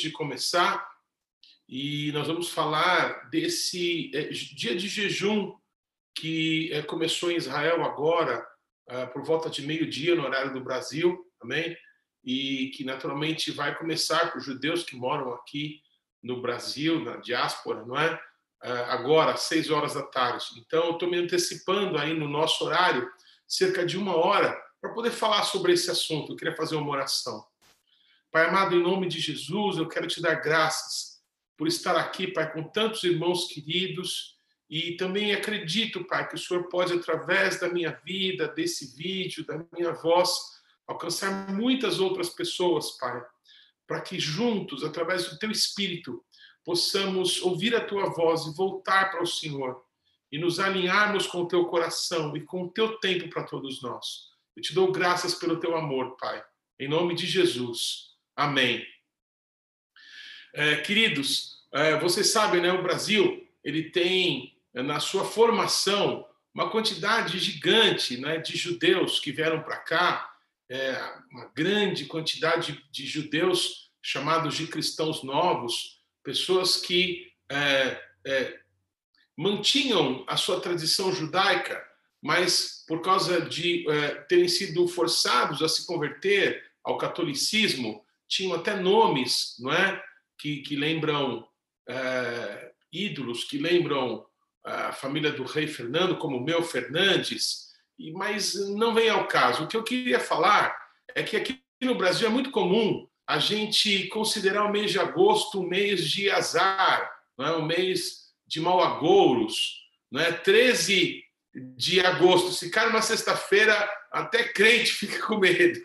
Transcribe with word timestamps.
de 0.00 0.10
começar 0.10 0.90
e 1.72 2.10
nós 2.10 2.26
vamos 2.26 2.50
falar 2.50 3.30
desse 3.30 4.10
é, 4.12 4.24
dia 4.24 4.74
de 4.74 4.88
jejum 4.88 5.54
que 6.16 6.68
é, 6.72 6.82
começou 6.82 7.30
em 7.30 7.36
Israel 7.36 7.84
agora, 7.84 8.44
é, 8.88 9.06
por 9.06 9.22
volta 9.22 9.48
de 9.48 9.62
meio-dia 9.62 10.16
no 10.16 10.24
horário 10.24 10.52
do 10.52 10.60
Brasil, 10.60 11.24
amém? 11.40 11.76
E 12.24 12.72
que 12.74 12.82
naturalmente 12.82 13.52
vai 13.52 13.78
começar 13.78 14.32
com 14.32 14.38
os 14.38 14.44
judeus 14.44 14.82
que 14.82 14.96
moram 14.96 15.32
aqui 15.32 15.80
no 16.20 16.42
Brasil, 16.42 17.04
na 17.04 17.18
diáspora, 17.18 17.86
não 17.86 17.96
é? 17.96 18.20
é 18.64 18.72
agora, 18.86 19.34
às 19.34 19.42
seis 19.42 19.70
horas 19.70 19.94
da 19.94 20.02
tarde. 20.02 20.46
Então, 20.58 20.86
eu 20.86 20.92
estou 20.94 21.08
me 21.08 21.18
antecipando 21.18 21.96
aí 21.96 22.12
no 22.12 22.28
nosso 22.28 22.64
horário, 22.64 23.08
cerca 23.46 23.86
de 23.86 23.96
uma 23.96 24.16
hora, 24.16 24.60
para 24.80 24.92
poder 24.92 25.12
falar 25.12 25.44
sobre 25.44 25.72
esse 25.72 25.88
assunto. 25.88 26.32
Eu 26.32 26.36
queria 26.36 26.56
fazer 26.56 26.74
uma 26.74 26.90
oração. 26.90 27.46
Pai 28.30 28.46
amado, 28.46 28.76
em 28.76 28.82
nome 28.82 29.08
de 29.08 29.18
Jesus, 29.18 29.76
eu 29.76 29.88
quero 29.88 30.06
te 30.06 30.22
dar 30.22 30.36
graças 30.36 31.20
por 31.56 31.66
estar 31.66 31.96
aqui, 31.96 32.28
Pai, 32.28 32.52
com 32.52 32.62
tantos 32.62 33.02
irmãos 33.02 33.48
queridos. 33.48 34.38
E 34.68 34.92
também 34.92 35.32
acredito, 35.32 36.04
Pai, 36.04 36.28
que 36.28 36.36
o 36.36 36.38
Senhor 36.38 36.68
pode, 36.68 36.92
através 36.92 37.58
da 37.58 37.68
minha 37.68 37.90
vida, 38.04 38.46
desse 38.46 38.94
vídeo, 38.96 39.44
da 39.44 39.66
minha 39.76 39.92
voz, 39.92 40.30
alcançar 40.86 41.52
muitas 41.52 41.98
outras 41.98 42.28
pessoas, 42.28 42.92
Pai, 42.92 43.20
para 43.84 44.00
que 44.00 44.20
juntos, 44.20 44.84
através 44.84 45.28
do 45.28 45.36
Teu 45.36 45.50
Espírito, 45.50 46.24
possamos 46.64 47.42
ouvir 47.42 47.74
a 47.74 47.84
Tua 47.84 48.10
voz 48.10 48.46
e 48.46 48.54
voltar 48.54 49.10
para 49.10 49.24
o 49.24 49.26
Senhor 49.26 49.82
e 50.30 50.38
nos 50.38 50.60
alinharmos 50.60 51.26
com 51.26 51.42
o 51.42 51.48
Teu 51.48 51.66
coração 51.66 52.36
e 52.36 52.42
com 52.42 52.62
o 52.62 52.70
Teu 52.70 52.96
tempo 53.00 53.28
para 53.28 53.42
todos 53.42 53.82
nós. 53.82 54.30
Eu 54.54 54.62
te 54.62 54.72
dou 54.72 54.92
graças 54.92 55.34
pelo 55.34 55.58
Teu 55.58 55.76
amor, 55.76 56.16
Pai. 56.16 56.40
Em 56.78 56.88
nome 56.88 57.16
de 57.16 57.26
Jesus. 57.26 58.09
Amém. 58.40 58.82
É, 60.54 60.76
queridos, 60.76 61.58
é, 61.74 61.98
vocês 61.98 62.30
sabem, 62.30 62.62
né, 62.62 62.72
o 62.72 62.82
Brasil 62.82 63.46
ele 63.62 63.90
tem 63.90 64.56
é, 64.72 64.82
na 64.82 64.98
sua 64.98 65.26
formação 65.26 66.26
uma 66.54 66.70
quantidade 66.70 67.38
gigante 67.38 68.16
né, 68.16 68.38
de 68.38 68.56
judeus 68.56 69.20
que 69.20 69.30
vieram 69.30 69.62
para 69.62 69.76
cá, 69.76 70.34
é, 70.70 70.98
uma 71.30 71.52
grande 71.54 72.06
quantidade 72.06 72.82
de 72.90 73.06
judeus 73.06 73.90
chamados 74.00 74.54
de 74.54 74.66
cristãos 74.68 75.22
novos, 75.22 76.00
pessoas 76.24 76.78
que 76.78 77.30
é, 77.46 78.02
é, 78.26 78.58
mantinham 79.36 80.24
a 80.26 80.38
sua 80.38 80.62
tradição 80.62 81.12
judaica, 81.12 81.86
mas 82.22 82.86
por 82.88 83.02
causa 83.02 83.42
de 83.42 83.84
terem 84.30 84.48
sido 84.48 84.88
forçados 84.88 85.60
a 85.60 85.68
se 85.68 85.84
converter 85.84 86.72
ao 86.82 86.96
catolicismo, 86.96 88.02
tinham 88.30 88.54
até 88.54 88.76
nomes, 88.76 89.56
não 89.58 89.72
é? 89.72 90.02
que, 90.38 90.62
que 90.62 90.74
lembram 90.74 91.46
é, 91.86 92.72
ídolos, 92.90 93.44
que 93.44 93.58
lembram 93.58 94.24
a 94.64 94.92
família 94.92 95.32
do 95.32 95.44
rei 95.44 95.66
Fernando, 95.66 96.16
como 96.16 96.38
o 96.38 96.44
meu 96.44 96.62
Fernandes, 96.62 97.68
mas 98.14 98.54
não 98.70 98.94
vem 98.94 99.10
ao 99.10 99.26
caso. 99.26 99.64
O 99.64 99.68
que 99.68 99.76
eu 99.76 99.84
queria 99.84 100.18
falar 100.18 100.74
é 101.14 101.22
que 101.22 101.36
aqui 101.36 101.62
no 101.82 101.94
Brasil 101.94 102.26
é 102.26 102.30
muito 102.30 102.50
comum 102.50 103.06
a 103.26 103.38
gente 103.38 104.08
considerar 104.08 104.64
o 104.64 104.72
mês 104.72 104.90
de 104.90 104.98
agosto 104.98 105.60
um 105.60 105.68
mês 105.68 106.08
de 106.08 106.30
azar, 106.30 107.10
não 107.36 107.46
é? 107.46 107.56
um 107.56 107.64
mês 107.64 108.30
de 108.46 108.60
mau 108.60 108.82
agouros. 108.82 109.78
Não 110.10 110.20
é? 110.20 110.32
13 110.32 111.22
de 111.76 112.00
agosto, 112.00 112.52
se 112.52 112.70
cai 112.70 112.88
uma 112.88 113.02
sexta-feira, 113.02 113.88
até 114.10 114.44
crente 114.44 114.92
fica 115.06 115.26
com 115.26 115.38
medo. 115.38 115.78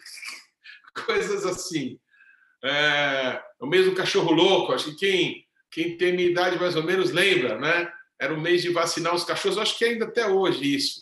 Coisas 1.06 1.46
assim. 1.46 2.00
É, 2.66 3.44
o 3.60 3.68
mês 3.68 3.86
do 3.86 3.96
cachorro 3.96 4.32
louco, 4.32 4.74
acho 4.74 4.92
que 4.92 4.96
quem, 4.96 5.48
quem 5.70 5.98
tem 5.98 6.14
minha 6.14 6.30
idade 6.30 6.60
mais 6.60 6.76
ou 6.76 6.84
menos 6.84 7.12
lembra, 7.12 7.60
né? 7.60 7.92
Era 8.20 8.34
o 8.34 8.40
mês 8.40 8.62
de 8.62 8.70
vacinar 8.70 9.14
os 9.14 9.24
cachorros, 9.24 9.58
acho 9.58 9.78
que 9.78 9.86
ainda 9.86 10.06
até 10.06 10.28
hoje 10.28 10.76
isso. 10.76 11.02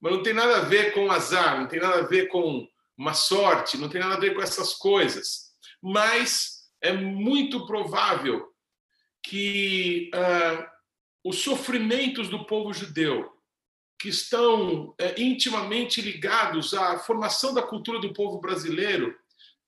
Mas 0.00 0.12
não 0.12 0.22
tem 0.22 0.32
nada 0.32 0.56
a 0.56 0.60
ver 0.60 0.92
com 0.94 1.10
azar, 1.10 1.60
não 1.60 1.66
tem 1.66 1.80
nada 1.80 2.00
a 2.00 2.06
ver 2.06 2.28
com 2.28 2.66
uma 2.96 3.14
sorte, 3.14 3.78
não 3.78 3.88
tem 3.88 4.00
nada 4.00 4.14
a 4.14 4.20
ver 4.20 4.34
com 4.34 4.40
essas 4.40 4.74
coisas. 4.74 5.52
Mas 5.82 6.62
é 6.80 6.92
muito 6.92 7.66
provável 7.66 8.48
que 9.22 10.10
uh, 10.14 10.66
os 11.24 11.38
sofrimentos 11.40 12.28
do 12.28 12.44
povo 12.44 12.72
judeu, 12.72 13.30
que 13.98 14.08
estão 14.08 14.88
uh, 14.88 14.96
intimamente 15.16 16.00
ligados 16.00 16.74
à 16.74 16.98
formação 16.98 17.54
da 17.54 17.62
cultura 17.62 18.00
do 18.00 18.12
povo 18.12 18.40
brasileiro, 18.40 19.16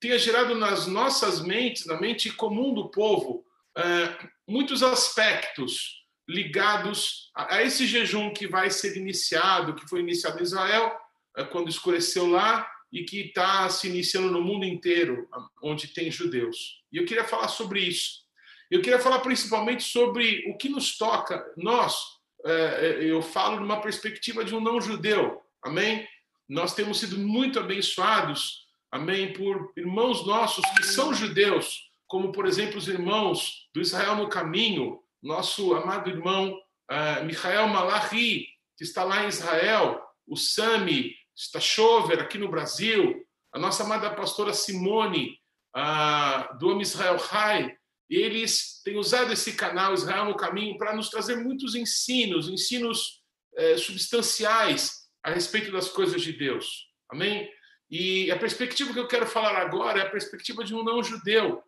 tenha 0.05 0.19
gerado 0.19 0.55
nas 0.55 0.87
nossas 0.87 1.41
mentes, 1.41 1.87
na 1.87 1.99
mente 1.99 2.31
comum 2.31 2.75
do 2.75 2.91
povo, 2.91 3.43
é, 3.75 4.29
muitos 4.47 4.83
aspectos 4.83 6.05
ligados 6.29 7.31
a 7.35 7.63
esse 7.63 7.87
jejum 7.87 8.31
que 8.31 8.47
vai 8.47 8.71
ser 8.71 8.99
iniciado, 8.99 9.75
que 9.75 9.89
foi 9.89 10.01
iniciado 10.01 10.39
em 10.39 10.43
Israel, 10.43 10.95
é, 11.35 11.45
quando 11.45 11.71
escureceu 11.71 12.27
lá, 12.27 12.71
e 12.93 13.05
que 13.05 13.23
está 13.23 13.67
se 13.71 13.89
iniciando 13.89 14.31
no 14.31 14.43
mundo 14.43 14.67
inteiro, 14.67 15.27
onde 15.63 15.89
tem 15.89 16.11
judeus. 16.11 16.83
E 16.93 16.99
eu 16.99 17.07
queria 17.07 17.25
falar 17.25 17.49
sobre 17.49 17.81
isso. 17.81 18.25
Eu 18.71 18.83
queria 18.83 18.99
falar 18.99 19.21
principalmente 19.21 19.85
sobre 19.85 20.45
o 20.51 20.59
que 20.59 20.69
nos 20.69 20.99
toca, 20.99 21.43
nós, 21.57 21.97
é, 22.45 22.99
eu 23.01 23.23
falo 23.23 23.59
numa 23.59 23.81
perspectiva 23.81 24.45
de 24.45 24.55
um 24.55 24.61
não-judeu, 24.61 25.41
amém? 25.63 26.07
Nós 26.47 26.75
temos 26.75 27.01
sido 27.01 27.17
muito 27.17 27.59
abençoados 27.59 28.64
amém, 28.95 29.33
por 29.33 29.73
irmãos 29.77 30.25
nossos 30.25 30.65
que 30.77 30.85
são 30.85 31.13
judeus, 31.13 31.91
como, 32.07 32.31
por 32.31 32.47
exemplo, 32.47 32.79
os 32.79 32.87
irmãos 32.87 33.69
do 33.75 33.81
Israel 33.81 34.15
no 34.15 34.29
Caminho, 34.29 35.01
nosso 35.21 35.75
amado 35.75 36.09
irmão 36.09 36.57
uh, 36.89 37.25
Michael 37.25 37.67
Malachi, 37.67 38.47
que 38.79 38.85
está 38.85 39.03
lá 39.03 39.25
em 39.25 39.29
Israel, 39.29 40.01
o 40.29 40.37
Sami 40.37 41.13
Stachover, 41.37 42.21
aqui 42.21 42.39
no 42.39 42.49
Brasil, 42.49 43.27
a 43.53 43.59
nossa 43.59 43.83
amada 43.83 44.15
pastora 44.15 44.55
Simone, 44.55 45.41
uh, 45.77 46.57
do 46.59 46.69
Homem 46.69 46.83
Israel 46.83 47.17
High, 47.17 47.77
eles 48.09 48.81
têm 48.85 48.97
usado 48.97 49.33
esse 49.33 49.55
canal 49.55 49.93
Israel 49.93 50.27
no 50.27 50.37
Caminho 50.37 50.79
para 50.79 50.95
nos 50.95 51.09
trazer 51.09 51.35
muitos 51.39 51.75
ensinos, 51.75 52.49
ensinos 52.49 53.23
eh, 53.57 53.77
substanciais 53.79 55.09
a 55.23 55.31
respeito 55.31 55.73
das 55.73 55.89
coisas 55.89 56.21
de 56.21 56.33
Deus. 56.33 56.87
Amém? 57.11 57.51
E 57.97 58.29
a 58.33 58.37
perspectiva 58.37 58.93
que 58.93 58.99
eu 58.99 59.07
quero 59.07 59.25
falar 59.25 59.57
agora 59.57 60.01
é 60.01 60.03
a 60.03 60.11
perspectiva 60.11 60.65
de 60.65 60.75
um 60.75 60.83
não-judeu, 60.83 61.63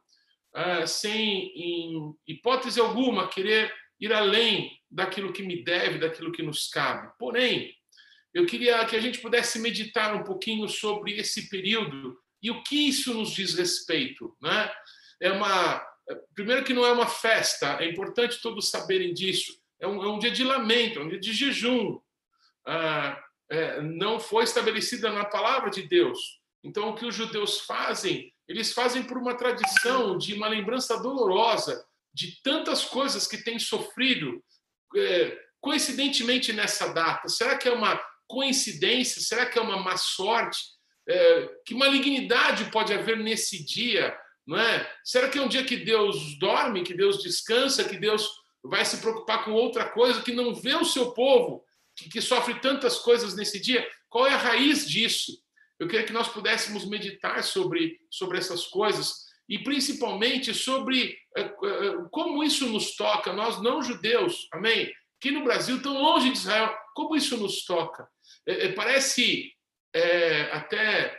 uh, 0.57 0.85
sem, 0.85 1.53
em 1.55 2.17
hipótese 2.27 2.81
alguma, 2.81 3.29
querer 3.29 3.73
ir 4.01 4.13
além 4.13 4.77
daquilo 4.91 5.33
que 5.33 5.45
me 5.45 5.63
deve, 5.63 6.01
daquilo 6.01 6.33
que 6.33 6.43
nos 6.43 6.67
cabe. 6.67 7.13
Porém, 7.17 7.73
eu 8.35 8.45
queria 8.45 8.85
que 8.87 8.97
a 8.97 9.01
gente 9.01 9.21
pudesse 9.21 9.61
meditar 9.61 10.17
um 10.17 10.25
pouquinho 10.25 10.69
sobre 10.69 11.13
esse 11.13 11.49
período 11.49 12.19
e 12.43 12.51
o 12.51 12.61
que 12.65 12.89
isso 12.89 13.15
nos 13.15 13.31
diz 13.31 13.55
respeito. 13.55 14.37
Né? 14.43 14.69
É 15.23 15.31
uma, 15.31 15.81
primeiro 16.35 16.65
que 16.65 16.75
não 16.75 16.85
é 16.85 16.91
uma 16.91 17.07
festa, 17.07 17.79
é 17.81 17.89
importante 17.89 18.43
todos 18.43 18.69
saberem 18.69 19.15
disso. 19.15 19.57
É 19.79 19.87
um, 19.87 20.03
é 20.03 20.09
um 20.09 20.19
dia 20.19 20.33
de 20.33 20.43
lamento, 20.43 20.99
é 20.99 21.03
um 21.05 21.09
dia 21.09 21.21
de 21.21 21.33
jejum. 21.33 22.01
Uh, 22.67 23.26
é, 23.51 23.81
não 23.81 24.19
foi 24.19 24.45
estabelecida 24.45 25.11
na 25.13 25.25
palavra 25.25 25.71
de 25.71 25.83
Deus. 25.83 26.41
Então, 26.65 26.89
o 26.89 26.95
que 26.95 27.07
os 27.07 27.15
judeus 27.15 27.61
fazem, 27.61 28.33
eles 28.49 28.73
fazem 28.73 29.03
por 29.03 29.17
uma 29.17 29.37
tradição 29.37 30.19
de 30.19 30.35
uma 30.35 30.49
lembrança 30.49 31.01
dolorosa 31.01 31.85
de 32.13 32.41
tantas 32.43 32.85
coisas 32.85 33.27
que 33.27 33.39
têm 33.39 33.59
sofrido 33.59 34.43
é, 34.97 35.39
coincidentemente 35.61 36.53
nessa 36.53 36.93
data. 36.93 37.29
Será 37.29 37.57
que 37.57 37.69
é 37.69 37.73
uma 37.73 38.01
coincidência? 38.27 39.21
Será 39.21 39.47
que 39.47 39.59
é 39.59 39.63
uma 39.63 39.77
má 39.83 39.97
sorte? 39.97 40.59
É, 41.09 41.51
que 41.65 41.75
malignidade 41.75 42.71
pode 42.71 42.93
haver 42.93 43.19
nesse 43.19 43.65
dia? 43.65 44.17
Não 44.47 44.59
é? 44.59 44.91
Será 45.05 45.29
que 45.29 45.39
é 45.39 45.43
um 45.43 45.49
dia 45.49 45.65
que 45.65 45.77
Deus 45.77 46.39
dorme, 46.39 46.83
que 46.83 46.95
Deus 46.95 47.23
descansa, 47.23 47.85
que 47.85 47.97
Deus 47.97 48.29
vai 48.65 48.85
se 48.85 48.99
preocupar 48.99 49.45
com 49.45 49.53
outra 49.53 49.89
coisa, 49.89 50.23
que 50.23 50.33
não 50.33 50.55
vê 50.55 50.75
o 50.75 50.85
seu 50.85 51.13
povo 51.13 51.66
que, 51.97 52.09
que 52.09 52.21
sofre 52.21 52.61
tantas 52.61 52.99
coisas 52.99 53.35
nesse 53.35 53.61
dia, 53.61 53.87
qual 54.09 54.27
é 54.27 54.35
a 54.35 54.39
raiz 54.39 54.89
disso? 54.89 55.33
Eu 55.79 55.89
queria 55.89 56.07
que 56.07 56.13
nós 56.13 56.29
pudéssemos 56.29 56.85
meditar 56.87 57.43
sobre, 57.43 57.99
sobre 58.11 58.39
essas 58.39 58.67
coisas 58.67 59.27
e 59.49 59.59
principalmente 59.59 60.53
sobre 60.55 61.17
eh, 61.37 61.43
eh, 61.43 61.95
como 62.11 62.43
isso 62.43 62.69
nos 62.69 62.97
toca, 62.97 63.33
nós 63.33 63.63
não 63.63 63.83
judeus, 63.83 64.49
amém? 64.53 64.93
Aqui 65.19 65.31
no 65.31 65.45
Brasil, 65.45 65.81
tão 65.81 66.01
longe 66.01 66.31
de 66.31 66.39
Israel, 66.39 66.75
como 66.95 67.17
isso 67.17 67.37
nos 67.37 67.65
toca? 67.65 68.09
É, 68.47 68.69
parece 68.73 69.53
é, 69.95 70.43
até 70.53 71.19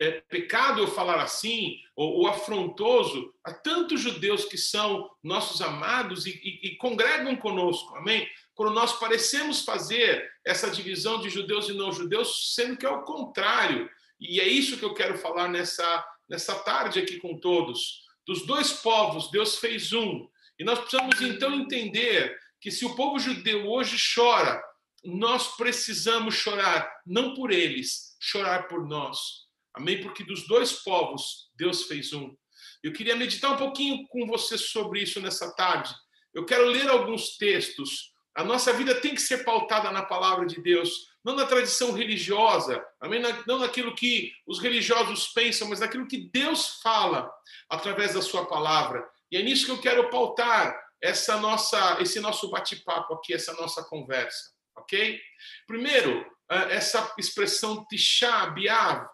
é, 0.00 0.20
pecado 0.28 0.80
eu 0.80 0.88
falar 0.88 1.22
assim, 1.22 1.78
ou, 1.94 2.20
ou, 2.20 2.26
afrontoso 2.26 3.32
a 3.44 3.52
tantos 3.52 4.00
judeus 4.00 4.44
que 4.44 4.58
são 4.58 5.08
nossos 5.22 5.62
amados 5.62 6.26
e, 6.26 6.30
e, 6.30 6.68
e 6.68 6.76
congregam 6.76 7.36
conosco, 7.36 7.96
amém? 7.96 8.28
Quando 8.56 8.72
nós 8.72 8.98
parecemos 8.98 9.62
fazer 9.62 10.28
essa 10.44 10.70
divisão 10.70 11.20
de 11.20 11.28
judeus 11.28 11.68
e 11.68 11.74
não 11.74 11.92
judeus, 11.92 12.54
sendo 12.54 12.76
que 12.76 12.86
é 12.86 12.90
o 12.90 13.02
contrário. 13.02 13.88
E 14.18 14.40
é 14.40 14.48
isso 14.48 14.78
que 14.78 14.84
eu 14.84 14.94
quero 14.94 15.18
falar 15.18 15.46
nessa, 15.46 16.04
nessa 16.26 16.54
tarde 16.60 16.98
aqui 16.98 17.18
com 17.18 17.38
todos. 17.38 18.02
Dos 18.26 18.46
dois 18.46 18.72
povos, 18.72 19.30
Deus 19.30 19.58
fez 19.58 19.92
um. 19.92 20.26
E 20.58 20.64
nós 20.64 20.78
precisamos 20.78 21.20
então 21.20 21.54
entender 21.54 22.34
que 22.58 22.70
se 22.70 22.86
o 22.86 22.96
povo 22.96 23.18
judeu 23.18 23.68
hoje 23.68 23.96
chora, 24.14 24.60
nós 25.04 25.54
precisamos 25.56 26.34
chorar, 26.34 26.90
não 27.06 27.34
por 27.34 27.52
eles, 27.52 28.16
chorar 28.18 28.68
por 28.68 28.88
nós. 28.88 29.18
Amém? 29.74 30.00
Porque 30.00 30.24
dos 30.24 30.48
dois 30.48 30.72
povos, 30.72 31.50
Deus 31.54 31.84
fez 31.84 32.14
um. 32.14 32.34
Eu 32.82 32.94
queria 32.94 33.14
meditar 33.14 33.52
um 33.52 33.58
pouquinho 33.58 34.06
com 34.08 34.26
você 34.26 34.56
sobre 34.56 35.02
isso 35.02 35.20
nessa 35.20 35.54
tarde. 35.54 35.94
Eu 36.32 36.46
quero 36.46 36.64
ler 36.64 36.88
alguns 36.88 37.36
textos. 37.36 38.15
A 38.36 38.44
nossa 38.44 38.70
vida 38.72 39.00
tem 39.00 39.14
que 39.14 39.20
ser 39.20 39.44
pautada 39.44 39.90
na 39.90 40.02
palavra 40.02 40.44
de 40.44 40.60
Deus, 40.60 41.08
não 41.24 41.34
na 41.34 41.46
tradição 41.46 41.92
religiosa, 41.92 42.84
amém? 43.00 43.22
não 43.46 43.58
naquilo 43.58 43.94
que 43.94 44.30
os 44.46 44.60
religiosos 44.60 45.28
pensam, 45.28 45.66
mas 45.68 45.80
naquilo 45.80 46.06
que 46.06 46.28
Deus 46.30 46.78
fala 46.82 47.32
através 47.68 48.12
da 48.12 48.20
sua 48.20 48.46
palavra. 48.46 49.08
E 49.30 49.38
é 49.38 49.42
nisso 49.42 49.64
que 49.64 49.72
eu 49.72 49.80
quero 49.80 50.10
pautar 50.10 50.78
essa 51.00 51.38
nossa, 51.38 51.96
esse 52.00 52.20
nosso 52.20 52.50
bate-papo 52.50 53.14
aqui, 53.14 53.32
essa 53.32 53.54
nossa 53.54 53.82
conversa, 53.82 54.52
ok? 54.76 55.18
Primeiro, 55.66 56.24
ah, 56.48 56.66
essa 56.70 57.14
expressão 57.18 57.86
Tisha 57.86 58.54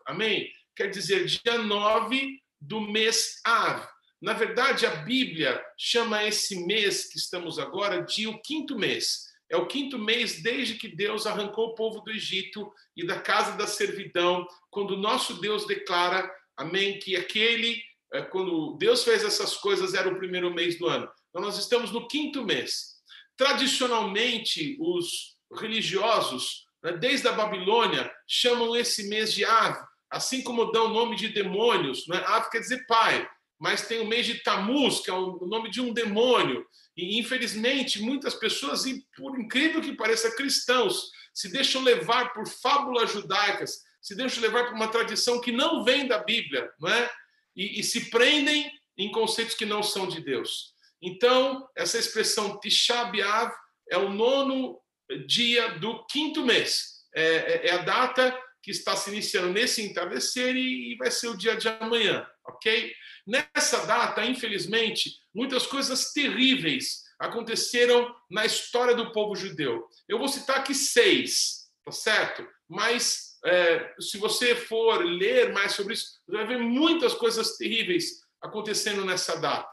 amém? 0.06 0.50
Quer 0.75 0.90
dizer 0.90 1.26
dia 1.26 1.58
9 1.58 2.42
do 2.60 2.80
mês 2.80 3.40
Av. 3.44 3.88
Na 4.22 4.34
verdade, 4.34 4.86
a 4.86 4.94
Bíblia 4.94 5.60
chama 5.76 6.24
esse 6.24 6.64
mês 6.64 7.08
que 7.08 7.19
estamos 7.19 7.58
agora 7.58 8.02
de 8.02 8.28
o 8.28 8.40
quinto 8.40 8.78
mês. 8.78 9.32
É 9.50 9.56
o 9.56 9.66
quinto 9.66 9.98
mês 9.98 10.40
desde 10.40 10.76
que 10.76 10.86
Deus 10.86 11.26
arrancou 11.26 11.70
o 11.70 11.74
povo 11.74 12.00
do 12.02 12.10
Egito 12.12 12.72
e 12.96 13.04
da 13.04 13.20
casa 13.20 13.56
da 13.56 13.66
servidão, 13.66 14.46
quando 14.70 14.96
nosso 14.96 15.40
Deus 15.40 15.66
declara, 15.66 16.30
amém, 16.56 17.00
que 17.00 17.16
aquele, 17.16 17.82
eh, 18.12 18.22
quando 18.22 18.76
Deus 18.78 19.02
fez 19.02 19.24
essas 19.24 19.56
coisas, 19.56 19.92
era 19.92 20.08
o 20.08 20.16
primeiro 20.16 20.54
mês 20.54 20.78
do 20.78 20.86
ano. 20.86 21.10
Então, 21.28 21.42
nós 21.42 21.58
estamos 21.58 21.90
no 21.90 22.06
quinto 22.06 22.44
mês. 22.44 22.92
Tradicionalmente, 23.36 24.76
os 24.78 25.36
religiosos, 25.52 26.64
né, 26.80 26.92
desde 26.92 27.26
a 27.26 27.32
Babilônia, 27.32 28.08
chamam 28.28 28.76
esse 28.76 29.08
mês 29.08 29.34
de 29.34 29.44
Av, 29.44 29.76
assim 30.08 30.44
como 30.44 30.70
dão 30.70 30.86
o 30.86 30.94
nome 30.94 31.16
de 31.16 31.28
demônios. 31.28 32.06
Né? 32.06 32.22
Av 32.25 32.48
quer 32.48 32.60
dizer 32.60 32.86
pai, 32.86 33.28
mas 33.62 33.87
tem 33.87 34.00
o 34.00 34.09
mês 34.09 34.26
de 34.26 34.43
Tamuz, 34.43 34.99
que 34.99 35.09
é 35.09 35.12
o 35.12 35.47
nome 35.47 35.70
de 35.70 35.81
um 35.81 35.93
demônio. 35.93 36.67
E, 36.97 37.17
infelizmente, 37.20 38.03
muitas 38.03 38.35
pessoas, 38.35 38.85
e 38.87 39.06
por 39.17 39.38
incrível 39.38 39.81
que 39.81 39.93
pareça, 39.93 40.35
cristãos, 40.35 41.12
se 41.32 41.49
deixam 41.49 41.81
levar 41.81 42.32
por 42.32 42.44
fábulas 42.49 43.12
judaicas, 43.12 43.85
se 44.00 44.17
deixam 44.17 44.43
levar 44.43 44.64
por 44.64 44.75
uma 44.75 44.88
tradição 44.88 45.41
que 45.41 45.53
não 45.53 45.85
vem 45.85 46.09
da 46.09 46.19
Bíblia, 46.19 46.69
não 46.81 46.88
é? 46.88 47.09
E, 47.55 47.79
e 47.79 47.85
se 47.85 48.11
prendem 48.11 48.69
em 48.99 49.12
conceitos 49.12 49.55
que 49.55 49.64
não 49.64 49.81
são 49.81 50.09
de 50.09 50.20
Deus. 50.20 50.75
Então, 51.00 51.64
essa 51.76 51.99
expressão 51.99 52.59
Tisha 52.59 53.05
B'Av 53.05 53.53
é 53.88 53.97
o 53.97 54.11
nono 54.11 54.81
dia 55.29 55.79
do 55.79 56.05
quinto 56.06 56.44
mês. 56.44 57.05
É, 57.14 57.25
é, 57.25 57.67
é, 57.69 57.70
a 57.75 57.79
data 57.79 58.37
que 58.62 58.70
está 58.70 58.94
se 58.97 59.11
iniciando 59.11 59.53
nesse 59.53 59.82
entardecer 59.82 60.55
e, 60.55 60.94
vai 60.97 61.11
ser 61.11 61.29
o 61.29 61.37
dia 61.37 61.56
de 61.56 61.69
amanhã, 61.69 62.26
ok? 62.47 62.93
Nessa 63.26 63.85
data, 63.87 64.25
infelizmente, 64.25 65.11
muitas 65.35 65.67
coisas 65.67 66.12
terríveis 66.12 67.03
aconteceram 67.19 68.14
na 68.31 68.47
história 68.47 68.94
do 68.94 69.12
povo 69.12 69.35
judeu. 69.35 69.88
Eu 70.09 70.19
vou 70.19 70.29
citar 70.29 70.59
aqui 70.59 70.75
seis, 70.75 71.69
tá 71.85 71.93
certo? 71.93 72.47
Mas 72.69 73.38
é, 73.44 73.94
se 74.00 74.19
você 74.19 74.55
for 74.55 75.05
ler 75.05 75.53
mais 75.53 75.73
sobre 75.73 75.94
isso, 75.94 76.20
você 76.26 76.37
vai 76.37 76.47
ver 76.47 76.59
muitas 76.59 77.14
coisas 77.14 77.56
terríveis 77.56 78.23
acontecendo 78.41 79.05
nessa 79.05 79.38
data. 79.38 79.70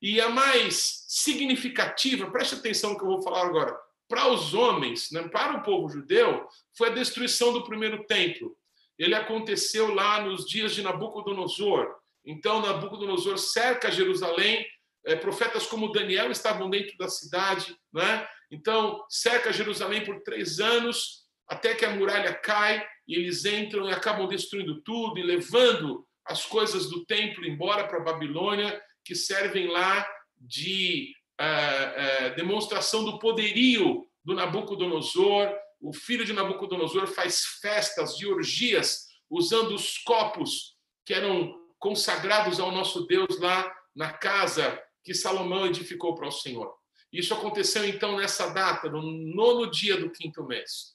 E 0.00 0.20
a 0.20 0.28
mais 0.28 1.04
significativa, 1.08 2.30
preste 2.30 2.54
atenção 2.54 2.90
no 2.90 2.98
que 2.98 3.02
eu 3.02 3.08
vou 3.08 3.22
falar 3.22 3.44
agora, 3.44 3.76
para 4.08 4.28
os 4.28 4.54
homens, 4.54 5.10
né, 5.12 5.28
para 5.28 5.58
o 5.58 5.62
povo 5.62 5.88
judeu, 5.88 6.46
foi 6.76 6.88
a 6.88 6.94
destruição 6.94 7.52
do 7.52 7.64
primeiro 7.64 8.04
templo. 8.06 8.56
Ele 8.98 9.14
aconteceu 9.14 9.94
lá 9.94 10.22
nos 10.22 10.46
dias 10.46 10.74
de 10.74 10.82
Nabucodonosor. 10.82 11.94
Então, 12.24 12.60
Nabucodonosor 12.60 13.38
cerca 13.38 13.92
Jerusalém, 13.92 14.66
é, 15.04 15.14
profetas 15.14 15.66
como 15.66 15.92
Daniel 15.92 16.30
estavam 16.30 16.68
dentro 16.68 16.96
da 16.96 17.08
cidade, 17.08 17.76
né? 17.92 18.26
Então, 18.50 19.04
cerca 19.08 19.52
Jerusalém 19.52 20.04
por 20.04 20.20
três 20.22 20.58
anos, 20.58 21.26
até 21.46 21.74
que 21.74 21.84
a 21.84 21.90
muralha 21.90 22.34
cai, 22.34 22.84
e 23.06 23.14
eles 23.14 23.44
entram 23.44 23.88
e 23.88 23.92
acabam 23.92 24.26
destruindo 24.26 24.82
tudo 24.82 25.18
e 25.18 25.22
levando 25.22 26.06
as 26.24 26.44
coisas 26.44 26.90
do 26.90 27.06
templo 27.06 27.46
embora 27.46 27.86
para 27.88 27.98
a 27.98 28.04
Babilônia 28.04 28.80
que 29.02 29.14
servem 29.14 29.68
lá 29.68 30.06
de 30.36 31.14
uh, 31.40 32.32
uh, 32.32 32.36
demonstração 32.36 33.04
do 33.04 33.18
poderio 33.18 34.06
do 34.24 34.34
Nabucodonosor. 34.34 35.54
O 35.80 35.92
filho 35.92 36.24
de 36.24 36.32
Nabucodonosor 36.32 37.06
faz 37.06 37.44
festas 37.60 38.16
de 38.16 38.26
orgias 38.26 39.06
usando 39.30 39.74
os 39.74 39.98
copos 39.98 40.76
que 41.04 41.14
eram 41.14 41.54
consagrados 41.78 42.58
ao 42.58 42.72
nosso 42.72 43.06
Deus 43.06 43.38
lá 43.38 43.72
na 43.94 44.12
casa 44.12 44.82
que 45.04 45.14
Salomão 45.14 45.66
edificou 45.66 46.14
para 46.14 46.28
o 46.28 46.32
Senhor. 46.32 46.74
Isso 47.12 47.32
aconteceu 47.32 47.84
então 47.84 48.16
nessa 48.16 48.48
data, 48.48 48.90
no 48.90 49.00
nono 49.00 49.70
dia 49.70 49.96
do 49.96 50.10
quinto 50.10 50.44
mês. 50.44 50.94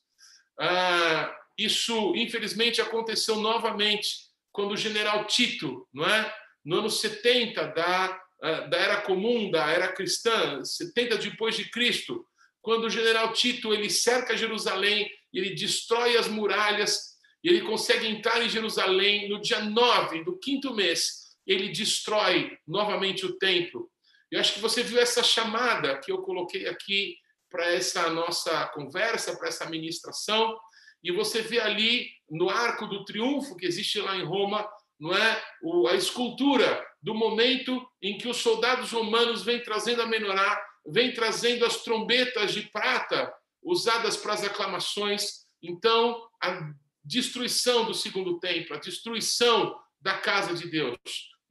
Uh, 0.59 1.33
isso, 1.57 2.13
infelizmente, 2.15 2.81
aconteceu 2.81 3.37
novamente 3.37 4.29
quando 4.51 4.73
o 4.73 4.77
general 4.77 5.25
Tito, 5.25 5.87
não 5.91 6.05
é? 6.05 6.33
no 6.63 6.79
ano 6.79 6.89
70 6.89 7.67
da, 7.67 8.21
da 8.69 8.77
Era 8.77 9.01
Comum, 9.01 9.49
da 9.49 9.67
Era 9.71 9.93
Cristã, 9.93 10.63
70 10.63 11.17
depois 11.17 11.55
de 11.55 11.69
Cristo, 11.69 12.25
quando 12.61 12.85
o 12.85 12.89
general 12.89 13.31
Tito 13.31 13.73
ele 13.73 13.89
cerca 13.89 14.35
Jerusalém, 14.35 15.09
ele 15.33 15.55
destrói 15.55 16.17
as 16.17 16.27
muralhas, 16.27 17.13
e 17.43 17.49
ele 17.49 17.61
consegue 17.61 18.07
entrar 18.07 18.41
em 18.41 18.49
Jerusalém 18.49 19.29
no 19.29 19.41
dia 19.41 19.59
9 19.59 20.23
do 20.23 20.37
quinto 20.39 20.73
mês, 20.73 21.35
ele 21.45 21.69
destrói 21.69 22.57
novamente 22.65 23.25
o 23.25 23.37
templo. 23.37 23.89
Eu 24.31 24.39
acho 24.39 24.53
que 24.53 24.59
você 24.59 24.81
viu 24.81 24.99
essa 24.99 25.21
chamada 25.21 25.99
que 25.99 26.11
eu 26.11 26.21
coloquei 26.21 26.67
aqui 26.67 27.17
para 27.49 27.71
essa 27.71 28.09
nossa 28.09 28.65
conversa, 28.67 29.37
para 29.37 29.49
essa 29.49 29.69
ministração, 29.69 30.57
e 31.03 31.11
você 31.11 31.41
vê 31.41 31.59
ali 31.59 32.09
no 32.29 32.49
Arco 32.49 32.87
do 32.87 33.03
Triunfo 33.03 33.55
que 33.57 33.65
existe 33.65 33.99
lá 33.99 34.15
em 34.15 34.23
Roma, 34.23 34.67
não 35.03 35.13
é 35.13 35.43
o, 35.61 35.85
a 35.89 35.95
escultura 35.95 36.81
do 37.01 37.13
momento 37.13 37.85
em 38.01 38.17
que 38.17 38.29
os 38.29 38.37
soldados 38.37 38.89
romanos 38.93 39.43
vêm 39.43 39.61
trazendo 39.61 40.01
a 40.01 40.07
menorá, 40.07 40.65
vêm 40.87 41.13
trazendo 41.13 41.65
as 41.65 41.83
trombetas 41.83 42.53
de 42.53 42.61
prata 42.71 43.29
usadas 43.61 44.15
para 44.15 44.33
as 44.33 44.45
aclamações. 44.45 45.43
Então, 45.61 46.25
a 46.41 46.71
destruição 47.03 47.83
do 47.83 47.93
segundo 47.93 48.39
templo, 48.39 48.77
a 48.77 48.79
destruição 48.79 49.77
da 49.99 50.17
casa 50.19 50.53
de 50.53 50.69
Deus, 50.69 50.97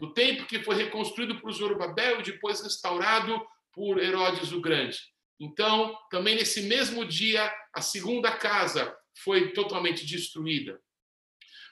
do 0.00 0.14
templo 0.14 0.46
que 0.46 0.64
foi 0.64 0.74
reconstruído 0.74 1.38
por 1.38 1.52
Zorobabel 1.52 2.20
e 2.20 2.24
depois 2.24 2.62
restaurado 2.62 3.38
por 3.70 4.02
Herodes 4.02 4.50
o 4.52 4.62
Grande. 4.62 4.98
Então, 5.38 5.94
também 6.10 6.36
nesse 6.36 6.62
mesmo 6.62 7.04
dia, 7.04 7.52
a 7.74 7.82
segunda 7.82 8.32
casa 8.32 8.96
foi 9.22 9.52
totalmente 9.52 10.06
destruída. 10.06 10.80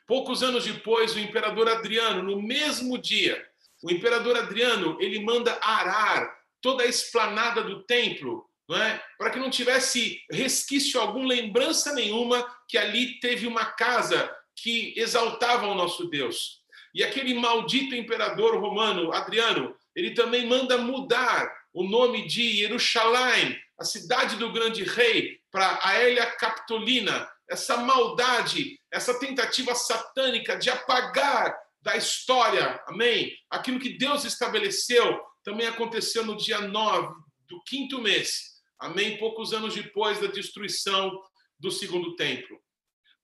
Poucos 0.06 0.42
anos 0.42 0.64
depois, 0.64 1.14
o 1.14 1.20
imperador 1.20 1.68
Adriano, 1.68 2.22
no 2.22 2.42
mesmo 2.42 2.98
dia, 2.98 3.46
o 3.82 3.90
imperador 3.90 4.36
Adriano, 4.36 4.96
ele 5.00 5.20
manda 5.20 5.58
arar 5.62 6.30
toda 6.60 6.82
a 6.82 6.86
esplanada 6.86 7.62
do 7.62 7.82
templo, 7.84 8.44
é? 8.70 9.00
para 9.18 9.30
que 9.30 9.38
não 9.38 9.50
tivesse 9.50 10.20
resquício 10.30 11.00
algum, 11.00 11.26
lembrança 11.26 11.92
nenhuma 11.92 12.46
que 12.68 12.78
ali 12.78 13.18
teve 13.18 13.46
uma 13.46 13.64
casa 13.64 14.30
que 14.54 14.94
exaltava 14.96 15.66
o 15.66 15.74
nosso 15.74 16.08
Deus. 16.08 16.60
E 16.94 17.02
aquele 17.02 17.34
maldito 17.34 17.94
imperador 17.94 18.60
romano, 18.60 19.12
Adriano, 19.12 19.74
ele 19.94 20.12
também 20.12 20.46
manda 20.46 20.78
mudar 20.78 21.50
o 21.72 21.84
nome 21.84 22.26
de 22.26 22.58
Jerusalém, 22.58 23.58
a 23.78 23.84
cidade 23.84 24.36
do 24.36 24.52
grande 24.52 24.82
rei, 24.82 25.40
para 25.50 25.78
Aélia 25.82 26.26
Capitolina, 26.26 27.28
essa 27.48 27.76
maldade, 27.78 28.79
essa 28.92 29.18
tentativa 29.18 29.74
satânica 29.74 30.56
de 30.56 30.70
apagar 30.70 31.56
da 31.82 31.96
história, 31.96 32.82
amém? 32.86 33.34
Aquilo 33.48 33.80
que 33.80 33.96
Deus 33.96 34.24
estabeleceu 34.24 35.20
também 35.42 35.66
aconteceu 35.66 36.24
no 36.24 36.36
dia 36.36 36.60
9 36.60 37.14
do 37.48 37.62
quinto 37.64 38.00
mês, 38.00 38.60
amém? 38.78 39.16
Poucos 39.18 39.52
anos 39.52 39.74
depois 39.74 40.20
da 40.20 40.26
destruição 40.26 41.10
do 41.58 41.70
segundo 41.70 42.16
templo. 42.16 42.60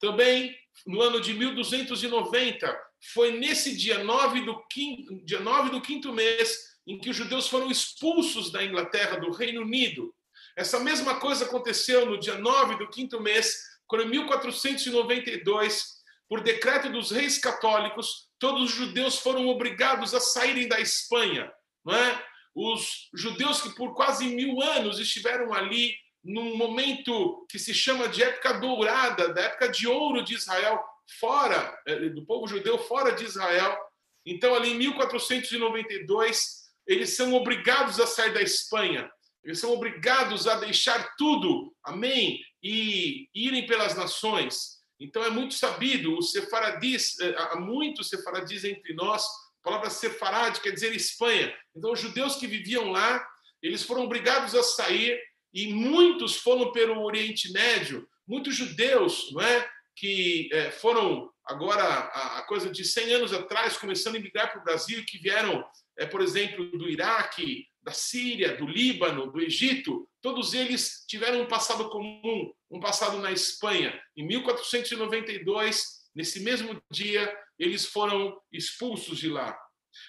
Também 0.01 0.57
no 0.87 1.01
ano 1.01 1.21
de 1.21 1.33
1290, 1.33 2.87
foi 3.13 3.33
nesse 3.39 3.77
dia 3.77 4.03
9 4.03 4.43
do 4.43 4.67
quinto, 4.69 5.25
dia 5.25 5.41
9 5.41 5.71
do 5.71 5.81
quinto 5.81 6.13
mês 6.13 6.77
em 6.87 6.99
que 6.99 7.11
os 7.11 7.17
judeus 7.17 7.49
foram 7.49 7.71
expulsos 7.71 8.51
da 8.51 8.65
Inglaterra, 8.65 9.19
do 9.19 9.33
Reino 9.33 9.63
Unido. 9.63 10.15
Essa 10.57 10.79
mesma 10.81 11.19
coisa 11.19 11.45
aconteceu 11.45 12.07
no 12.07 12.19
dia 12.19 12.39
9 12.39 12.77
do 12.77 12.89
quinto 12.89 13.21
mês 13.21 13.76
quando 13.87 14.05
em 14.05 14.11
1492 14.11 15.97
por 16.29 16.43
decreto 16.43 16.91
dos 16.91 17.11
reis 17.11 17.39
católicos, 17.39 18.29
todos 18.39 18.65
os 18.65 18.71
judeus 18.71 19.19
foram 19.19 19.47
obrigados 19.49 20.15
a 20.15 20.21
saírem 20.21 20.69
da 20.69 20.81
Espanha. 20.81 21.53
Não 21.85 21.95
é? 21.95 22.25
Os 22.55 23.09
judeus 23.15 23.61
que 23.61 23.75
por 23.75 23.95
quase 23.95 24.27
mil 24.27 24.61
anos 24.61 24.99
estiveram 24.99 25.53
ali 25.53 25.95
num 26.25 26.57
momento 26.57 27.47
que 27.49 27.59
se 27.59 27.73
chama 27.73 28.09
de 28.09 28.23
época 28.23 28.55
dourada, 28.55 29.33
da 29.33 29.43
época 29.43 29.69
de 29.69 29.87
ouro 29.87 30.25
de 30.25 30.35
Israel, 30.35 30.83
fora 31.21 31.79
eh, 31.87 32.09
do 32.09 32.27
povo 32.27 32.49
judeu, 32.49 32.79
fora 32.79 33.13
de 33.13 33.25
Israel. 33.25 33.79
Então, 34.25 34.55
ali 34.55 34.73
em 34.73 34.79
1492, 34.79 36.67
eles 36.87 37.11
são 37.15 37.33
obrigados 37.35 38.01
a 38.01 38.07
sair 38.07 38.35
da 38.35 38.43
Espanha. 38.43 39.09
Eles 39.47 39.61
são 39.61 39.73
obrigados 39.73 40.49
a 40.49 40.57
deixar 40.57 41.15
tudo, 41.17 41.73
amém, 41.85 42.45
e 42.61 43.29
irem 43.33 43.65
pelas 43.65 43.95
nações. 43.95 44.81
Então 44.99 45.23
é 45.23 45.31
muito 45.31 45.55
sabido, 45.55 46.19
os 46.19 46.33
sefaradis, 46.33 47.17
eh, 47.21 47.35
há 47.39 47.57
muitos 47.57 48.09
sefaradis 48.09 48.65
entre 48.65 48.93
nós, 48.95 49.25
a 49.25 49.63
palavra 49.63 49.89
sefarad 49.89 50.59
quer 50.59 50.73
dizer 50.73 50.93
Espanha. 50.97 51.55
Então 51.77 51.93
os 51.93 52.01
judeus 52.01 52.35
que 52.37 52.49
viviam 52.49 52.91
lá, 52.91 53.25
eles 53.63 53.85
foram 53.85 54.03
obrigados 54.03 54.53
a 54.55 54.65
sair 54.65 55.17
e 55.55 55.73
muitos 55.73 56.37
foram 56.37 56.73
pelo 56.73 57.01
Oriente 57.05 57.53
Médio, 57.53 58.09
muitos 58.27 58.57
judeus, 58.57 59.31
não 59.33 59.43
é, 59.43 59.71
que 59.95 60.49
é, 60.53 60.73
foram 60.73 61.31
agora 61.45 61.83
a, 61.83 62.43
coisa 62.43 62.69
de 62.69 62.85
100 62.85 63.15
anos 63.15 63.33
atrás 63.33 63.77
começando 63.77 64.17
a 64.17 64.21
migrar 64.21 64.51
para 64.51 64.61
o 64.61 64.65
Brasil, 64.65 65.05
que 65.07 65.19
vieram, 65.19 65.65
é, 65.97 66.05
por 66.05 66.21
exemplo, 66.21 66.69
do 66.77 66.91
Iraque, 66.91 67.65
da 67.87 67.93
Síria, 67.93 68.57
do 68.57 68.67
Líbano, 68.67 69.31
do 69.31 69.41
Egito, 69.41 70.09
todos 70.21 70.55
eles 70.55 71.05
tiveram 71.07 71.43
um 71.43 71.47
passado 71.47 71.89
comum, 71.89 72.53
um 72.69 72.81
passado 72.81 73.19
na 73.19 73.31
Espanha. 73.31 73.97
Em 74.17 74.27
1492, 74.27 76.11
nesse 76.13 76.41
mesmo 76.41 76.83
dia, 76.91 77.33
eles 77.57 77.87
foram 77.87 78.37
expulsos 78.53 79.19
de 79.19 79.29
lá. 79.29 79.57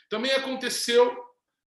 Também 0.10 0.32
aconteceu 0.32 1.16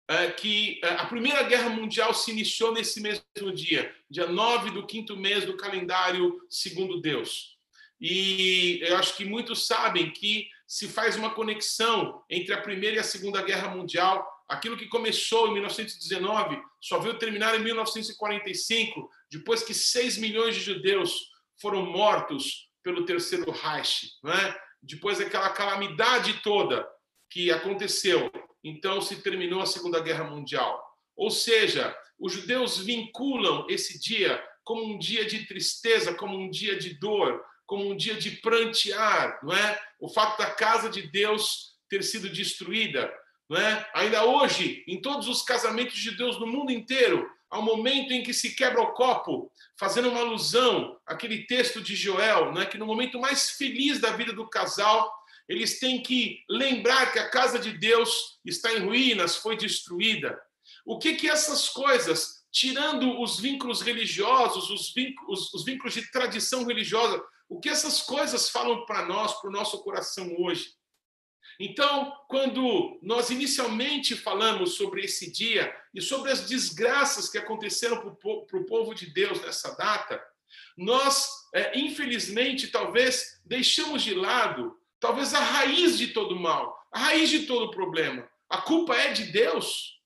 é, 0.08 0.32
que 0.32 0.82
é, 0.84 0.88
a 0.96 1.06
Primeira 1.06 1.44
Guerra 1.44 1.70
Mundial 1.70 2.12
se 2.12 2.32
iniciou 2.32 2.74
nesse 2.74 3.00
mesmo 3.00 3.54
dia, 3.54 3.96
dia 4.10 4.25
9 4.25 4.72
do 4.72 4.88
quinto 4.88 5.16
mês 5.16 5.46
do 5.46 5.56
calendário 5.56 6.42
segundo 6.50 7.00
Deus. 7.00 7.56
E 8.01 8.80
eu 8.82 8.98
acho 8.98 9.16
que 9.16 9.25
muitos 9.25 9.68
sabem 9.68 10.10
que 10.10 10.50
se 10.66 10.88
faz 10.88 11.16
uma 11.16 11.36
conexão 11.36 12.24
entre 12.28 12.51
a 12.51 12.62
Primeira 12.62 12.96
e 12.96 13.00
a 13.00 13.04
Segunda 13.04 13.44
Guerra 13.44 13.75
Mundial 13.75 14.28
Aquilo 14.50 14.75
que 14.75 14.88
começou 14.88 15.48
em 15.48 15.53
1919 15.53 16.60
só 16.82 16.98
veio 16.98 17.20
terminar 17.20 17.53
em 17.56 17.63
1945, 17.63 19.08
depois 19.32 19.62
que 19.62 19.75
6 19.75 20.18
milhões 20.18 20.56
de 20.56 20.62
judeus 20.62 21.29
foram 21.62 21.86
mortos 21.86 22.68
pelo 22.84 23.06
Terceiro 23.06 23.51
Reich. 23.51 24.08
Né? 24.24 24.56
Depois 24.82 25.20
daquela 25.20 25.50
calamidade 25.50 26.41
toda 26.41 26.88
que 27.29 27.51
aconteceu, 27.51 28.32
então 28.63 29.00
se 29.01 29.22
terminou 29.22 29.62
a 29.62 29.68
Segunda 29.68 30.00
Guerra 30.00 30.24
Mundial. 30.24 30.84
Ou 31.15 31.29
seja, 31.29 31.96
os 32.18 32.34
judeus 32.34 32.79
vinculam 32.79 33.68
esse 33.70 34.00
dia 34.00 34.44
como 34.63 34.84
um 34.84 34.98
dia 34.98 35.25
de 35.25 35.46
tristeza, 35.46 36.13
como 36.13 36.38
um 36.38 36.50
dia 36.50 36.77
de 36.77 36.96
dor, 37.00 37.44
como 37.68 37.88
um 37.88 37.96
dia 37.96 38.15
de 38.15 38.32
prantear, 38.38 39.39
não 39.44 39.53
é? 39.53 39.79
O 40.00 40.10
fato 40.10 40.39
da 40.39 40.50
casa 40.50 40.89
de 40.89 41.03
Deus 41.03 41.75
ter 41.88 42.03
sido 42.03 42.29
destruída, 42.29 43.12
é? 43.58 43.89
Ainda 43.94 44.25
hoje, 44.25 44.84
em 44.88 45.01
todos 45.01 45.27
os 45.27 45.41
casamentos 45.41 45.96
de 45.96 46.12
Deus 46.12 46.39
no 46.39 46.46
mundo 46.46 46.72
inteiro, 46.72 47.29
um 47.58 47.63
momento 47.63 48.12
em 48.12 48.22
que 48.22 48.34
se 48.34 48.53
quebra 48.53 48.82
o 48.82 48.94
copo, 48.94 49.51
fazendo 49.77 50.10
uma 50.10 50.20
alusão 50.20 51.00
àquele 51.06 51.48
texto 51.48 51.82
de 51.82 51.96
Joel, 51.96 52.56
é? 52.60 52.65
que 52.65 52.77
no 52.77 52.86
momento 52.86 53.20
mais 53.20 53.51
feliz 53.51 54.00
da 54.00 54.12
vida 54.12 54.32
do 54.32 54.48
casal, 54.48 55.12
eles 55.48 55.79
têm 55.79 56.03
que 56.03 56.44
lembrar 56.48 57.12
que 57.12 57.18
a 57.18 57.27
casa 57.27 57.58
de 57.58 57.72
Deus 57.72 58.39
está 58.46 58.72
em 58.74 58.86
ruínas, 58.86 59.36
foi 59.36 59.58
destruída. 59.58 60.39
O 60.86 61.00
que 61.00 61.15
que 61.15 61.27
essas 61.27 61.70
coisas, 61.70 62.44
tirando 62.51 63.20
os 63.20 63.39
vínculos 63.39 63.82
religiosos, 63.82 64.70
os 64.70 64.94
vínculos, 64.94 65.51
os 65.51 65.65
vínculos 65.65 65.96
de 65.96 66.12
tradição 66.12 66.65
religiosa, 66.65 67.20
o 67.48 67.60
que 67.60 67.68
essas 67.68 68.01
coisas 68.01 68.50
falam 68.50 68.86
para 68.86 69.08
nós, 69.08 69.34
para 69.41 69.50
o 69.50 69.53
nosso 69.53 69.79
coração 69.79 70.36
hoje? 70.38 70.72
Então, 71.60 72.16
quando 72.30 72.98
nós 73.01 73.30
inicialmente 73.30 74.16
falamos 74.16 74.75
sobre 74.75 75.04
esse 75.04 75.30
dia 75.30 75.75
e 75.94 76.01
sobre 76.01 76.32
as 76.32 76.48
desgraças 76.48 77.28
que 77.28 77.38
aconteceram 77.38 78.00
para 78.00 78.60
o 78.60 78.66
povo 78.66 78.94
de 78.96 79.08
Deus 79.08 79.42
nessa 79.42 79.75
data, 79.75 80.24
nós, 80.78 81.30
é, 81.54 81.78
infelizmente, 81.78 82.70
talvez 82.70 83.42
deixamos 83.46 84.04
de 84.04 84.13
lado, 84.13 84.80
talvez 85.01 85.34
a 85.34 85.42
raiz 85.42 85.98
de 85.98 86.08
todo 86.08 86.34
mal, 86.34 86.80
a 86.94 87.00
raiz 87.00 87.30
de 87.30 87.46
todo 87.46 87.72
problema. 87.72 88.25
A 88.50 88.62
culpa 88.62 88.96
é 88.96 89.12
de 89.12 89.25
Deus. 89.25 90.00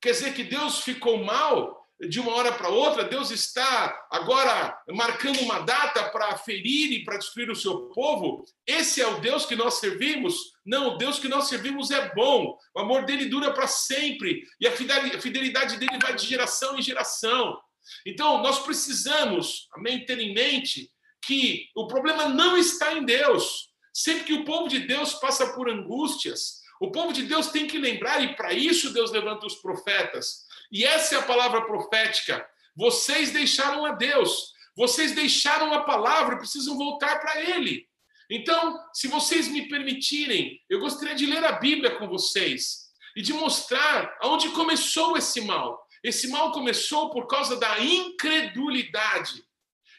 Quer 0.00 0.12
dizer 0.12 0.32
que 0.32 0.44
Deus 0.44 0.82
ficou 0.82 1.24
mal 1.24 1.77
de 2.00 2.20
uma 2.20 2.32
hora 2.32 2.52
para 2.52 2.68
outra, 2.68 3.04
Deus 3.04 3.30
está 3.30 4.06
agora 4.10 4.78
marcando 4.88 5.40
uma 5.40 5.60
data 5.60 6.10
para 6.10 6.36
ferir 6.38 6.92
e 6.92 7.04
para 7.04 7.18
destruir 7.18 7.50
o 7.50 7.56
seu 7.56 7.88
povo. 7.88 8.44
Esse 8.66 9.00
é 9.00 9.06
o 9.06 9.20
Deus 9.20 9.44
que 9.44 9.56
nós 9.56 9.74
servimos? 9.74 10.52
Não, 10.64 10.94
o 10.94 10.96
Deus 10.96 11.18
que 11.18 11.26
nós 11.26 11.48
servimos 11.48 11.90
é 11.90 12.14
bom. 12.14 12.56
O 12.74 12.80
amor 12.80 13.04
dele 13.04 13.26
dura 13.26 13.52
para 13.52 13.66
sempre 13.66 14.44
e 14.60 14.66
a 14.66 14.72
fidelidade 14.72 15.76
dele 15.76 15.98
vai 16.00 16.14
de 16.14 16.24
geração 16.24 16.78
em 16.78 16.82
geração. 16.82 17.60
Então, 18.06 18.42
nós 18.42 18.60
precisamos, 18.60 19.68
amém, 19.74 20.04
ter 20.04 20.20
em 20.20 20.32
mente 20.34 20.92
que 21.20 21.66
o 21.74 21.88
problema 21.88 22.28
não 22.28 22.56
está 22.56 22.92
em 22.92 23.04
Deus. 23.04 23.70
Sempre 23.92 24.24
que 24.24 24.34
o 24.34 24.44
povo 24.44 24.68
de 24.68 24.80
Deus 24.80 25.14
passa 25.14 25.52
por 25.54 25.68
angústias, 25.68 26.60
o 26.80 26.92
povo 26.92 27.12
de 27.12 27.24
Deus 27.24 27.48
tem 27.48 27.66
que 27.66 27.78
lembrar, 27.78 28.22
e 28.22 28.36
para 28.36 28.52
isso 28.52 28.92
Deus 28.92 29.10
levanta 29.10 29.46
os 29.46 29.56
profetas, 29.56 30.46
e 30.70 30.84
essa 30.84 31.14
é 31.14 31.18
a 31.18 31.22
palavra 31.22 31.64
profética. 31.66 32.46
Vocês 32.76 33.30
deixaram 33.30 33.84
a 33.84 33.92
Deus, 33.92 34.52
vocês 34.76 35.12
deixaram 35.12 35.72
a 35.72 35.84
palavra, 35.84 36.38
precisam 36.38 36.76
voltar 36.76 37.18
para 37.20 37.40
Ele. 37.40 37.88
Então, 38.30 38.78
se 38.92 39.08
vocês 39.08 39.48
me 39.48 39.68
permitirem, 39.68 40.60
eu 40.68 40.80
gostaria 40.80 41.14
de 41.14 41.26
ler 41.26 41.44
a 41.44 41.52
Bíblia 41.52 41.96
com 41.96 42.06
vocês 42.06 42.88
e 43.16 43.22
de 43.22 43.32
mostrar 43.32 44.16
aonde 44.20 44.50
começou 44.50 45.16
esse 45.16 45.40
mal. 45.40 45.82
Esse 46.04 46.28
mal 46.28 46.52
começou 46.52 47.10
por 47.10 47.26
causa 47.26 47.56
da 47.56 47.80
incredulidade. 47.80 49.42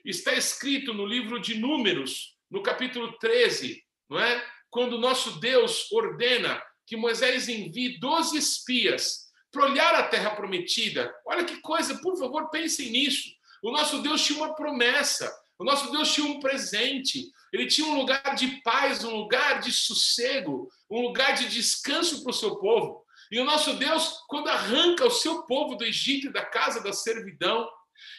Está 0.05 0.33
escrito 0.33 0.93
no 0.93 1.05
livro 1.05 1.39
de 1.39 1.57
Números, 1.57 2.37
no 2.49 2.61
capítulo 2.61 3.17
13, 3.17 3.83
não 4.09 4.19
é? 4.19 4.45
Quando 4.69 4.99
nosso 4.99 5.39
Deus 5.39 5.91
ordena 5.91 6.61
que 6.85 6.95
Moisés 6.95 7.49
envie 7.49 7.99
12 7.99 8.37
espias 8.37 9.28
para 9.51 9.65
olhar 9.65 9.95
a 9.95 10.03
terra 10.03 10.31
prometida. 10.31 11.13
Olha 11.25 11.43
que 11.43 11.57
coisa, 11.61 11.97
por 11.99 12.17
favor, 12.17 12.49
pensem 12.49 12.89
nisso. 12.91 13.29
O 13.63 13.71
nosso 13.71 14.01
Deus 14.01 14.23
tinha 14.23 14.39
uma 14.39 14.55
promessa, 14.55 15.31
o 15.57 15.63
nosso 15.63 15.91
Deus 15.91 16.13
tinha 16.13 16.27
um 16.27 16.39
presente, 16.39 17.31
ele 17.51 17.67
tinha 17.67 17.87
um 17.87 17.97
lugar 17.97 18.35
de 18.35 18.61
paz, 18.61 19.03
um 19.03 19.15
lugar 19.15 19.59
de 19.59 19.71
sossego, 19.71 20.69
um 20.89 21.01
lugar 21.01 21.33
de 21.33 21.49
descanso 21.49 22.23
para 22.23 22.31
o 22.31 22.33
seu 22.33 22.55
povo. 22.57 23.03
E 23.31 23.39
o 23.39 23.45
nosso 23.45 23.73
Deus, 23.73 24.23
quando 24.27 24.47
arranca 24.49 25.05
o 25.05 25.11
seu 25.11 25.43
povo 25.43 25.75
do 25.75 25.83
Egito 25.83 26.27
e 26.27 26.33
da 26.33 26.45
casa 26.45 26.81
da 26.81 26.93
servidão, 26.93 27.69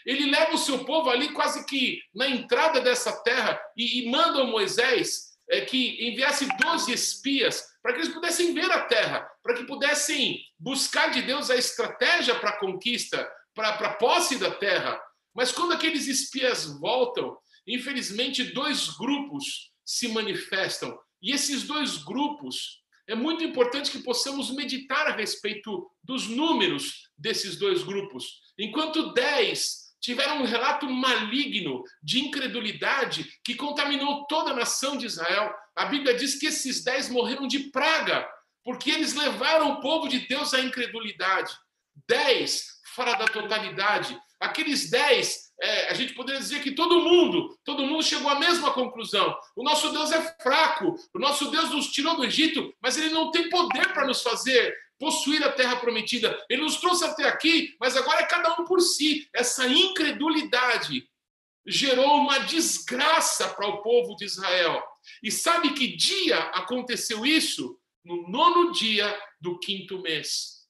ele 0.05 0.31
leva 0.31 0.55
o 0.55 0.59
seu 0.59 0.85
povo 0.85 1.09
ali 1.09 1.33
quase 1.33 1.65
que 1.65 2.01
na 2.15 2.29
entrada 2.29 2.81
dessa 2.81 3.13
terra 3.23 3.61
e, 3.77 4.01
e 4.01 4.11
manda 4.11 4.45
Moisés 4.45 5.30
é, 5.51 5.63
que 5.63 6.09
enviasse 6.09 6.47
12 6.59 6.93
espias 6.93 7.65
para 7.83 7.93
que 7.93 7.99
eles 7.99 8.13
pudessem 8.13 8.55
ver 8.55 8.71
a 8.71 8.85
terra, 8.85 9.29
para 9.43 9.55
que 9.55 9.65
pudessem 9.65 10.41
buscar 10.59 11.11
de 11.11 11.23
Deus 11.23 11.51
a 11.51 11.57
estratégia 11.57 12.35
para 12.39 12.51
a 12.51 12.59
conquista, 12.59 13.29
para 13.55 13.71
a 13.71 13.95
posse 13.95 14.39
da 14.39 14.51
terra. 14.53 15.01
Mas 15.35 15.51
quando 15.51 15.73
aqueles 15.73 16.07
espias 16.07 16.67
voltam, 16.79 17.37
infelizmente 17.67 18.45
dois 18.45 18.89
grupos 18.91 19.73
se 19.85 20.09
manifestam. 20.09 20.99
E 21.23 21.33
esses 21.33 21.65
dois 21.65 21.99
grupos, 21.99 22.81
é 23.07 23.15
muito 23.15 23.43
importante 23.43 23.91
que 23.91 23.99
possamos 24.05 24.51
meditar 24.55 25.09
a 25.09 25.17
respeito 25.17 25.91
dos 26.03 26.29
números 26.29 27.11
desses 27.19 27.57
dois 27.57 27.83
grupos. 27.83 28.41
Enquanto 28.57 29.13
dez 29.13 29.90
tiveram 30.01 30.39
um 30.39 30.45
relato 30.45 30.89
maligno 30.89 31.85
de 32.03 32.21
incredulidade 32.21 33.31
que 33.45 33.55
contaminou 33.55 34.27
toda 34.27 34.51
a 34.51 34.57
nação 34.57 34.97
de 34.97 35.07
Israel. 35.07 35.55
A 35.77 35.85
Bíblia 35.87 36.15
diz 36.15 36.37
que 36.37 36.47
esses 36.47 36.83
dez 36.83 37.09
morreram 37.09 37.47
de 37.47 37.71
praga, 37.71 38.27
porque 38.65 38.91
eles 38.91 39.15
levaram 39.15 39.73
o 39.73 39.81
povo 39.81 40.09
de 40.09 40.21
Deus 40.21 40.55
à 40.55 40.61
incredulidade. 40.61 41.53
Dez 42.09 42.81
fora 42.95 43.15
da 43.15 43.27
totalidade. 43.27 44.19
Aqueles 44.41 44.91
dez, 44.91 45.51
é, 45.61 45.91
a 45.91 45.95
gente 45.95 46.15
poderia 46.15 46.41
dizer 46.41 46.63
que 46.63 46.73
todo 46.73 47.03
mundo, 47.03 47.59
todo 47.65 47.85
mundo 47.85 48.03
chegou 48.03 48.31
à 48.31 48.39
mesma 48.39 48.73
conclusão. 48.73 49.37
O 49.55 49.63
nosso 49.63 49.93
Deus 49.93 50.11
é 50.13 50.35
fraco, 50.43 50.97
o 51.15 51.19
nosso 51.19 51.51
Deus 51.51 51.71
nos 51.71 51.91
tirou 51.91 52.17
do 52.17 52.25
Egito, 52.25 52.75
mas 52.83 52.97
ele 52.97 53.11
não 53.11 53.31
tem 53.31 53.49
poder 53.49 53.93
para 53.93 54.07
nos 54.07 54.23
fazer 54.23 54.75
possuir 55.01 55.43
a 55.43 55.51
terra 55.51 55.77
prometida. 55.77 56.39
Ele 56.49 56.63
nos 56.63 56.77
trouxe 56.77 57.03
até 57.05 57.25
aqui, 57.25 57.75
mas 57.81 57.97
agora 57.97 58.21
é 58.21 58.27
cada 58.27 58.61
um 58.61 58.67
por 58.67 58.81
si. 58.81 59.27
Essa 59.35 59.67
incredulidade 59.67 61.09
gerou 61.67 62.17
uma 62.19 62.39
desgraça 62.41 63.49
para 63.49 63.67
o 63.67 63.83
povo 63.83 64.15
de 64.15 64.27
Israel. 64.27 64.83
E 65.23 65.33
sabe 65.33 65.73
que 65.73 65.97
dia 65.97 66.39
aconteceu 66.39 67.25
isso? 67.25 67.79
No 68.05 68.29
nono 68.29 68.73
dia 68.73 69.19
do 69.41 69.59
quinto 69.59 70.01
mês. 70.01 70.61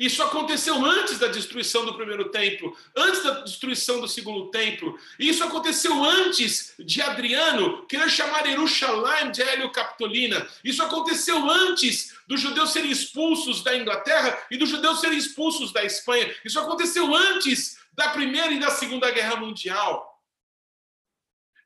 Isso 0.00 0.22
aconteceu 0.22 0.82
antes 0.82 1.18
da 1.18 1.26
destruição 1.26 1.84
do 1.84 1.94
primeiro 1.94 2.30
templo, 2.30 2.74
antes 2.96 3.22
da 3.22 3.42
destruição 3.42 4.00
do 4.00 4.08
segundo 4.08 4.50
templo. 4.50 4.98
Isso 5.18 5.44
aconteceu 5.44 6.02
antes 6.02 6.72
de 6.78 7.02
Adriano 7.02 7.86
querer 7.86 8.08
chamar 8.08 8.46
Jerusalém 8.46 9.30
de 9.30 9.42
Hélio 9.42 9.70
Capitolina. 9.70 10.48
Isso 10.64 10.82
aconteceu 10.82 11.36
antes 11.50 12.16
dos 12.30 12.40
judeus 12.40 12.70
serem 12.70 12.92
expulsos 12.92 13.60
da 13.64 13.76
Inglaterra 13.76 14.40
e 14.52 14.56
dos 14.56 14.68
judeus 14.68 15.00
serem 15.00 15.18
expulsos 15.18 15.72
da 15.72 15.84
Espanha. 15.84 16.32
Isso 16.44 16.60
aconteceu 16.60 17.12
antes 17.12 17.76
da 17.92 18.10
Primeira 18.10 18.52
e 18.52 18.60
da 18.60 18.70
Segunda 18.70 19.10
Guerra 19.10 19.34
Mundial. 19.34 20.08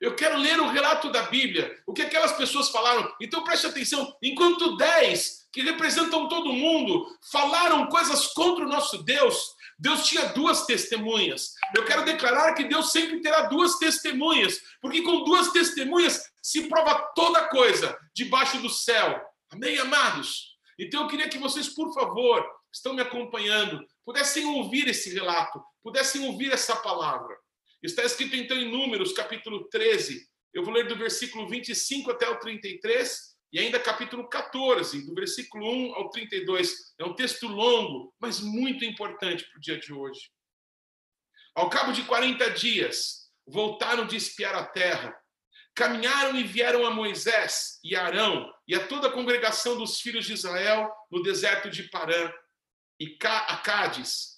Eu 0.01 0.15
quero 0.15 0.39
ler 0.39 0.59
o 0.59 0.67
relato 0.67 1.11
da 1.11 1.21
Bíblia, 1.21 1.71
o 1.85 1.93
que 1.93 2.01
aquelas 2.01 2.33
pessoas 2.33 2.69
falaram. 2.69 3.13
Então 3.21 3.43
preste 3.43 3.67
atenção: 3.67 4.17
enquanto 4.23 4.75
dez 4.75 5.47
que 5.53 5.61
representam 5.61 6.27
todo 6.27 6.51
mundo, 6.51 7.15
falaram 7.31 7.85
coisas 7.85 8.25
contra 8.33 8.65
o 8.65 8.67
nosso 8.67 9.03
Deus, 9.03 9.37
Deus 9.77 10.07
tinha 10.07 10.29
duas 10.29 10.65
testemunhas. 10.65 11.53
Eu 11.77 11.85
quero 11.85 12.03
declarar 12.03 12.55
que 12.55 12.63
Deus 12.63 12.91
sempre 12.91 13.21
terá 13.21 13.43
duas 13.43 13.77
testemunhas, 13.77 14.59
porque 14.81 15.03
com 15.03 15.23
duas 15.23 15.51
testemunhas 15.51 16.23
se 16.41 16.63
prova 16.63 17.11
toda 17.15 17.49
coisa 17.49 17.95
debaixo 18.15 18.57
do 18.57 18.69
céu. 18.69 19.21
Amém, 19.51 19.77
amados? 19.77 20.54
Então 20.77 21.03
eu 21.03 21.07
queria 21.07 21.29
que 21.29 21.37
vocês, 21.37 21.69
por 21.69 21.93
favor, 21.93 22.45
estão 22.73 22.93
me 22.93 23.01
acompanhando, 23.01 23.85
pudessem 24.03 24.45
ouvir 24.45 24.87
esse 24.87 25.13
relato, 25.13 25.63
pudessem 25.81 26.27
ouvir 26.27 26.51
essa 26.51 26.75
palavra. 26.75 27.35
Está 27.81 28.03
escrito 28.03 28.35
então 28.35 28.57
em 28.57 28.69
Números, 28.69 29.13
capítulo 29.13 29.69
13. 29.69 30.27
Eu 30.53 30.63
vou 30.63 30.73
ler 30.73 30.87
do 30.87 30.95
versículo 30.95 31.47
25 31.47 32.11
até 32.11 32.27
o 32.29 32.39
33 32.39 33.35
e 33.53 33.59
ainda 33.59 33.79
capítulo 33.79 34.27
14, 34.27 35.05
do 35.05 35.13
versículo 35.13 35.65
1 35.65 35.95
ao 35.95 36.09
32. 36.09 36.93
É 36.99 37.05
um 37.05 37.13
texto 37.13 37.47
longo, 37.47 38.13
mas 38.19 38.41
muito 38.41 38.83
importante 38.83 39.45
para 39.45 39.57
o 39.57 39.61
dia 39.61 39.79
de 39.79 39.93
hoje. 39.93 40.29
Ao 41.53 41.69
cabo 41.69 41.93
de 41.93 42.03
40 42.03 42.49
dias, 42.51 43.31
voltaram 43.47 44.05
de 44.05 44.17
espiar 44.17 44.55
a 44.55 44.65
terra. 44.65 45.15
Caminharam 45.75 46.37
e 46.37 46.43
vieram 46.43 46.85
a 46.85 46.89
Moisés 46.89 47.79
e 47.83 47.95
a 47.95 48.05
Arão 48.05 48.51
e 48.67 48.73
a 48.73 48.87
toda 48.87 49.09
a 49.09 49.11
congregação 49.11 49.77
dos 49.77 49.99
filhos 49.99 50.25
de 50.25 50.33
Israel 50.33 50.91
no 51.11 51.21
deserto 51.21 51.69
de 51.69 51.83
Parã 51.83 52.31
e 52.99 53.17
a 53.21 53.57
Cádiz. 53.57 54.35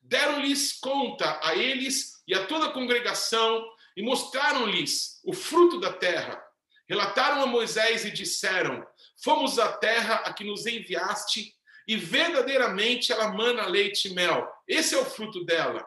Deram-lhes 0.00 0.72
conta 0.72 1.40
a 1.42 1.56
eles 1.56 2.22
e 2.26 2.34
a 2.34 2.46
toda 2.46 2.66
a 2.66 2.72
congregação 2.72 3.66
e 3.96 4.02
mostraram-lhes 4.02 5.20
o 5.24 5.32
fruto 5.32 5.80
da 5.80 5.92
terra 5.92 6.46
relataram 6.88 7.42
a 7.42 7.46
Moisés 7.46 8.04
e 8.04 8.10
disseram: 8.10 8.86
Fomos 9.22 9.58
à 9.58 9.72
terra 9.72 10.16
a 10.24 10.32
que 10.32 10.44
nos 10.44 10.66
enviaste, 10.66 11.54
e 11.86 11.96
verdadeiramente 11.96 13.12
ela 13.12 13.28
mana 13.28 13.66
leite 13.66 14.08
e 14.08 14.14
mel. 14.14 14.48
Esse 14.66 14.94
é 14.94 14.98
o 14.98 15.04
fruto 15.04 15.44
dela. 15.44 15.86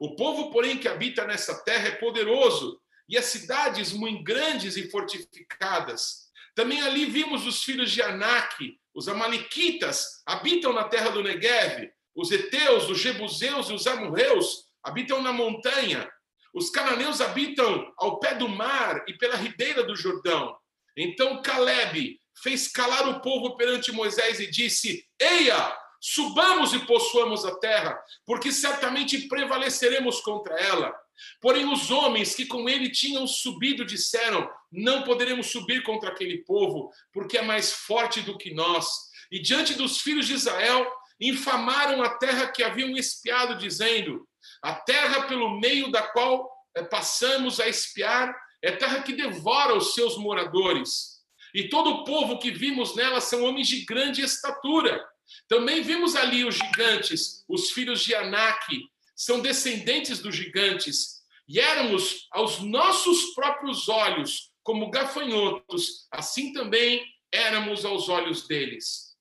O 0.00 0.14
povo, 0.16 0.50
porém, 0.50 0.78
que 0.78 0.88
habita 0.88 1.24
nessa 1.24 1.62
terra 1.64 1.88
é 1.88 1.92
poderoso, 1.92 2.80
e 3.08 3.16
as 3.16 3.26
cidades 3.26 3.92
muito 3.92 4.22
grandes 4.22 4.76
e 4.76 4.90
fortificadas. 4.90 6.28
Também 6.54 6.82
ali 6.82 7.06
vimos 7.06 7.46
os 7.46 7.62
filhos 7.62 7.90
de 7.90 8.02
Anak, 8.02 8.78
os 8.94 9.08
amalequitas, 9.08 10.22
habitam 10.26 10.72
na 10.72 10.84
terra 10.84 11.10
do 11.10 11.22
Negev, 11.22 11.90
os 12.14 12.32
heteus, 12.32 12.88
os 12.90 12.98
jebuseus 12.98 13.70
e 13.70 13.72
os 13.72 13.86
amorreus 13.86 14.64
habitam 14.82 15.22
na 15.22 15.32
montanha. 15.32 16.10
Os 16.52 16.70
cananeus 16.70 17.20
habitam 17.20 17.92
ao 17.96 18.18
pé 18.18 18.34
do 18.34 18.48
mar 18.48 19.04
e 19.06 19.14
pela 19.14 19.36
ribeira 19.36 19.84
do 19.84 19.94
Jordão. 19.94 20.56
Então 20.96 21.40
Caleb 21.42 22.20
fez 22.42 22.68
calar 22.68 23.08
o 23.08 23.20
povo 23.20 23.56
perante 23.56 23.92
Moisés 23.92 24.40
e 24.40 24.50
disse: 24.50 25.06
Eia, 25.20 25.76
subamos 26.00 26.72
e 26.72 26.80
possuamos 26.86 27.44
a 27.44 27.54
terra, 27.56 27.96
porque 28.26 28.50
certamente 28.50 29.28
prevaleceremos 29.28 30.20
contra 30.20 30.58
ela. 30.58 30.92
Porém, 31.40 31.70
os 31.72 31.90
homens 31.90 32.34
que 32.34 32.46
com 32.46 32.68
ele 32.68 32.90
tinham 32.90 33.26
subido 33.26 33.84
disseram: 33.84 34.48
Não 34.70 35.02
poderemos 35.02 35.48
subir 35.48 35.82
contra 35.82 36.10
aquele 36.10 36.38
povo, 36.38 36.90
porque 37.12 37.38
é 37.38 37.42
mais 37.42 37.72
forte 37.72 38.20
do 38.20 38.36
que 38.36 38.54
nós. 38.54 38.86
E 39.30 39.40
diante 39.40 39.74
dos 39.74 40.00
filhos 40.00 40.26
de 40.26 40.34
Israel, 40.34 40.90
infamaram 41.20 42.02
a 42.02 42.10
terra 42.10 42.48
que 42.48 42.62
haviam 42.62 42.96
espiado, 42.96 43.56
dizendo: 43.56 44.26
a 44.62 44.74
terra 44.74 45.22
pelo 45.22 45.58
meio 45.60 45.90
da 45.90 46.02
qual 46.02 46.50
eh, 46.74 46.82
passamos 46.82 47.60
a 47.60 47.68
espiar 47.68 48.34
é 48.62 48.72
terra 48.72 49.02
que 49.02 49.12
devora 49.12 49.76
os 49.76 49.94
seus 49.94 50.16
moradores. 50.16 51.18
E 51.54 51.68
todo 51.68 51.90
o 51.90 52.04
povo 52.04 52.38
que 52.38 52.50
vimos 52.50 52.94
nela 52.94 53.20
são 53.20 53.44
homens 53.44 53.68
de 53.68 53.84
grande 53.84 54.22
estatura. 54.22 55.04
Também 55.48 55.82
vimos 55.82 56.16
ali 56.16 56.44
os 56.44 56.56
gigantes, 56.56 57.44
os 57.48 57.70
filhos 57.70 58.02
de 58.02 58.14
Anak, 58.14 58.88
são 59.18 59.40
descendentes 59.40 60.20
dos 60.20 60.36
gigantes. 60.36 61.18
E 61.48 61.58
éramos 61.58 62.28
aos 62.30 62.60
nossos 62.60 63.34
próprios 63.34 63.88
olhos 63.88 64.52
como 64.62 64.90
gafanhotos, 64.90 66.06
assim 66.12 66.52
também 66.52 67.04
éramos 67.32 67.84
aos 67.84 68.08
olhos 68.08 68.46
deles. 68.46 69.16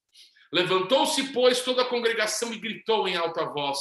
Levantou-se, 0.54 1.34
pois, 1.34 1.62
toda 1.62 1.82
a 1.82 1.90
congregação 1.90 2.54
e 2.54 2.60
gritou 2.60 3.08
em 3.08 3.16
alta 3.16 3.46
voz 3.46 3.80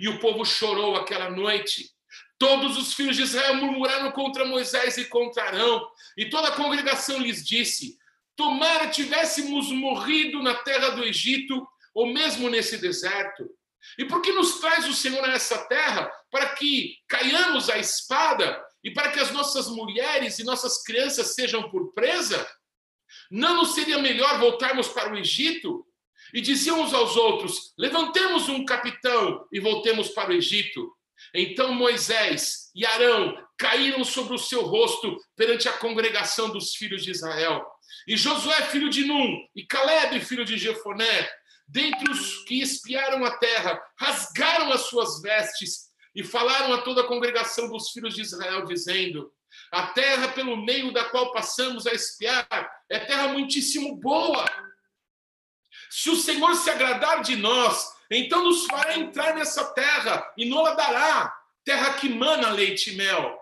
e 0.00 0.08
o 0.08 0.18
povo 0.20 0.44
chorou 0.44 0.96
aquela 0.96 1.30
noite. 1.30 1.90
Todos 2.38 2.78
os 2.78 2.94
filhos 2.94 3.16
de 3.16 3.22
Israel 3.22 3.56
murmuraram 3.56 4.10
contra 4.12 4.44
Moisés 4.44 4.96
e 4.96 5.04
contra 5.04 5.42
Arão, 5.42 5.86
e 6.16 6.30
toda 6.30 6.48
a 6.48 6.56
congregação 6.56 7.18
lhes 7.18 7.44
disse: 7.44 7.98
Tomara 8.36 8.88
tivéssemos 8.88 9.70
morrido 9.72 10.40
na 10.42 10.54
terra 10.54 10.90
do 10.90 11.04
Egito, 11.04 11.66
ou 11.92 12.06
mesmo 12.06 12.48
nesse 12.48 12.78
deserto. 12.78 13.57
E 13.96 14.04
por 14.04 14.20
que 14.20 14.32
nos 14.32 14.60
traz 14.60 14.86
o 14.86 14.92
Senhor 14.92 15.24
a 15.24 15.32
essa 15.32 15.66
terra? 15.66 16.10
Para 16.30 16.50
que 16.50 16.96
caiamos 17.08 17.70
a 17.70 17.78
espada 17.78 18.60
e 18.82 18.90
para 18.90 19.10
que 19.10 19.20
as 19.20 19.30
nossas 19.30 19.68
mulheres 19.68 20.38
e 20.38 20.44
nossas 20.44 20.82
crianças 20.82 21.34
sejam 21.34 21.70
por 21.70 21.92
presa? 21.92 22.46
Não 23.30 23.56
nos 23.56 23.74
seria 23.74 23.98
melhor 23.98 24.38
voltarmos 24.38 24.88
para 24.88 25.12
o 25.12 25.18
Egito? 25.18 25.86
E 26.34 26.40
diziam 26.40 26.80
uns 26.82 26.92
aos 26.92 27.16
outros: 27.16 27.72
Levantemos 27.78 28.48
um 28.48 28.64
capitão 28.64 29.46
e 29.52 29.60
voltemos 29.60 30.08
para 30.10 30.30
o 30.30 30.34
Egito. 30.34 30.92
Então 31.34 31.72
Moisés 31.72 32.70
e 32.74 32.86
Arão 32.86 33.36
caíram 33.56 34.04
sobre 34.04 34.34
o 34.34 34.38
seu 34.38 34.62
rosto 34.62 35.16
perante 35.36 35.68
a 35.68 35.72
congregação 35.72 36.48
dos 36.50 36.74
filhos 36.74 37.02
de 37.02 37.10
Israel. 37.10 37.64
E 38.06 38.16
Josué, 38.16 38.62
filho 38.66 38.88
de 38.88 39.04
Num, 39.04 39.46
e 39.54 39.66
Caleb, 39.66 40.20
filho 40.20 40.44
de 40.44 40.56
Jefoné, 40.56 41.28
dentre 41.68 42.10
os 42.10 42.44
que 42.44 42.60
espiaram 42.60 43.24
a 43.24 43.36
terra, 43.36 43.80
rasgaram 43.96 44.72
as 44.72 44.82
suas 44.82 45.20
vestes 45.20 45.88
e 46.14 46.24
falaram 46.24 46.72
a 46.72 46.82
toda 46.82 47.02
a 47.02 47.06
congregação 47.06 47.68
dos 47.68 47.90
filhos 47.90 48.14
de 48.14 48.22
Israel, 48.22 48.64
dizendo: 48.64 49.30
A 49.70 49.88
terra 49.88 50.28
pelo 50.28 50.56
meio 50.56 50.92
da 50.92 51.04
qual 51.04 51.32
passamos 51.32 51.86
a 51.86 51.92
espiar 51.92 52.48
é 52.88 52.98
terra 52.98 53.28
muitíssimo 53.28 53.94
boa 53.96 54.46
se 55.90 56.10
o 56.10 56.16
Senhor 56.16 56.54
se 56.54 56.70
agradar 56.70 57.22
de 57.22 57.36
nós, 57.36 57.92
então 58.10 58.44
nos 58.44 58.66
fará 58.66 58.96
entrar 58.96 59.34
nessa 59.34 59.64
terra 59.72 60.32
e 60.36 60.44
nos 60.44 60.76
dará 60.76 61.34
terra 61.64 61.94
que 61.94 62.08
mana 62.08 62.50
leite 62.50 62.92
e 62.92 62.96
mel. 62.96 63.38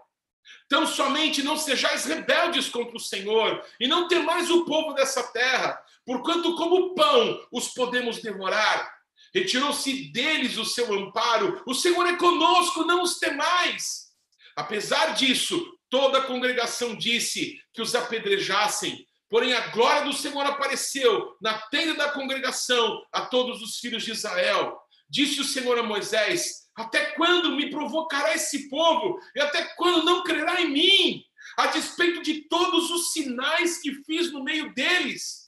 Então 0.67 0.87
somente 0.87 1.43
não 1.43 1.57
sejais 1.57 2.05
rebeldes 2.05 2.69
contra 2.69 2.97
o 2.97 3.01
Senhor 3.01 3.65
e 3.79 3.87
não 3.87 4.09
temais 4.09 4.51
o 4.51 4.65
povo 4.65 4.95
dessa 4.95 5.23
terra, 5.33 5.81
porquanto 6.07 6.55
como 6.55 6.95
pão 6.95 7.47
os 7.53 7.69
podemos 7.69 8.23
devorar. 8.23 8.95
Retirou-se 9.35 10.11
deles 10.13 10.57
o 10.57 10.65
seu 10.65 10.95
amparo, 10.95 11.61
o 11.67 11.75
Senhor 11.75 12.07
é 12.07 12.17
conosco, 12.17 12.87
não 12.87 13.03
os 13.03 13.19
temais. 13.19 14.07
Apesar 14.55 15.15
disso, 15.15 15.77
toda 15.91 16.19
a 16.19 16.25
congregação 16.25 16.97
disse 16.97 17.61
que 17.75 17.83
os 17.83 17.95
apedrejassem, 17.95 19.07
Porém, 19.29 19.53
a 19.53 19.69
glória 19.69 20.05
do 20.05 20.13
Senhor 20.13 20.47
apareceu 20.47 21.37
na 21.41 21.59
tenda 21.59 21.95
da 21.95 22.13
congregação 22.13 23.03
a 23.13 23.23
todos 23.23 23.61
os 23.61 23.79
filhos 23.79 24.05
de 24.05 24.13
Israel. 24.13 24.79
Disse 25.09 25.41
o 25.41 25.45
Senhor 25.45 25.79
a 25.79 25.83
Moisés: 25.83 26.69
Até 26.77 27.07
quando 27.13 27.51
me 27.51 27.69
provocará 27.69 28.35
esse 28.35 28.69
povo? 28.69 29.19
E 29.35 29.41
até 29.41 29.65
quando 29.77 30.05
não 30.05 30.23
crerá 30.23 30.61
em 30.61 30.71
mim? 30.71 31.25
A 31.57 31.67
despeito 31.67 32.23
de 32.23 32.43
todos 32.49 32.91
os 32.91 33.13
sinais 33.13 33.79
que 33.79 33.95
fiz 34.05 34.31
no 34.33 34.45
meio 34.45 34.73
deles. 34.75 35.46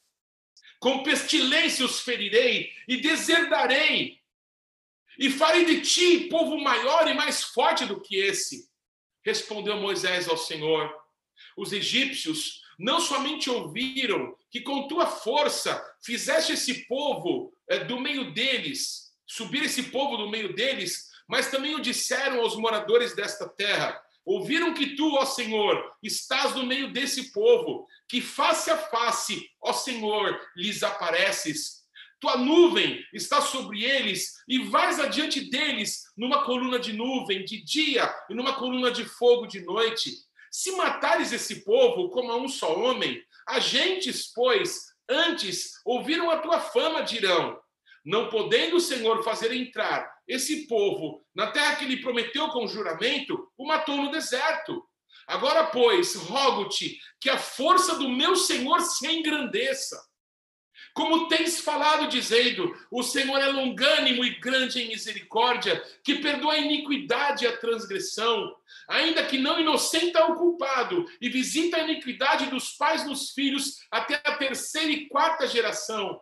Com 0.79 1.03
pestilência 1.03 1.85
os 1.85 2.01
ferirei 2.01 2.73
e 2.87 2.99
deserdarei. 2.99 4.19
E 5.19 5.31
farei 5.31 5.65
de 5.65 5.81
ti 5.81 6.29
povo 6.29 6.57
maior 6.59 7.09
e 7.09 7.15
mais 7.15 7.43
forte 7.43 7.85
do 7.85 8.01
que 8.01 8.17
esse. 8.17 8.69
Respondeu 9.25 9.77
Moisés 9.77 10.29
ao 10.29 10.37
Senhor: 10.37 10.95
Os 11.57 11.73
egípcios 11.73 12.63
não 12.79 13.01
somente 13.01 13.51
ouviram 13.51 14.37
que 14.51 14.61
com 14.61 14.87
tua 14.87 15.07
força 15.07 15.85
fizeste 16.01 16.53
esse 16.53 16.87
povo 16.87 17.53
é, 17.69 17.81
do 17.85 18.01
meio 18.01 18.33
deles, 18.33 19.13
subir 19.27 19.65
esse 19.65 19.85
povo 19.85 20.17
do 20.17 20.31
meio 20.31 20.55
deles, 20.55 21.11
mas 21.27 21.51
também 21.51 21.75
o 21.75 21.81
disseram 21.81 22.41
aos 22.41 22.57
moradores 22.57 23.15
desta 23.15 23.49
terra. 23.49 24.01
Ouviram 24.29 24.75
que 24.75 24.95
tu, 24.95 25.15
ó 25.15 25.25
Senhor, 25.25 25.83
estás 26.03 26.55
no 26.55 26.67
meio 26.67 26.93
desse 26.93 27.33
povo, 27.33 27.87
que 28.07 28.21
face 28.21 28.71
a 28.71 28.77
face, 28.77 29.51
ó 29.59 29.73
Senhor, 29.73 30.39
lhes 30.55 30.83
apareces. 30.83 31.79
Tua 32.21 32.37
nuvem 32.37 33.03
está 33.15 33.41
sobre 33.41 33.85
eles 33.85 34.35
e 34.47 34.59
vais 34.59 35.01
adiante 35.01 35.49
deles 35.49 36.03
numa 36.15 36.45
coluna 36.45 36.79
de 36.79 36.93
nuvem 36.93 37.43
de 37.43 37.65
dia 37.65 38.15
e 38.29 38.35
numa 38.35 38.53
coluna 38.53 38.91
de 38.91 39.03
fogo 39.07 39.47
de 39.47 39.61
noite. 39.61 40.13
Se 40.51 40.73
matares 40.73 41.33
esse 41.33 41.65
povo 41.65 42.11
como 42.11 42.31
a 42.31 42.37
um 42.37 42.49
só 42.49 42.79
homem, 42.79 43.23
agentes, 43.47 44.31
pois, 44.35 44.89
antes 45.09 45.81
ouviram 45.87 46.31
a 46.31 46.37
tua 46.37 46.61
fama, 46.61 47.01
dirão: 47.01 47.59
não 48.05 48.29
podendo 48.29 48.77
o 48.77 48.81
Senhor 48.81 49.25
fazer 49.25 49.55
entrar 49.55 50.18
esse 50.29 50.67
povo 50.67 51.25
na 51.35 51.51
terra 51.51 51.77
que 51.77 51.87
lhe 51.87 52.03
prometeu 52.03 52.49
com 52.49 52.69
juramento, 52.69 53.51
o 53.57 53.67
matou 53.67 53.97
no 53.97 54.11
deserto. 54.11 54.87
Agora, 55.27 55.67
pois, 55.67 56.15
rogo-te 56.15 56.99
que 57.21 57.31
a 57.31 57.39
força 57.39 57.97
do 57.97 58.09
meu 58.09 58.37
Senhor 58.37 58.81
se 58.81 59.07
engrandeça. 59.07 59.99
Como 60.95 61.29
tens 61.29 61.61
falado, 61.61 62.09
dizendo: 62.09 62.75
O 62.91 63.03
Senhor 63.03 63.39
é 63.39 63.47
longânimo 63.47 64.25
e 64.25 64.39
grande 64.41 64.83
em 64.83 64.89
misericórdia, 64.89 65.81
que 66.03 66.17
perdoa 66.17 66.55
a 66.55 66.59
iniquidade 66.59 67.45
e 67.45 67.49
a 67.49 67.57
transgressão, 67.57 68.55
ainda 68.89 69.25
que 69.25 69.39
não 69.39 69.61
inocenta 69.61 70.27
o 70.27 70.35
culpado, 70.35 71.05
e 71.21 71.29
visita 71.29 71.77
a 71.77 71.85
iniquidade 71.85 72.47
dos 72.47 72.71
pais 72.71 73.07
nos 73.07 73.31
filhos 73.31 73.79
até 73.91 74.21
a 74.25 74.37
terceira 74.37 74.91
e 74.91 75.09
quarta 75.09 75.47
geração. 75.47 76.21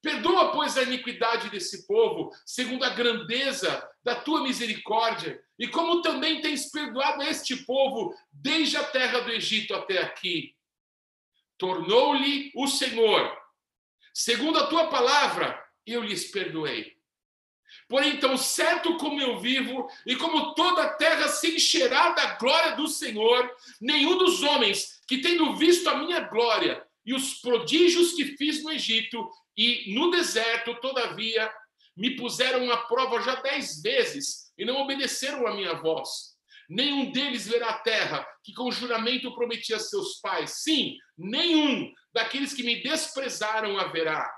Perdoa, 0.00 0.52
pois, 0.52 0.76
a 0.76 0.82
iniquidade 0.82 1.50
desse 1.50 1.86
povo, 1.86 2.32
segundo 2.46 2.84
a 2.84 2.90
grandeza 2.90 3.88
da 4.02 4.14
tua 4.14 4.42
misericórdia, 4.42 5.42
e 5.58 5.66
como 5.66 6.02
também 6.02 6.40
tens 6.40 6.70
perdoado 6.70 7.22
este 7.24 7.56
povo 7.64 8.14
desde 8.30 8.76
a 8.76 8.84
terra 8.84 9.20
do 9.20 9.30
Egito 9.30 9.74
até 9.74 9.98
aqui. 9.98 10.54
Tornou-lhe 11.56 12.52
o 12.54 12.68
Senhor, 12.68 13.36
segundo 14.14 14.58
a 14.58 14.68
tua 14.68 14.86
palavra, 14.86 15.60
eu 15.84 16.02
lhes 16.02 16.30
perdoei. 16.30 16.96
Porém, 17.88 18.14
então, 18.14 18.36
certo 18.36 18.96
como 18.98 19.20
eu 19.20 19.40
vivo, 19.40 19.88
e 20.06 20.14
como 20.16 20.54
toda 20.54 20.82
a 20.82 20.94
terra 20.94 21.28
se 21.28 21.56
encherá 21.56 22.10
da 22.10 22.34
glória 22.36 22.76
do 22.76 22.86
Senhor, 22.86 23.50
nenhum 23.80 24.16
dos 24.16 24.42
homens 24.42 25.02
que, 25.06 25.18
tendo 25.18 25.56
visto 25.56 25.88
a 25.88 25.96
minha 25.96 26.20
glória 26.20 26.86
e 27.04 27.14
os 27.14 27.34
prodígios 27.40 28.12
que 28.12 28.36
fiz 28.36 28.62
no 28.62 28.70
Egito 28.70 29.28
e 29.58 29.92
no 29.92 30.12
deserto, 30.12 30.80
todavia, 30.80 31.52
me 31.96 32.14
puseram 32.14 32.70
à 32.70 32.76
prova 32.76 33.20
já 33.20 33.34
dez 33.42 33.82
vezes 33.82 34.52
e 34.56 34.64
não 34.64 34.76
obedeceram 34.76 35.48
a 35.48 35.54
minha 35.54 35.74
voz. 35.74 36.08
Nenhum 36.70 37.10
deles 37.10 37.48
verá 37.48 37.70
a 37.70 37.78
terra 37.80 38.24
que 38.44 38.54
com 38.54 38.70
juramento 38.70 39.34
prometi 39.34 39.74
a 39.74 39.80
seus 39.80 40.20
pais. 40.20 40.62
Sim, 40.62 40.96
nenhum 41.16 41.92
daqueles 42.14 42.54
que 42.54 42.62
me 42.62 42.80
desprezaram 42.82 43.76
haverá. 43.78 44.30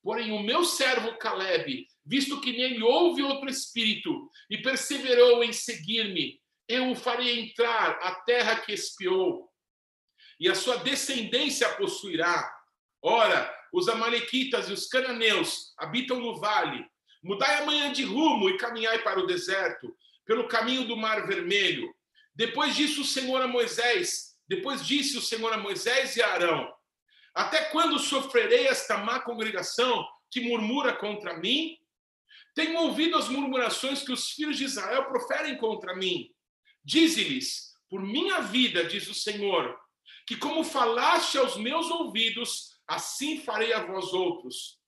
Porém, 0.00 0.30
o 0.30 0.42
meu 0.42 0.64
servo 0.64 1.18
Caleb, 1.18 1.84
visto 2.06 2.40
que 2.40 2.52
nele 2.52 2.82
houve 2.82 3.22
outro 3.22 3.50
espírito 3.50 4.30
e 4.48 4.58
perseverou 4.58 5.42
em 5.42 5.52
seguir-me, 5.52 6.40
eu 6.68 6.90
o 6.90 6.94
farei 6.94 7.40
entrar 7.40 7.98
a 8.02 8.14
terra 8.14 8.60
que 8.60 8.72
espiou, 8.72 9.48
e 10.38 10.48
a 10.48 10.54
sua 10.54 10.76
descendência 10.76 11.68
possuirá. 11.74 12.48
Ora, 13.02 13.57
os 13.72 13.88
amalequitas 13.88 14.68
e 14.68 14.72
os 14.72 14.86
cananeus 14.86 15.72
habitam 15.78 16.20
no 16.20 16.36
vale. 16.36 16.84
Mudai 17.22 17.62
amanhã 17.62 17.92
de 17.92 18.04
rumo 18.04 18.48
e 18.48 18.56
caminhai 18.56 19.00
para 19.02 19.20
o 19.20 19.26
deserto, 19.26 19.94
pelo 20.24 20.48
caminho 20.48 20.84
do 20.84 20.96
mar 20.96 21.26
vermelho. 21.26 21.92
Depois 22.34 22.76
disse 22.76 23.00
o 23.00 23.04
Senhor 23.04 23.42
a 23.42 23.48
Moisés, 23.48 24.36
depois 24.48 24.86
disse 24.86 25.16
o 25.18 25.22
Senhor 25.22 25.52
a 25.52 25.58
Moisés 25.58 26.16
e 26.16 26.22
a 26.22 26.32
Arão: 26.32 26.72
Até 27.34 27.64
quando 27.66 27.98
sofrerei 27.98 28.66
esta 28.66 28.98
má 28.98 29.20
congregação 29.20 30.06
que 30.30 30.40
murmura 30.40 30.94
contra 30.94 31.36
mim? 31.38 31.76
Tenho 32.54 32.78
ouvido 32.80 33.16
as 33.16 33.28
murmurações 33.28 34.02
que 34.02 34.12
os 34.12 34.30
filhos 34.30 34.56
de 34.56 34.64
Israel 34.64 35.04
proferem 35.06 35.56
contra 35.58 35.94
mim. 35.94 36.30
Dize-lhes: 36.82 37.74
Por 37.90 38.00
minha 38.00 38.40
vida, 38.40 38.84
diz 38.84 39.08
o 39.08 39.14
Senhor, 39.14 39.78
que 40.26 40.36
como 40.36 40.64
falaste 40.64 41.36
aos 41.36 41.56
meus 41.56 41.90
ouvidos, 41.90 42.77
assim 42.88 43.40
farei 43.40 43.72
a 43.72 43.84
vós 43.84 44.12
outros. 44.12 44.78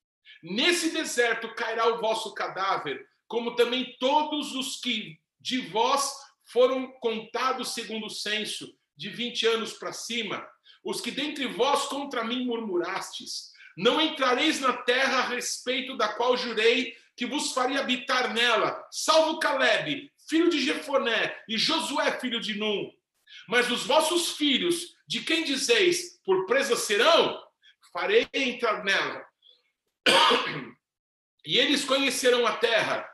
Nesse 0.43 0.91
deserto 0.91 1.55
cairá 1.55 1.87
o 1.95 2.01
vosso 2.01 2.33
cadáver, 2.33 3.07
como 3.29 3.55
também 3.55 3.95
todos 4.01 4.55
os 4.55 4.81
que 4.81 5.21
de 5.39 5.61
vós 5.69 6.13
foram 6.47 6.91
contados 6.93 7.75
segundo 7.75 8.07
o 8.07 8.11
censo, 8.11 8.75
de 8.97 9.09
vinte 9.09 9.47
anos 9.47 9.75
para 9.75 9.93
cima, 9.93 10.47
os 10.83 11.01
que 11.01 11.11
dentre 11.11 11.47
vós 11.47 11.85
contra 11.85 12.25
mim 12.25 12.45
murmurastes. 12.45 13.53
Não 13.77 14.01
entrareis 14.01 14.61
na 14.61 14.73
terra 14.73 15.19
a 15.19 15.29
respeito 15.29 15.97
da 15.97 16.09
qual 16.09 16.37
jurei 16.37 16.97
que 17.17 17.27
vos 17.27 17.53
faria 17.53 17.81
habitar 17.81 18.35
nela, 18.35 18.83
salvo 18.91 19.39
Caleb, 19.39 20.11
filho 20.29 20.49
de 20.49 20.61
Jefoné, 20.61 21.37
e 21.49 21.57
Josué, 21.57 22.19
filho 22.19 22.41
de 22.41 22.59
Num. 22.59 22.91
Mas 23.47 23.71
os 23.71 23.85
vossos 23.85 24.33
filhos, 24.33 24.97
de 25.07 25.21
quem 25.21 25.45
dizeis, 25.45 26.21
por 26.25 26.47
presa 26.47 26.77
serão, 26.77 27.43
farei 27.93 28.29
entrar 28.33 28.85
nela. 28.85 29.25
E 31.45 31.59
eles 31.59 31.85
conhecerão 31.85 32.47
a 32.47 32.57
terra 32.57 33.09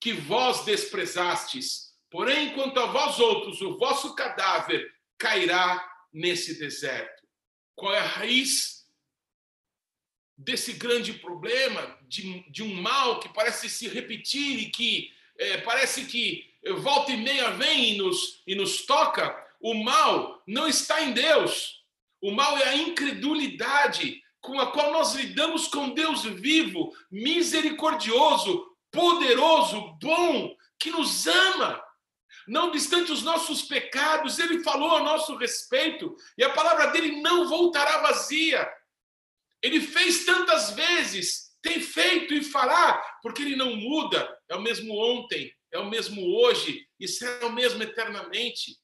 que 0.00 0.12
vós 0.12 0.64
desprezastes. 0.64 1.94
Porém, 2.10 2.54
quanto 2.54 2.78
a 2.78 2.86
vós 2.86 3.18
outros, 3.18 3.60
o 3.60 3.76
vosso 3.78 4.14
cadáver 4.14 4.92
cairá 5.18 5.82
nesse 6.12 6.58
deserto. 6.58 7.26
Qual 7.74 7.94
é 7.94 7.98
a 7.98 8.06
raiz 8.06 8.86
desse 10.36 10.74
grande 10.74 11.14
problema, 11.14 11.98
de, 12.02 12.48
de 12.50 12.62
um 12.62 12.74
mal 12.74 13.20
que 13.20 13.28
parece 13.28 13.68
se 13.68 13.88
repetir 13.88 14.60
e 14.60 14.70
que 14.70 15.12
é, 15.38 15.58
parece 15.58 16.06
que 16.06 16.54
volta 16.78 17.12
e 17.12 17.16
meia 17.16 17.50
vem 17.50 17.94
e 17.94 17.98
nos, 17.98 18.42
e 18.46 18.54
nos 18.54 18.84
toca? 18.86 19.44
O 19.60 19.74
mal 19.74 20.42
não 20.46 20.68
está 20.68 21.02
em 21.02 21.12
Deus. 21.12 21.75
O 22.20 22.30
mal 22.30 22.56
é 22.58 22.68
a 22.68 22.76
incredulidade 22.76 24.20
com 24.40 24.60
a 24.60 24.70
qual 24.70 24.92
nós 24.92 25.14
lidamos 25.14 25.66
com 25.68 25.90
Deus 25.90 26.24
vivo, 26.24 26.92
misericordioso, 27.10 28.64
poderoso, 28.92 29.98
bom, 30.00 30.54
que 30.78 30.90
nos 30.90 31.26
ama. 31.26 31.82
Não 32.46 32.68
obstante 32.68 33.10
os 33.10 33.22
nossos 33.22 33.62
pecados, 33.62 34.38
ele 34.38 34.62
falou 34.62 34.94
a 34.94 35.02
nosso 35.02 35.36
respeito 35.36 36.14
e 36.38 36.44
a 36.44 36.50
palavra 36.50 36.86
dele 36.86 37.20
não 37.20 37.48
voltará 37.48 37.98
vazia. 37.98 38.70
Ele 39.60 39.80
fez 39.80 40.24
tantas 40.24 40.70
vezes, 40.70 41.56
tem 41.60 41.80
feito 41.80 42.32
e 42.32 42.44
fará, 42.44 43.02
porque 43.22 43.42
ele 43.42 43.56
não 43.56 43.74
muda. 43.74 44.32
É 44.48 44.54
o 44.54 44.62
mesmo 44.62 44.96
ontem, 44.96 45.52
é 45.72 45.78
o 45.78 45.90
mesmo 45.90 46.22
hoje 46.38 46.86
e 47.00 47.08
será 47.08 47.46
o 47.46 47.52
mesmo 47.52 47.82
eternamente. 47.82 48.78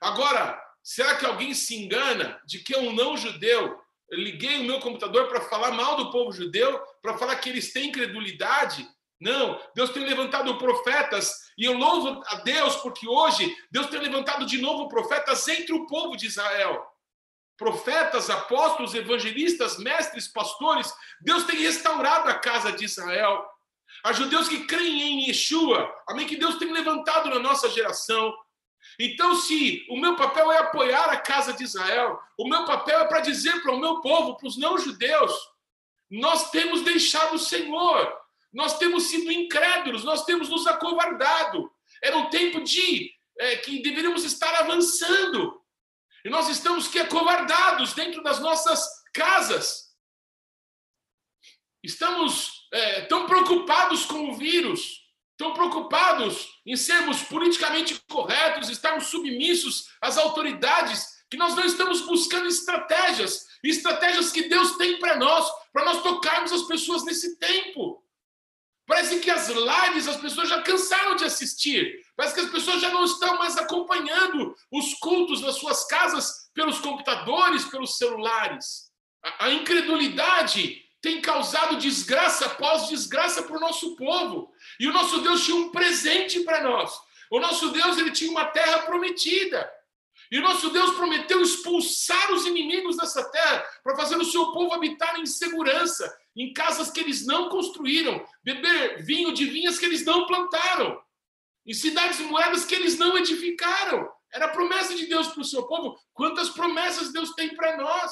Agora, 0.00 0.60
Será 0.82 1.16
que 1.16 1.26
alguém 1.26 1.54
se 1.54 1.76
engana 1.76 2.40
de 2.44 2.58
que 2.58 2.76
um 2.76 2.92
não 2.92 3.16
judeu 3.16 3.80
eu 4.12 4.18
liguei 4.18 4.60
o 4.60 4.64
meu 4.64 4.78
computador 4.78 5.26
para 5.28 5.40
falar 5.40 5.70
mal 5.70 5.96
do 5.96 6.10
povo 6.10 6.30
judeu, 6.32 6.78
para 7.00 7.16
falar 7.16 7.34
que 7.36 7.48
eles 7.48 7.72
têm 7.72 7.90
credulidade? 7.90 8.86
Não, 9.18 9.58
Deus 9.74 9.90
tem 9.90 10.04
levantado 10.04 10.58
profetas 10.58 11.32
e 11.56 11.64
eu 11.64 11.72
louvo 11.72 12.22
a 12.26 12.36
Deus 12.36 12.76
porque 12.76 13.08
hoje 13.08 13.56
Deus 13.70 13.86
tem 13.86 14.00
levantado 14.00 14.44
de 14.44 14.60
novo 14.60 14.88
profetas 14.88 15.48
entre 15.48 15.72
o 15.72 15.86
povo 15.86 16.14
de 16.14 16.26
Israel. 16.26 16.84
Profetas, 17.56 18.28
apóstolos, 18.28 18.94
evangelistas, 18.94 19.78
mestres, 19.78 20.28
pastores, 20.28 20.92
Deus 21.20 21.44
tem 21.44 21.60
restaurado 21.60 22.28
a 22.28 22.34
casa 22.34 22.72
de 22.72 22.84
Israel. 22.84 23.46
Há 24.04 24.12
judeus 24.12 24.48
que 24.48 24.66
creem 24.66 25.02
em 25.02 25.28
Yeshua, 25.28 25.90
amém? 26.06 26.26
Que 26.26 26.36
Deus 26.36 26.56
tem 26.56 26.70
levantado 26.70 27.30
na 27.30 27.38
nossa 27.38 27.70
geração. 27.70 28.34
Então, 28.98 29.34
se 29.34 29.86
o 29.88 29.96
meu 29.96 30.16
papel 30.16 30.50
é 30.52 30.58
apoiar 30.58 31.04
a 31.10 31.16
casa 31.16 31.52
de 31.52 31.64
Israel, 31.64 32.20
o 32.38 32.48
meu 32.48 32.64
papel 32.64 33.00
é 33.00 33.04
para 33.04 33.20
dizer 33.20 33.62
para 33.62 33.72
o 33.72 33.78
meu 33.78 34.00
povo, 34.00 34.36
para 34.36 34.48
os 34.48 34.56
não-judeus, 34.56 35.32
nós 36.10 36.50
temos 36.50 36.82
deixado 36.82 37.34
o 37.34 37.38
Senhor, 37.38 38.20
nós 38.52 38.78
temos 38.78 39.04
sido 39.04 39.30
incrédulos, 39.32 40.04
nós 40.04 40.24
temos 40.24 40.48
nos 40.48 40.66
acovardado. 40.66 41.72
Era 42.02 42.16
um 42.16 42.28
tempo 42.28 42.62
de 42.62 43.10
é, 43.38 43.56
que 43.56 43.82
deveríamos 43.82 44.24
estar 44.24 44.54
avançando. 44.56 45.60
E 46.24 46.28
nós 46.28 46.48
estamos 46.48 46.88
que 46.88 46.98
acovardados 46.98 47.94
dentro 47.94 48.22
das 48.22 48.40
nossas 48.40 48.86
casas. 49.12 49.92
Estamos 51.82 52.68
é, 52.72 53.02
tão 53.02 53.26
preocupados 53.26 54.04
com 54.04 54.30
o 54.30 54.34
vírus, 54.34 55.02
Estão 55.42 55.54
preocupados 55.54 56.48
em 56.66 56.76
sermos 56.76 57.22
politicamente 57.22 58.00
corretos, 58.08 58.68
estarmos 58.68 59.06
submissos 59.06 59.88
às 60.00 60.16
autoridades, 60.16 61.22
que 61.30 61.36
nós 61.36 61.54
não 61.54 61.64
estamos 61.64 62.02
buscando 62.02 62.46
estratégias, 62.46 63.46
estratégias 63.64 64.30
que 64.30 64.48
Deus 64.48 64.76
tem 64.76 64.98
para 64.98 65.16
nós, 65.16 65.50
para 65.72 65.84
nós 65.84 66.02
tocarmos 66.02 66.52
as 66.52 66.62
pessoas 66.62 67.04
nesse 67.04 67.38
tempo, 67.38 68.02
Parece 68.86 69.20
que 69.20 69.30
as 69.30 69.48
lives 69.48 70.08
as 70.08 70.16
pessoas 70.16 70.48
já 70.48 70.60
cansaram 70.60 71.16
de 71.16 71.24
assistir. 71.24 72.04
Parece 72.16 72.34
que 72.34 72.40
as 72.40 72.50
pessoas 72.50 72.80
já 72.80 72.90
não 72.90 73.04
estão 73.04 73.38
mais 73.38 73.56
acompanhando 73.56 74.54
os 74.70 74.94
cultos 74.94 75.40
nas 75.40 75.56
suas 75.56 75.86
casas 75.86 76.50
pelos 76.52 76.80
computadores, 76.80 77.64
pelos 77.64 77.96
celulares. 77.96 78.90
A, 79.24 79.46
a 79.46 79.52
incredulidade 79.52 80.82
tem 81.00 81.20
causado 81.20 81.78
desgraça 81.78 82.46
após 82.46 82.88
desgraça 82.88 83.42
para 83.42 83.56
o 83.56 83.60
nosso 83.60 83.96
povo. 83.96 84.51
E 84.82 84.86
o 84.88 84.92
nosso 84.92 85.20
Deus 85.20 85.44
tinha 85.44 85.56
um 85.56 85.70
presente 85.70 86.40
para 86.40 86.60
nós. 86.64 86.92
O 87.30 87.38
nosso 87.38 87.68
Deus 87.68 87.96
ele 87.98 88.10
tinha 88.10 88.32
uma 88.32 88.46
terra 88.46 88.80
prometida. 88.80 89.72
E 90.28 90.40
o 90.40 90.42
nosso 90.42 90.70
Deus 90.70 90.96
prometeu 90.96 91.40
expulsar 91.40 92.32
os 92.32 92.46
inimigos 92.46 92.96
dessa 92.96 93.22
terra 93.30 93.64
para 93.84 93.94
fazer 93.94 94.16
o 94.16 94.24
seu 94.24 94.50
povo 94.50 94.74
habitar 94.74 95.20
em 95.20 95.24
segurança, 95.24 96.12
em 96.34 96.52
casas 96.52 96.90
que 96.90 96.98
eles 96.98 97.24
não 97.24 97.48
construíram, 97.48 98.26
beber 98.42 99.04
vinho 99.04 99.32
de 99.32 99.44
vinhas 99.44 99.78
que 99.78 99.84
eles 99.84 100.04
não 100.04 100.26
plantaram, 100.26 101.00
em 101.64 101.72
cidades 101.72 102.18
moedas 102.18 102.64
que 102.64 102.74
eles 102.74 102.98
não 102.98 103.16
edificaram. 103.16 104.10
Era 104.34 104.46
a 104.46 104.52
promessa 104.52 104.96
de 104.96 105.06
Deus 105.06 105.28
para 105.28 105.42
o 105.42 105.44
seu 105.44 105.62
povo. 105.62 105.96
Quantas 106.12 106.48
promessas 106.48 107.12
Deus 107.12 107.30
tem 107.34 107.54
para 107.54 107.76
nós? 107.76 108.10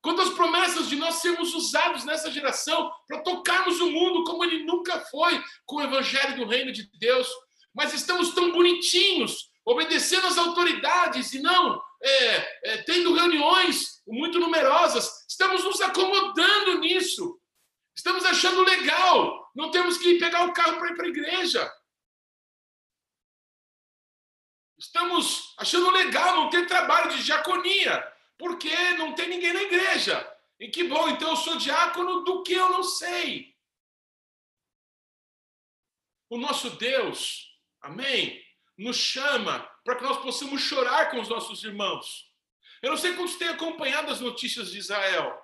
Quantas 0.00 0.30
promessas 0.30 0.88
de 0.88 0.96
nós 0.96 1.16
sermos 1.16 1.54
usados 1.54 2.04
nessa 2.04 2.30
geração 2.30 2.90
para 3.06 3.22
tocarmos 3.22 3.80
o 3.80 3.90
mundo 3.90 4.24
como 4.24 4.44
ele 4.44 4.64
nunca 4.64 5.00
foi 5.00 5.42
com 5.66 5.76
o 5.76 5.82
evangelho 5.82 6.36
do 6.36 6.46
reino 6.46 6.72
de 6.72 6.88
Deus. 6.98 7.28
Mas 7.74 7.92
estamos 7.92 8.34
tão 8.34 8.52
bonitinhos, 8.52 9.50
obedecendo 9.64 10.26
às 10.26 10.38
autoridades 10.38 11.32
e 11.32 11.40
não 11.40 11.80
é, 12.02 12.70
é, 12.72 12.82
tendo 12.82 13.14
reuniões 13.14 14.02
muito 14.06 14.38
numerosas. 14.38 15.26
Estamos 15.28 15.64
nos 15.64 15.80
acomodando 15.80 16.78
nisso. 16.78 17.38
Estamos 17.96 18.24
achando 18.24 18.62
legal. 18.62 19.50
Não 19.54 19.70
temos 19.70 19.98
que 19.98 20.18
pegar 20.18 20.44
o 20.44 20.52
carro 20.52 20.78
para 20.78 20.90
ir 20.90 20.96
para 20.96 21.06
a 21.06 21.10
igreja. 21.10 21.72
Estamos 24.78 25.54
achando 25.58 25.90
legal 25.90 26.36
não 26.36 26.50
ter 26.50 26.66
trabalho 26.66 27.10
de 27.10 27.24
diaconia, 27.24 28.06
porque 28.38 28.70
não 28.92 29.14
tem 29.14 29.28
ninguém 29.28 29.52
na 29.52 29.62
igreja. 29.62 30.38
E 30.60 30.68
que 30.68 30.84
bom, 30.84 31.08
então 31.08 31.30
eu 31.30 31.36
sou 31.36 31.56
diácono 31.56 32.24
do 32.24 32.42
que 32.42 32.52
eu 32.52 32.70
não 32.70 32.82
sei. 32.82 33.54
O 36.30 36.38
nosso 36.38 36.70
Deus, 36.70 37.58
amém, 37.80 38.44
nos 38.76 38.96
chama 38.96 39.60
para 39.84 39.96
que 39.96 40.02
nós 40.02 40.18
possamos 40.18 40.60
chorar 40.60 41.10
com 41.10 41.20
os 41.20 41.28
nossos 41.28 41.64
irmãos. 41.64 42.30
Eu 42.82 42.90
não 42.90 42.96
sei 42.96 43.14
quantos 43.14 43.36
têm 43.36 43.48
acompanhado 43.48 44.12
as 44.12 44.20
notícias 44.20 44.70
de 44.70 44.78
Israel. 44.78 45.42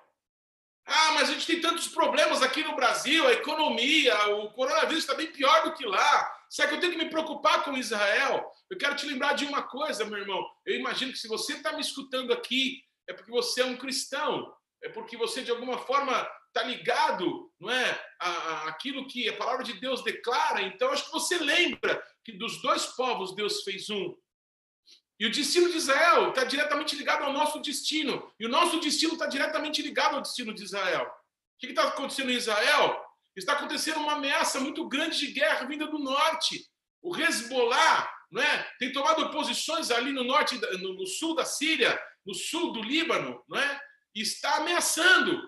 Ah, 0.85 1.13
mas 1.13 1.29
a 1.29 1.33
gente 1.33 1.47
tem 1.47 1.59
tantos 1.59 1.87
problemas 1.87 2.43
aqui 2.43 2.63
no 2.63 2.75
Brasil, 2.75 3.27
a 3.27 3.33
economia, 3.33 4.15
o 4.35 4.51
coronavírus 4.51 5.03
está 5.03 5.15
bem 5.15 5.31
pior 5.31 5.63
do 5.63 5.73
que 5.73 5.85
lá. 5.85 6.31
Será 6.49 6.67
que 6.67 6.75
eu 6.75 6.79
tenho 6.79 6.91
que 6.93 7.03
me 7.03 7.09
preocupar 7.09 7.63
com 7.63 7.75
Israel? 7.75 8.45
Eu 8.69 8.77
quero 8.77 8.95
te 8.95 9.05
lembrar 9.07 9.33
de 9.33 9.45
uma 9.45 9.63
coisa, 9.63 10.05
meu 10.05 10.19
irmão. 10.19 10.45
Eu 10.65 10.75
imagino 10.75 11.11
que 11.11 11.17
se 11.17 11.27
você 11.27 11.53
está 11.53 11.73
me 11.73 11.81
escutando 11.81 12.31
aqui, 12.31 12.83
é 13.07 13.13
porque 13.13 13.31
você 13.31 13.61
é 13.61 13.65
um 13.65 13.77
cristão, 13.77 14.53
é 14.83 14.89
porque 14.89 15.17
você 15.17 15.41
de 15.41 15.51
alguma 15.51 15.79
forma 15.79 16.27
está 16.47 16.63
ligado, 16.63 17.51
não 17.59 17.69
é, 17.69 18.05
aquilo 18.67 19.07
que 19.07 19.27
a 19.27 19.35
palavra 19.35 19.63
de 19.63 19.73
Deus 19.73 20.03
declara. 20.03 20.61
Então 20.61 20.89
acho 20.91 21.05
que 21.05 21.11
você 21.11 21.37
lembra 21.37 22.01
que 22.23 22.31
dos 22.31 22.61
dois 22.61 22.85
povos 22.85 23.35
Deus 23.35 23.63
fez 23.63 23.89
um. 23.89 24.15
E 25.19 25.25
o 25.25 25.31
destino 25.31 25.69
de 25.69 25.77
Israel 25.77 26.29
está 26.29 26.43
diretamente 26.43 26.95
ligado 26.95 27.23
ao 27.23 27.33
nosso 27.33 27.61
destino. 27.61 28.31
E 28.39 28.45
o 28.45 28.49
nosso 28.49 28.79
destino 28.79 29.13
está 29.13 29.25
diretamente 29.27 29.81
ligado 29.81 30.15
ao 30.15 30.21
destino 30.21 30.53
de 30.53 30.63
Israel. 30.63 31.05
O 31.05 31.59
que 31.59 31.67
está 31.67 31.87
acontecendo 31.87 32.31
em 32.31 32.35
Israel? 32.35 33.01
Está 33.35 33.53
acontecendo 33.53 33.99
uma 33.99 34.13
ameaça 34.13 34.59
muito 34.59 34.87
grande 34.87 35.17
de 35.17 35.27
guerra 35.27 35.65
vinda 35.65 35.87
do 35.87 35.99
norte. 35.99 36.67
O 37.01 37.15
Hezbollah 37.15 38.09
é? 38.37 38.67
tem 38.79 38.91
tomado 38.91 39.29
posições 39.31 39.91
ali 39.91 40.11
no 40.11 40.23
norte, 40.23 40.59
no, 40.79 41.05
sul 41.05 41.35
da 41.35 41.45
Síria, 41.45 41.97
no 42.25 42.33
sul 42.33 42.73
do 42.73 42.81
Líbano, 42.81 43.41
não 43.47 43.57
é? 43.57 43.79
está 44.13 44.57
ameaçando. 44.57 45.41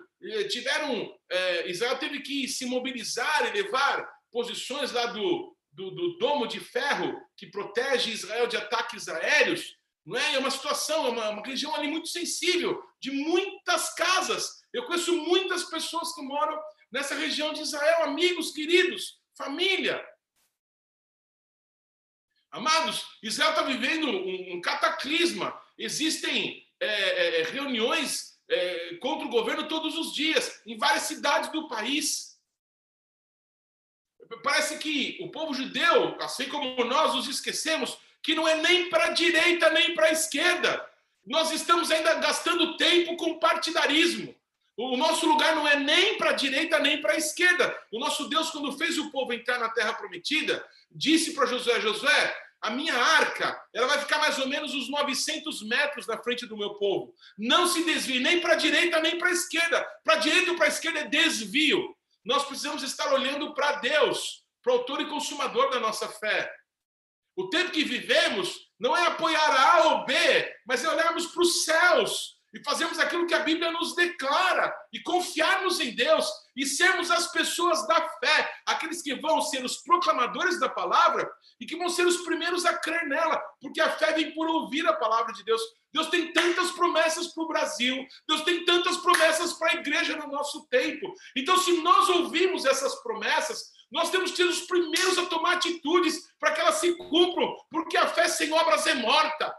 Tiveram, 0.50 1.14
é, 1.30 1.70
Israel 1.70 1.98
teve 1.98 2.20
que 2.20 2.48
se 2.48 2.66
mobilizar 2.66 3.46
e 3.46 3.62
levar 3.62 4.08
posições 4.30 4.92
lá 4.92 5.06
do, 5.06 5.56
do, 5.78 5.92
do 5.92 6.18
domo 6.18 6.48
de 6.48 6.58
ferro 6.58 7.16
que 7.36 7.46
protege 7.46 8.10
Israel 8.10 8.48
de 8.48 8.56
ataques 8.56 9.08
aéreos, 9.08 9.76
não 10.04 10.18
é? 10.18 10.34
É 10.34 10.38
uma 10.38 10.50
situação, 10.50 11.06
é 11.06 11.10
uma, 11.10 11.30
uma 11.30 11.46
região 11.46 11.72
ali 11.72 11.86
muito 11.86 12.08
sensível, 12.08 12.82
de 13.00 13.12
muitas 13.12 13.94
casas. 13.94 14.60
Eu 14.72 14.86
conheço 14.86 15.16
muitas 15.16 15.62
pessoas 15.64 16.12
que 16.14 16.22
moram 16.22 16.60
nessa 16.90 17.14
região 17.14 17.52
de 17.52 17.60
Israel, 17.60 18.02
amigos, 18.02 18.50
queridos, 18.50 19.20
família. 19.36 20.04
Amados, 22.50 23.06
Israel 23.22 23.50
está 23.50 23.62
vivendo 23.62 24.08
um, 24.08 24.54
um, 24.54 24.60
cataclisma. 24.60 25.56
Existem 25.78 26.66
é, 26.80 26.86
é, 26.86 27.40
é, 27.40 27.44
reuniões 27.44 28.36
é, 28.50 28.96
contra 28.96 29.28
o 29.28 29.30
governo 29.30 29.68
todos 29.68 29.96
os 29.96 30.12
dias, 30.12 30.60
em 30.66 30.76
várias 30.76 31.04
cidades 31.04 31.52
do 31.52 31.68
país. 31.68 32.27
Parece 34.42 34.78
que 34.78 35.18
o 35.20 35.30
povo 35.30 35.54
judeu, 35.54 36.16
assim 36.20 36.48
como 36.48 36.84
nós, 36.84 37.14
nos 37.14 37.28
esquecemos 37.28 37.98
que 38.22 38.34
não 38.34 38.46
é 38.46 38.56
nem 38.56 38.90
para 38.90 39.06
a 39.06 39.10
direita 39.10 39.70
nem 39.70 39.94
para 39.94 40.06
a 40.06 40.12
esquerda. 40.12 40.84
Nós 41.26 41.50
estamos 41.50 41.90
ainda 41.90 42.14
gastando 42.14 42.76
tempo 42.76 43.16
com 43.16 43.38
partidarismo. 43.38 44.34
O 44.76 44.96
nosso 44.96 45.26
lugar 45.26 45.56
não 45.56 45.66
é 45.66 45.76
nem 45.76 46.16
para 46.16 46.30
a 46.30 46.34
direita 46.34 46.78
nem 46.78 47.00
para 47.00 47.14
a 47.14 47.16
esquerda. 47.16 47.76
O 47.92 47.98
nosso 47.98 48.28
Deus, 48.28 48.50
quando 48.50 48.78
fez 48.78 48.96
o 48.96 49.10
povo 49.10 49.32
entrar 49.32 49.58
na 49.58 49.68
terra 49.70 49.92
prometida, 49.92 50.64
disse 50.90 51.34
para 51.34 51.46
Josué: 51.46 51.80
Josué, 51.80 52.36
a 52.60 52.70
minha 52.70 52.94
arca 52.94 53.60
ela 53.74 53.88
vai 53.88 53.98
ficar 53.98 54.18
mais 54.18 54.38
ou 54.38 54.46
menos 54.46 54.74
uns 54.74 54.88
900 54.88 55.62
metros 55.62 56.06
na 56.06 56.16
frente 56.18 56.46
do 56.46 56.56
meu 56.56 56.74
povo. 56.74 57.12
Não 57.36 57.66
se 57.66 57.84
desvie 57.84 58.20
nem 58.20 58.40
para 58.40 58.52
a 58.52 58.56
direita 58.56 59.00
nem 59.00 59.18
para 59.18 59.30
a 59.30 59.32
esquerda. 59.32 59.84
Para 60.04 60.14
a 60.14 60.18
direita 60.18 60.52
ou 60.52 60.56
para 60.56 60.66
a 60.66 60.70
esquerda 60.70 61.00
é 61.00 61.04
desvio. 61.04 61.96
Nós 62.28 62.44
precisamos 62.44 62.82
estar 62.82 63.10
olhando 63.10 63.54
para 63.54 63.76
Deus, 63.76 64.44
para 64.62 64.74
o 64.74 64.76
autor 64.76 65.00
e 65.00 65.08
consumador 65.08 65.70
da 65.70 65.80
nossa 65.80 66.06
fé. 66.06 66.54
O 67.34 67.48
tempo 67.48 67.70
que 67.70 67.82
vivemos 67.82 68.54
não 68.78 68.94
é 68.94 69.06
apoiar 69.06 69.50
A 69.50 69.88
ou 69.88 70.04
B, 70.04 70.14
mas 70.66 70.84
é 70.84 70.90
olharmos 70.90 71.28
para 71.28 71.42
os 71.42 71.64
céus 71.64 72.37
e 72.52 72.62
fazermos 72.62 72.98
aquilo 72.98 73.26
que 73.26 73.34
a 73.34 73.40
Bíblia 73.40 73.70
nos 73.70 73.94
declara 73.94 74.74
e 74.92 75.00
confiarmos 75.00 75.80
em 75.80 75.94
Deus 75.94 76.26
e 76.56 76.66
sermos 76.66 77.10
as 77.10 77.30
pessoas 77.30 77.86
da 77.86 78.00
fé, 78.18 78.52
aqueles 78.66 79.02
que 79.02 79.14
vão 79.14 79.40
ser 79.42 79.64
os 79.64 79.78
proclamadores 79.78 80.58
da 80.58 80.68
palavra 80.68 81.30
e 81.60 81.66
que 81.66 81.76
vão 81.76 81.88
ser 81.88 82.06
os 82.06 82.18
primeiros 82.18 82.64
a 82.64 82.76
crer 82.78 83.06
nela, 83.06 83.40
porque 83.60 83.80
a 83.80 83.90
fé 83.90 84.12
vem 84.12 84.32
por 84.34 84.48
ouvir 84.48 84.86
a 84.86 84.94
palavra 84.94 85.32
de 85.32 85.44
Deus. 85.44 85.60
Deus 85.92 86.08
tem 86.08 86.32
tantas 86.32 86.70
promessas 86.72 87.28
para 87.28 87.44
o 87.44 87.48
Brasil, 87.48 88.06
Deus 88.26 88.42
tem 88.42 88.64
tantas 88.64 88.96
promessas 88.98 89.52
para 89.54 89.72
a 89.72 89.74
igreja 89.74 90.16
no 90.16 90.28
nosso 90.28 90.66
tempo. 90.68 91.12
Então, 91.36 91.56
se 91.58 91.80
nós 91.80 92.08
ouvimos 92.08 92.64
essas 92.64 92.94
promessas, 93.02 93.72
nós 93.90 94.10
temos 94.10 94.30
que 94.30 94.36
ser 94.36 94.44
os 94.44 94.62
primeiros 94.62 95.16
a 95.16 95.26
tomar 95.26 95.54
atitudes 95.54 96.30
para 96.38 96.52
que 96.52 96.60
elas 96.60 96.76
se 96.76 96.94
cumpram, 96.96 97.56
porque 97.70 97.96
a 97.96 98.06
fé 98.08 98.28
sem 98.28 98.52
obras 98.52 98.86
é 98.86 98.94
morta. 98.94 99.54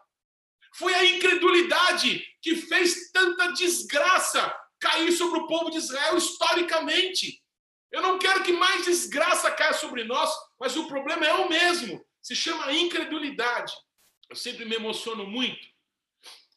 Foi 0.75 0.93
a 0.93 1.05
incredulidade 1.05 2.25
que 2.41 2.55
fez 2.55 3.11
tanta 3.11 3.51
desgraça 3.53 4.53
cair 4.79 5.11
sobre 5.11 5.39
o 5.39 5.47
povo 5.47 5.69
de 5.69 5.77
Israel 5.77 6.17
historicamente. 6.17 7.43
Eu 7.91 8.01
não 8.01 8.19
quero 8.19 8.43
que 8.43 8.53
mais 8.53 8.85
desgraça 8.85 9.51
caia 9.51 9.73
sobre 9.73 10.03
nós, 10.03 10.31
mas 10.59 10.77
o 10.77 10.87
problema 10.87 11.25
é 11.25 11.33
o 11.33 11.49
mesmo. 11.49 12.05
Se 12.21 12.35
chama 12.35 12.71
incredulidade. 12.71 13.73
Eu 14.29 14.35
sempre 14.35 14.65
me 14.65 14.75
emociono 14.75 15.25
muito 15.25 15.67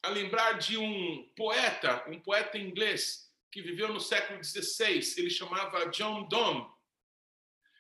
a 0.03 0.09
lembrar 0.09 0.55
de 0.59 0.77
um 0.77 1.31
poeta, 1.37 2.05
um 2.09 2.21
poeta 2.21 2.59
inglês 2.59 3.31
que 3.51 3.63
viveu 3.63 3.93
no 3.93 4.01
século 4.01 4.43
XVI. 4.43 5.15
Ele 5.17 5.31
chamava 5.31 5.89
John 5.91 6.29
Donne. 6.29 6.67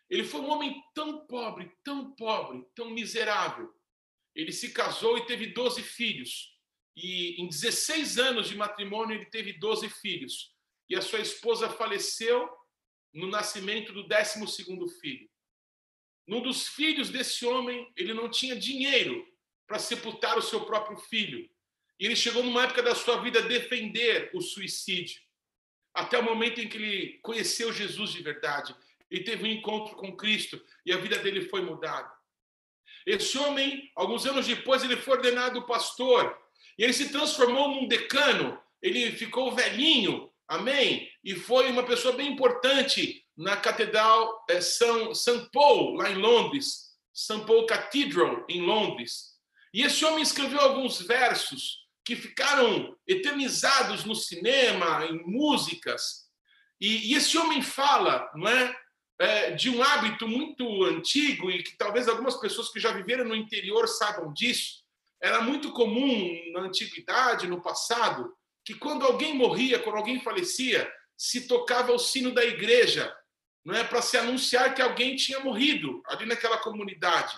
Ele 0.09 0.25
foi 0.25 0.40
um 0.40 0.51
homem 0.51 0.83
tão 0.95 1.27
pobre, 1.27 1.73
tão 1.83 2.14
pobre, 2.14 2.66
tão 2.75 2.90
miserável, 2.90 3.75
ele 4.35 4.53
se 4.53 4.73
casou 4.73 5.18
e 5.18 5.27
teve 5.27 5.49
12 5.49 5.83
filhos. 5.83 6.57
E 6.97 7.40
em 7.40 7.49
16 7.49 8.18
anos 8.18 8.49
de 8.49 8.57
matrimônio, 8.57 9.16
ele 9.16 9.27
teve 9.27 9.53
12 9.55 9.88
filhos. 9.88 10.55
E 10.88 10.97
a 10.97 11.03
sua 11.03 11.21
esposa 11.21 11.68
faleceu 11.68 12.49
no 13.12 13.27
nascimento 13.27 13.92
do 13.92 14.03
12 14.05 14.40
filho. 15.01 15.29
Num 16.27 16.42
dos 16.42 16.68
filhos 16.68 17.11
desse 17.11 17.45
homem, 17.45 17.90
ele 17.97 18.14
não 18.14 18.29
tinha 18.29 18.57
dinheiro 18.57 19.27
para 19.66 19.79
sepultar 19.79 20.38
o 20.38 20.42
seu 20.42 20.64
próprio 20.64 20.97
filho. 20.97 21.49
E 21.99 22.07
ele 22.07 22.16
chegou 22.16 22.42
numa 22.42 22.64
época 22.64 22.83
da 22.83 22.95
sua 22.95 23.21
vida 23.23 23.40
a 23.40 23.47
defender 23.47 24.31
o 24.35 24.40
suicídio. 24.40 25.21
Até 25.95 26.18
o 26.18 26.23
momento 26.23 26.61
em 26.61 26.68
que 26.68 26.77
ele 26.77 27.18
conheceu 27.23 27.73
Jesus 27.73 28.12
de 28.12 28.23
verdade. 28.23 28.75
Ele 29.11 29.25
teve 29.25 29.45
um 29.45 29.47
encontro 29.47 29.95
com 29.97 30.16
Cristo 30.16 30.62
e 30.87 30.92
a 30.92 30.97
vida 30.97 31.18
dele 31.18 31.49
foi 31.49 31.61
mudada. 31.61 32.11
Esse 33.07 33.37
homem, 33.38 33.91
alguns 33.97 34.27
anos 34.27 34.47
depois, 34.47 34.83
ele 34.83 34.97
foi 34.97 35.17
ordenado 35.17 35.67
pastor. 35.67 36.37
E 36.79 36.85
ele 36.85 36.93
se 36.93 37.11
transformou 37.11 37.69
num 37.69 37.88
decano. 37.88 38.59
Ele 38.81 39.12
ficou 39.12 39.55
velhinho, 39.55 40.31
amém? 40.49 41.09
E 41.23 41.35
foi 41.35 41.71
uma 41.71 41.83
pessoa 41.83 42.15
bem 42.15 42.33
importante 42.33 43.25
na 43.37 43.57
Catedral 43.57 44.45
é, 44.49 44.61
São 44.61 45.15
St. 45.15 45.49
Paul, 45.53 45.95
lá 45.95 46.11
em 46.11 46.17
Londres, 46.17 46.93
St. 47.12 47.45
Paul 47.47 47.67
Cathedral, 47.67 48.45
em 48.49 48.62
Londres. 48.62 49.33
E 49.73 49.83
esse 49.83 50.05
homem 50.05 50.23
escreveu 50.23 50.61
alguns 50.61 51.01
versos 51.01 51.83
que 52.05 52.17
ficaram 52.17 52.97
eternizados 53.07 54.05
no 54.05 54.15
cinema, 54.15 55.07
em 55.07 55.23
músicas. 55.25 56.27
E, 56.81 57.12
e 57.12 57.15
esse 57.15 57.38
homem 57.38 57.62
fala, 57.62 58.31
não 58.35 58.49
é, 58.49 58.77
é, 59.23 59.53
de 59.53 59.71
um 59.71 59.81
hábito 59.81 60.27
muito 60.27 60.83
antigo 60.83 61.49
e 61.49 61.63
que 61.63 61.77
talvez 61.77 62.09
algumas 62.09 62.37
pessoas 62.39 62.71
que 62.71 62.81
já 62.81 62.91
viveram 62.91 63.25
no 63.25 63.37
interior 63.37 63.87
saibam 63.87 64.33
disso. 64.33 64.83
Era 65.21 65.41
muito 65.41 65.71
comum 65.71 66.53
na 66.53 66.63
antiguidade, 66.63 67.47
no 67.47 67.63
passado, 67.63 68.35
que 68.65 68.75
quando 68.75 69.07
alguém 69.07 69.33
morria, 69.33 69.79
quando 69.79 69.99
alguém 69.99 70.21
falecia, 70.21 70.93
se 71.17 71.47
tocava 71.47 71.93
o 71.93 72.01
sino 72.01 72.35
da 72.35 72.45
igreja, 72.45 73.17
não 73.65 73.77
é 73.77 73.85
para 73.85 74.03
se 74.03 74.19
anunciar 74.19 74.75
que 74.75 74.83
alguém 74.83 75.15
tinha 75.15 75.39
morrido 75.39 76.03
ali 76.07 76.27
naquela 76.27 76.59
comunidade. 76.59 77.37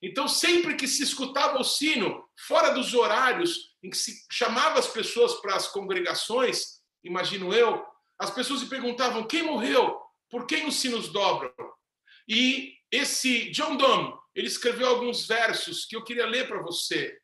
Então, 0.00 0.26
sempre 0.26 0.74
que 0.74 0.88
se 0.88 1.02
escutava 1.02 1.58
o 1.58 1.64
sino, 1.64 2.24
fora 2.48 2.70
dos 2.70 2.94
horários 2.94 3.74
em 3.82 3.90
que 3.90 3.96
se 3.98 4.24
chamava 4.32 4.78
as 4.78 4.86
pessoas 4.86 5.34
para 5.34 5.54
as 5.54 5.68
congregações, 5.68 6.80
imagino 7.04 7.52
eu, 7.52 7.84
as 8.18 8.30
pessoas 8.30 8.60
se 8.60 8.70
perguntavam 8.70 9.26
quem 9.26 9.42
morreu, 9.42 10.05
por 10.30 10.46
quem 10.46 10.66
os 10.66 10.76
sinos 10.76 11.08
dobram. 11.08 11.52
E 12.28 12.74
esse 12.90 13.50
John 13.50 13.76
Donne, 13.76 14.14
ele 14.34 14.46
escreveu 14.46 14.88
alguns 14.88 15.26
versos 15.26 15.84
que 15.84 15.96
eu 15.96 16.04
queria 16.04 16.26
ler 16.26 16.48
para 16.48 16.62
você. 16.62 17.18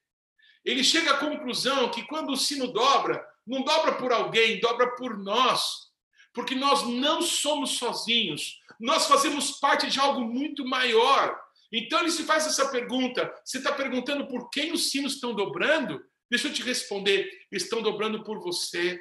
Ele 0.65 0.85
chega 0.85 1.13
à 1.13 1.19
conclusão 1.19 1.91
que 1.91 2.07
quando 2.07 2.33
o 2.33 2.37
sino 2.37 2.69
dobra, 2.69 3.25
não 3.47 3.63
dobra 3.63 3.95
por 3.95 4.13
alguém, 4.13 4.61
dobra 4.61 4.95
por 4.95 5.19
nós. 5.19 5.91
Porque 6.33 6.55
nós 6.55 6.87
não 6.87 7.21
somos 7.21 7.73
sozinhos, 7.73 8.59
nós 8.81 9.07
fazemos 9.07 9.53
parte 9.61 9.89
de 9.89 10.01
algo 10.01 10.23
muito 10.23 10.65
maior. 10.65 11.39
Então 11.71 12.01
ele 12.01 12.11
se 12.11 12.25
faz 12.25 12.47
essa 12.47 12.71
pergunta: 12.71 13.33
você 13.45 13.59
está 13.59 13.73
perguntando 13.73 14.27
por 14.29 14.49
quem 14.51 14.73
os 14.73 14.91
sinos 14.91 15.15
estão 15.15 15.35
dobrando? 15.35 16.03
Deixa 16.31 16.49
eu 16.49 16.53
te 16.53 16.63
responder: 16.63 17.29
estão 17.51 17.83
dobrando 17.83 18.25
por 18.25 18.41
você. 18.41 18.99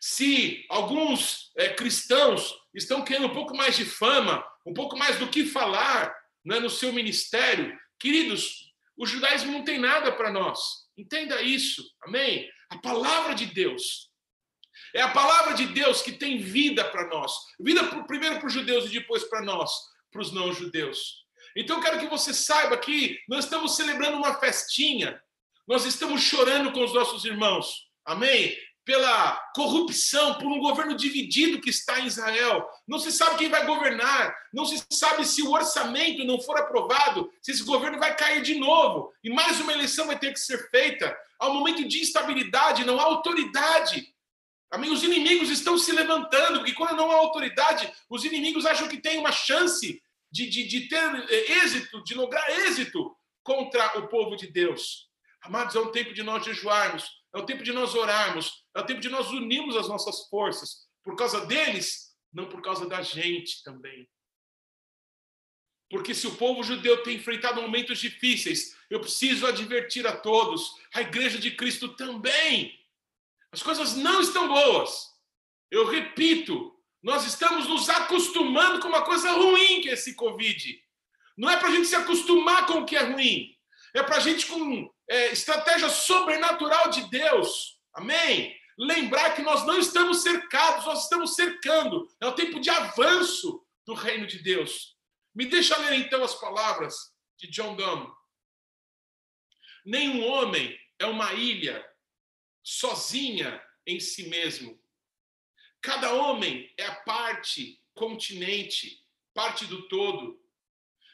Se 0.00 0.66
alguns 0.68 1.50
é, 1.56 1.70
cristãos 1.70 2.54
estão 2.74 3.04
querendo 3.04 3.26
um 3.26 3.34
pouco 3.34 3.56
mais 3.56 3.76
de 3.76 3.84
fama, 3.84 4.44
um 4.66 4.72
pouco 4.72 4.96
mais 4.96 5.18
do 5.18 5.28
que 5.28 5.46
falar 5.46 6.14
né, 6.44 6.58
no 6.58 6.70
seu 6.70 6.92
ministério, 6.92 7.78
queridos, 7.98 8.72
o 8.96 9.06
judaísmo 9.06 9.52
não 9.52 9.64
tem 9.64 9.78
nada 9.78 10.12
para 10.12 10.30
nós. 10.30 10.58
Entenda 10.96 11.40
isso, 11.40 11.82
amém? 12.02 12.48
A 12.70 12.78
palavra 12.78 13.34
de 13.34 13.46
Deus. 13.46 14.10
É 14.94 15.00
a 15.00 15.08
palavra 15.08 15.54
de 15.54 15.66
Deus 15.66 16.02
que 16.02 16.12
tem 16.12 16.38
vida 16.38 16.84
para 16.84 17.08
nós. 17.08 17.32
Vida 17.60 17.84
primeiro 18.04 18.38
para 18.38 18.46
os 18.46 18.52
judeus 18.52 18.86
e 18.86 18.90
depois 18.90 19.24
para 19.24 19.42
nós, 19.42 19.70
para 20.10 20.20
os 20.20 20.32
não-judeus. 20.32 21.22
Então 21.56 21.80
quero 21.80 21.98
que 21.98 22.06
você 22.06 22.32
saiba 22.32 22.76
que 22.76 23.18
nós 23.28 23.44
estamos 23.44 23.76
celebrando 23.76 24.16
uma 24.16 24.38
festinha. 24.38 25.20
Nós 25.66 25.84
estamos 25.84 26.22
chorando 26.22 26.72
com 26.72 26.84
os 26.84 26.92
nossos 26.92 27.24
irmãos. 27.24 27.88
Amém? 28.04 28.56
Pela 28.84 29.36
corrupção, 29.54 30.34
por 30.34 30.46
um 30.46 30.58
governo 30.58 30.96
dividido 30.96 31.60
que 31.60 31.70
está 31.70 32.00
em 32.00 32.06
Israel. 32.06 32.68
Não 32.86 32.98
se 32.98 33.12
sabe 33.12 33.38
quem 33.38 33.48
vai 33.48 33.64
governar, 33.64 34.34
não 34.52 34.64
se 34.64 34.84
sabe 34.90 35.24
se 35.24 35.42
o 35.42 35.52
orçamento 35.52 36.24
não 36.24 36.40
for 36.40 36.58
aprovado, 36.58 37.30
se 37.40 37.52
esse 37.52 37.62
governo 37.62 37.98
vai 37.98 38.16
cair 38.16 38.42
de 38.42 38.56
novo 38.56 39.12
e 39.22 39.30
mais 39.30 39.60
uma 39.60 39.72
eleição 39.72 40.06
vai 40.06 40.18
ter 40.18 40.32
que 40.32 40.40
ser 40.40 40.68
feita. 40.70 41.16
Há 41.38 41.48
um 41.48 41.54
momento 41.54 41.86
de 41.86 42.00
instabilidade, 42.00 42.84
não 42.84 42.98
há 42.98 43.04
autoridade. 43.04 44.12
Amém? 44.70 44.90
Os 44.90 45.02
inimigos 45.02 45.50
estão 45.50 45.76
se 45.76 45.92
levantando, 45.92 46.58
porque 46.58 46.72
quando 46.72 46.96
não 46.96 47.10
há 47.10 47.16
autoridade, 47.16 47.92
os 48.08 48.24
inimigos 48.24 48.64
acham 48.64 48.88
que 48.88 48.96
tem 48.96 49.18
uma 49.18 49.30
chance 49.30 50.02
de, 50.30 50.48
de, 50.48 50.66
de 50.66 50.88
ter 50.88 51.26
eh, 51.28 51.52
êxito, 51.58 52.02
de 52.02 52.14
lograr 52.14 52.48
êxito 52.66 53.14
contra 53.42 53.98
o 53.98 54.08
povo 54.08 54.34
de 54.34 54.46
Deus. 54.46 55.10
Amados, 55.42 55.76
é 55.76 55.80
um 55.80 55.92
tempo 55.92 56.14
de 56.14 56.22
nós 56.22 56.44
jejuarmos, 56.44 57.04
é 57.34 57.38
o 57.38 57.44
tempo 57.44 57.62
de 57.62 57.72
nós 57.72 57.94
orarmos, 57.94 58.61
é 58.74 58.80
o 58.80 58.86
tempo 58.86 59.00
de 59.00 59.08
nós 59.08 59.30
unirmos 59.30 59.76
as 59.76 59.88
nossas 59.88 60.26
forças 60.28 60.86
por 61.02 61.16
causa 61.16 61.44
deles, 61.46 62.14
não 62.32 62.48
por 62.48 62.62
causa 62.62 62.86
da 62.86 63.02
gente 63.02 63.62
também. 63.62 64.08
Porque 65.90 66.14
se 66.14 66.26
o 66.26 66.36
povo 66.36 66.62
judeu 66.62 67.02
tem 67.02 67.16
enfrentado 67.16 67.60
momentos 67.60 67.98
difíceis, 67.98 68.74
eu 68.88 68.98
preciso 68.98 69.46
advertir 69.46 70.06
a 70.06 70.16
todos, 70.16 70.74
a 70.94 71.02
igreja 71.02 71.38
de 71.38 71.50
Cristo 71.50 71.88
também. 71.90 72.80
As 73.50 73.62
coisas 73.62 73.94
não 73.94 74.20
estão 74.22 74.48
boas. 74.48 75.10
Eu 75.70 75.86
repito, 75.86 76.74
nós 77.02 77.26
estamos 77.26 77.68
nos 77.68 77.90
acostumando 77.90 78.80
com 78.80 78.88
uma 78.88 79.02
coisa 79.02 79.32
ruim 79.32 79.82
que 79.82 79.90
é 79.90 79.92
esse 79.92 80.14
Covid. 80.14 80.82
Não 81.36 81.50
é 81.50 81.58
para 81.58 81.68
a 81.68 81.72
gente 81.72 81.86
se 81.86 81.96
acostumar 81.96 82.66
com 82.66 82.80
o 82.80 82.86
que 82.86 82.96
é 82.96 83.02
ruim. 83.02 83.54
É 83.92 84.02
para 84.02 84.16
a 84.16 84.20
gente, 84.20 84.46
com 84.46 84.90
é, 85.08 85.32
estratégia 85.32 85.90
sobrenatural 85.90 86.88
de 86.88 87.10
Deus, 87.10 87.78
amém? 87.92 88.56
Lembrar 88.78 89.34
que 89.34 89.42
nós 89.42 89.66
não 89.66 89.78
estamos 89.78 90.22
cercados, 90.22 90.86
nós 90.86 91.04
estamos 91.04 91.34
cercando. 91.34 92.08
É 92.20 92.26
o 92.26 92.34
tempo 92.34 92.60
de 92.60 92.70
avanço 92.70 93.64
do 93.86 93.94
reino 93.94 94.26
de 94.26 94.38
Deus. 94.38 94.96
Me 95.34 95.46
deixa 95.46 95.76
ler 95.78 95.94
então 95.94 96.22
as 96.22 96.34
palavras 96.34 97.14
de 97.36 97.48
John 97.48 97.74
Donne. 97.74 98.10
Nenhum 99.84 100.24
homem 100.26 100.78
é 100.98 101.06
uma 101.06 101.32
ilha 101.34 101.84
sozinha 102.62 103.60
em 103.86 103.98
si 103.98 104.28
mesmo. 104.28 104.80
Cada 105.80 106.14
homem 106.14 106.72
é 106.78 106.86
a 106.86 106.94
parte, 106.94 107.82
continente, 107.92 109.04
parte 109.34 109.66
do 109.66 109.88
todo. 109.88 110.40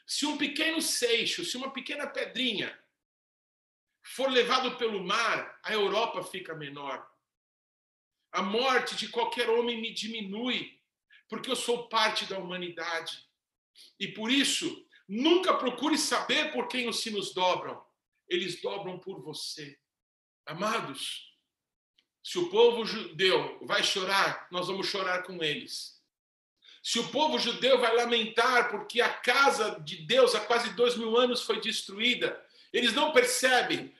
Se 0.05 0.25
um 0.25 0.37
pequeno 0.37 0.81
seixo, 0.81 1.43
se 1.43 1.57
uma 1.57 1.71
pequena 1.71 2.07
pedrinha 2.07 2.77
for 4.03 4.29
levado 4.29 4.77
pelo 4.77 5.03
mar, 5.03 5.59
a 5.63 5.73
Europa 5.73 6.23
fica 6.23 6.55
menor. 6.55 7.07
A 8.31 8.41
morte 8.41 8.95
de 8.95 9.09
qualquer 9.09 9.49
homem 9.49 9.81
me 9.81 9.93
diminui, 9.93 10.79
porque 11.27 11.49
eu 11.49 11.55
sou 11.55 11.87
parte 11.89 12.25
da 12.25 12.37
humanidade. 12.37 13.23
E 13.99 14.07
por 14.07 14.31
isso, 14.31 14.85
nunca 15.07 15.53
procure 15.53 15.97
saber 15.97 16.51
por 16.51 16.67
quem 16.67 16.87
os 16.87 16.99
sinos 17.01 17.33
dobram. 17.33 17.83
Eles 18.27 18.61
dobram 18.61 18.99
por 18.99 19.21
você. 19.21 19.79
Amados, 20.45 21.29
se 22.23 22.37
o 22.37 22.49
povo 22.49 22.85
judeu 22.85 23.59
vai 23.63 23.83
chorar, 23.83 24.47
nós 24.51 24.67
vamos 24.67 24.87
chorar 24.87 25.23
com 25.23 25.43
eles. 25.43 25.99
Se 26.83 26.99
o 26.99 27.07
povo 27.09 27.39
judeu 27.39 27.79
vai 27.79 27.95
lamentar 27.95 28.69
porque 28.69 29.01
a 29.01 29.11
casa 29.11 29.79
de 29.81 29.97
Deus 30.05 30.35
há 30.35 30.39
quase 30.39 30.73
dois 30.73 30.95
mil 30.95 31.17
anos 31.17 31.41
foi 31.41 31.59
destruída, 31.59 32.43
eles 32.71 32.93
não 32.93 33.11
percebem 33.11 33.93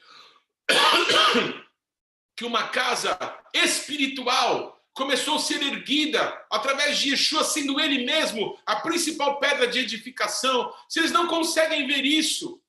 que 2.40 2.46
uma 2.46 2.70
casa 2.70 3.20
espiritual 3.54 4.82
começou 4.94 5.36
a 5.36 5.40
ser 5.40 5.62
erguida 5.62 6.22
através 6.50 6.98
de 6.98 7.10
Yeshua 7.10 7.44
sendo 7.44 7.78
ele 7.82 8.06
mesmo 8.06 8.58
a 8.66 8.78
principal 8.78 9.42
pedra 9.42 9.68
de 9.68 9.80
edificação. 9.80 10.74
Eles 10.96 11.12
não 11.12 11.28
conseguem 11.28 11.86
ver 11.86 12.06
isso, 12.06 12.62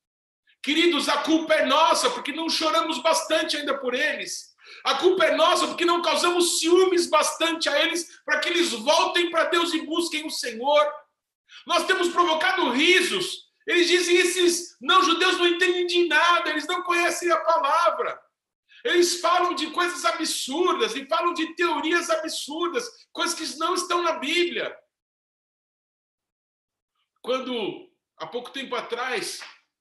queridos, 0.61 1.09
a 1.09 1.19
culpa 1.19 1.55
é 1.55 1.67
nossa 1.67 2.11
porque 2.11 2.33
não 2.33 2.51
choramos 2.51 3.01
bastante 3.01 3.57
ainda 3.57 3.79
por 3.79 3.95
eles. 3.95 4.57
A 4.83 4.97
culpa 4.97 5.27
é 5.27 5.37
nossa 5.37 5.69
porque 5.69 5.85
não 5.85 6.03
causamos 6.03 6.59
ciúmes 6.59 7.07
bastante 7.07 7.69
a 7.69 7.81
eles 7.81 8.21
para 8.25 8.41
que 8.41 8.49
eles 8.49 8.73
voltem 8.73 9.31
para 9.31 9.45
Deus 9.45 9.73
e 9.73 9.83
busquem 9.83 10.27
o 10.27 10.31
Senhor. 10.31 10.93
Nós 11.64 11.87
temos 11.87 12.09
provocado 12.09 12.73
risos 12.73 13.49
eles 13.71 13.87
dizem: 13.87 14.16
esses 14.16 14.77
não-judeus 14.81 15.39
não 15.39 15.47
entendem 15.47 15.87
de 15.87 16.09
nada, 16.09 16.51
eles 16.51 16.66
não 16.66 16.83
conhecem 16.83 17.31
a 17.31 17.37
palavra. 17.37 18.21
Eles 18.85 19.20
falam 19.20 19.55
de 19.55 19.70
coisas 19.70 20.05
absurdas 20.05 20.95
e 20.95 21.07
falam 21.07 21.35
de 21.35 21.55
teorias 21.55 22.09
absurdas, 22.11 23.07
coisas 23.12 23.35
que 23.35 23.59
não 23.59 23.74
estão 23.74 24.03
na 24.03 24.12
Bíblia. 24.18 24.76
Quando, 27.22 27.91
há 28.16 28.26
pouco 28.26 28.51
tempo 28.51 28.74
atrás, 28.74 29.41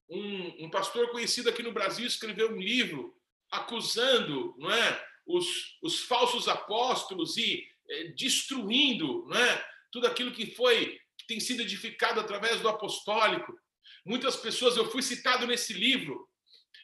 um, 0.09 0.65
um 0.65 0.69
pastor 0.69 1.09
conhecido 1.11 1.49
aqui 1.49 1.63
no 1.63 1.71
Brasil 1.71 2.05
escreveu 2.05 2.51
um 2.51 2.59
livro 2.59 3.15
acusando 3.51 4.55
não 4.57 4.71
é, 4.71 5.07
os, 5.25 5.77
os 5.81 6.01
falsos 6.01 6.47
apóstolos 6.47 7.37
e 7.37 7.67
é, 7.89 8.03
destruindo 8.09 9.25
não 9.27 9.37
é, 9.37 9.69
tudo 9.91 10.07
aquilo 10.07 10.31
que 10.31 10.55
foi 10.55 10.99
que 11.17 11.27
tem 11.27 11.39
sido 11.39 11.61
edificado 11.61 12.19
através 12.19 12.61
do 12.61 12.69
apostólico. 12.69 13.57
Muitas 14.05 14.35
pessoas, 14.35 14.77
eu 14.77 14.89
fui 14.89 15.01
citado 15.01 15.45
nesse 15.45 15.73
livro, 15.73 16.27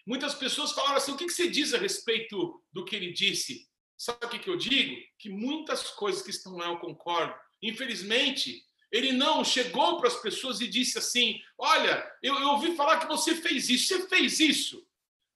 muitas 0.06 0.36
pessoas 0.36 0.72
falaram 0.72 0.98
assim: 0.98 1.12
o 1.12 1.18
que 1.18 1.30
você 1.30 1.48
diz 1.48 1.74
a 1.74 1.78
respeito 1.78 2.62
do 2.72 2.86
que 2.86 2.96
ele 2.96 3.12
disse? 3.12 3.68
Sabe 3.98 4.26
o 4.26 4.30
que 4.30 4.50
eu 4.50 4.58
digo? 4.58 5.02
Que 5.18 5.30
muitas 5.30 5.90
coisas 5.92 6.22
que 6.22 6.30
estão 6.30 6.58
lá 6.58 6.68
eu 6.68 6.80
concordo. 6.80 7.34
Infelizmente, 7.62 8.64
ele 8.92 9.12
não 9.12 9.44
chegou 9.44 9.98
para 9.98 10.08
as 10.08 10.16
pessoas 10.22 10.62
e 10.62 10.68
disse 10.68 10.98
assim: 10.98 11.42
Olha, 11.58 12.10
eu, 12.22 12.36
eu, 12.36 12.50
ouvi 12.50 12.76
falar 12.76 13.00
que 13.00 13.08
você 13.08 13.36
fez 13.36 13.70
isso. 13.70 13.88
Você 13.88 14.08
fez 14.08 14.40
isso. 14.40 14.86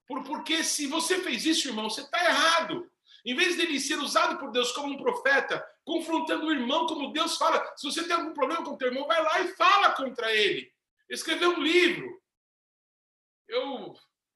Por, 0.07 0.23
porque 0.23 0.63
se 0.63 0.87
você 0.87 1.19
fez 1.19 1.45
isso, 1.45 1.67
irmão, 1.67 1.89
você 1.89 2.01
está 2.01 2.23
errado. 2.23 2.89
Em 3.25 3.35
vez 3.35 3.57
dele 3.57 3.79
ser 3.79 3.99
usado 3.99 4.39
por 4.39 4.51
Deus 4.51 4.71
como 4.71 4.93
um 4.93 4.97
profeta, 4.97 5.65
confrontando 5.83 6.45
o 6.45 6.51
irmão, 6.51 6.87
como 6.87 7.11
Deus 7.11 7.37
fala. 7.37 7.63
Se 7.75 7.85
você 7.85 8.03
tem 8.03 8.15
algum 8.15 8.33
problema 8.33 8.63
com 8.63 8.71
o 8.71 8.77
teu 8.77 8.87
irmão, 8.87 9.07
vai 9.07 9.21
lá 9.21 9.41
e 9.41 9.55
fala 9.55 9.91
contra 9.91 10.33
ele. 10.33 10.71
Escreveu 11.09 11.51
um 11.51 11.61
livro. 11.61 12.21
Eu 13.47 13.93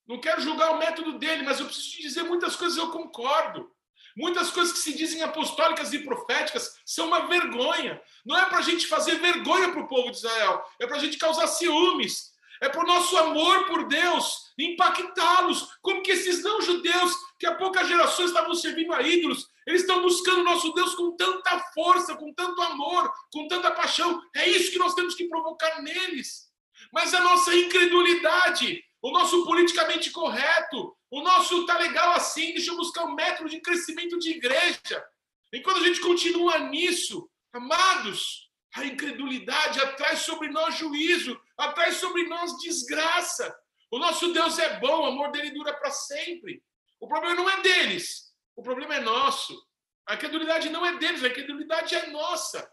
não 0.08 0.20
quero 0.20 0.42
julgar 0.42 0.72
o 0.72 0.78
método 0.78 1.18
dele, 1.18 1.44
mas 1.44 1.60
eu 1.60 1.66
preciso 1.66 1.92
te 1.92 2.02
dizer 2.02 2.24
muitas 2.24 2.56
coisas 2.56 2.78
eu 2.78 2.92
concordo. 2.92 3.72
Muitas 4.16 4.52
coisas 4.52 4.74
que 4.74 4.80
se 4.80 4.94
dizem 4.94 5.24
apostólicas 5.24 5.92
e 5.92 6.00
proféticas 6.00 6.80
são 6.86 7.08
uma 7.08 7.28
vergonha. 7.28 8.00
Não 8.26 8.38
é 8.38 8.46
para 8.46 8.60
a 8.60 8.62
gente 8.62 8.86
fazer 8.88 9.16
vergonha 9.16 9.72
para 9.72 9.82
o 9.82 9.88
povo 9.88 10.12
de 10.12 10.18
Israel, 10.18 10.64
é 10.80 10.86
para 10.86 10.98
a 10.98 11.00
gente 11.00 11.18
causar 11.18 11.48
ciúmes, 11.48 12.32
é 12.62 12.70
para 12.70 12.84
o 12.84 12.88
nosso 12.88 13.18
amor 13.18 13.66
por 13.66 13.88
Deus 13.88 14.44
impactá-los, 14.58 15.68
como 15.82 16.04
que 16.04 16.12
esses 16.12 16.44
não-judeus, 16.44 17.12
que 17.40 17.46
há 17.46 17.56
poucas 17.56 17.88
gerações 17.88 18.28
estavam 18.28 18.54
servindo 18.54 18.94
a 18.94 19.02
ídolos, 19.02 19.48
eles 19.66 19.82
estão 19.82 20.02
buscando 20.02 20.42
o 20.42 20.44
nosso 20.44 20.72
Deus 20.74 20.94
com 20.96 21.16
tanta 21.16 21.60
força, 21.74 22.16
com 22.16 22.32
tanto 22.34 22.62
amor, 22.62 23.12
com 23.32 23.48
tanta 23.48 23.72
paixão. 23.72 24.22
É 24.36 24.48
isso 24.48 24.72
que 24.72 24.78
nós 24.78 24.94
temos 24.94 25.16
que 25.16 25.28
provocar 25.28 25.82
neles. 25.82 26.52
Mas 26.92 27.14
a 27.14 27.22
nossa 27.22 27.56
incredulidade, 27.56 28.84
o 29.04 29.12
nosso 29.12 29.44
politicamente 29.44 30.12
correto, 30.12 30.98
o 31.12 31.22
nosso 31.22 31.66
tá 31.66 31.78
legal 31.78 32.14
assim, 32.14 32.54
deixa 32.54 32.72
eu 32.72 32.78
buscar 32.78 33.04
um 33.04 33.14
método 33.14 33.50
de 33.50 33.60
crescimento 33.60 34.18
de 34.18 34.32
igreja. 34.32 35.06
Enquanto 35.52 35.82
a 35.82 35.84
gente 35.84 36.00
continua 36.00 36.58
nisso, 36.60 37.30
amados, 37.52 38.50
a 38.74 38.86
incredulidade 38.86 39.82
atrai 39.82 40.16
sobre 40.16 40.48
nós 40.48 40.78
juízo, 40.78 41.38
atrai 41.58 41.92
sobre 41.92 42.24
nós 42.30 42.58
desgraça. 42.60 43.54
O 43.92 44.00
nosso 44.00 44.32
Deus 44.32 44.58
é 44.58 44.80
bom, 44.80 45.02
o 45.02 45.06
amor 45.06 45.32
dele 45.32 45.52
dura 45.52 45.74
para 45.74 45.92
sempre. 45.92 46.64
O 46.98 47.06
problema 47.06 47.36
não 47.36 47.50
é 47.50 47.62
deles, 47.62 48.34
o 48.56 48.64
problema 48.64 48.96
é 48.96 49.02
nosso. 49.02 49.62
A 50.08 50.16
incredulidade 50.16 50.70
não 50.70 50.86
é 50.86 50.98
deles, 50.98 51.22
a 51.26 51.28
incredulidade 51.28 51.94
é 51.94 52.08
nossa. 52.08 52.72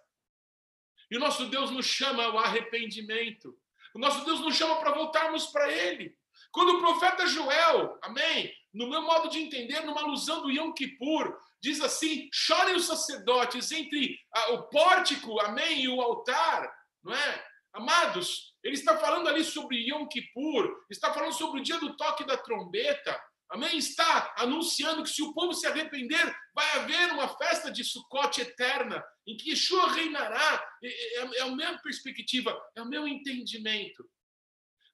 E 1.10 1.16
o 1.16 1.20
nosso 1.20 1.46
Deus 1.46 1.72
nos 1.72 1.86
chama 1.86 2.24
ao 2.24 2.38
arrependimento. 2.38 3.58
O 3.92 3.98
nosso 3.98 4.24
Deus 4.24 4.38
nos 4.38 4.54
chama 4.54 4.76
para 4.76 4.92
voltarmos 4.92 5.46
para 5.46 5.70
Ele. 5.72 6.16
Quando 6.52 6.76
o 6.76 6.80
profeta 6.80 7.26
Joel, 7.26 7.98
amém, 8.02 8.52
no 8.72 8.88
meu 8.88 9.02
modo 9.02 9.28
de 9.28 9.38
entender, 9.38 9.80
numa 9.80 10.00
alusão 10.00 10.42
do 10.42 10.50
Yom 10.50 10.72
Kippur, 10.72 11.36
diz 11.62 11.80
assim: 11.80 12.28
chorem 12.32 12.74
os 12.74 12.86
sacerdotes 12.86 13.70
entre 13.72 14.18
ah, 14.34 14.52
o 14.52 14.68
pórtico, 14.68 15.40
amém, 15.40 15.82
e 15.82 15.88
o 15.88 16.00
altar, 16.00 16.70
não 17.02 17.14
é? 17.14 17.46
Amados, 17.72 18.54
ele 18.64 18.74
está 18.74 18.98
falando 18.98 19.28
ali 19.28 19.44
sobre 19.44 19.88
Yom 19.88 20.06
Kippur, 20.08 20.84
está 20.90 21.12
falando 21.12 21.32
sobre 21.32 21.60
o 21.60 21.62
dia 21.62 21.78
do 21.78 21.96
toque 21.96 22.26
da 22.26 22.36
trombeta, 22.36 23.20
amém? 23.48 23.78
Está 23.78 24.34
anunciando 24.38 25.04
que 25.04 25.10
se 25.10 25.22
o 25.22 25.32
povo 25.32 25.54
se 25.54 25.66
arrepender, 25.66 26.34
vai 26.52 26.68
haver 26.78 27.12
uma 27.12 27.28
festa 27.36 27.70
de 27.70 27.84
Sukkot 27.84 28.40
eterna, 28.40 29.04
em 29.26 29.36
que 29.36 29.50
Yeshua 29.50 29.92
reinará. 29.92 30.64
É, 30.82 31.20
é, 31.20 31.38
é 31.38 31.42
a 31.42 31.48
minha 31.48 31.78
perspectiva, 31.78 32.60
é 32.74 32.82
o 32.82 32.88
meu 32.88 33.06
entendimento. 33.06 34.04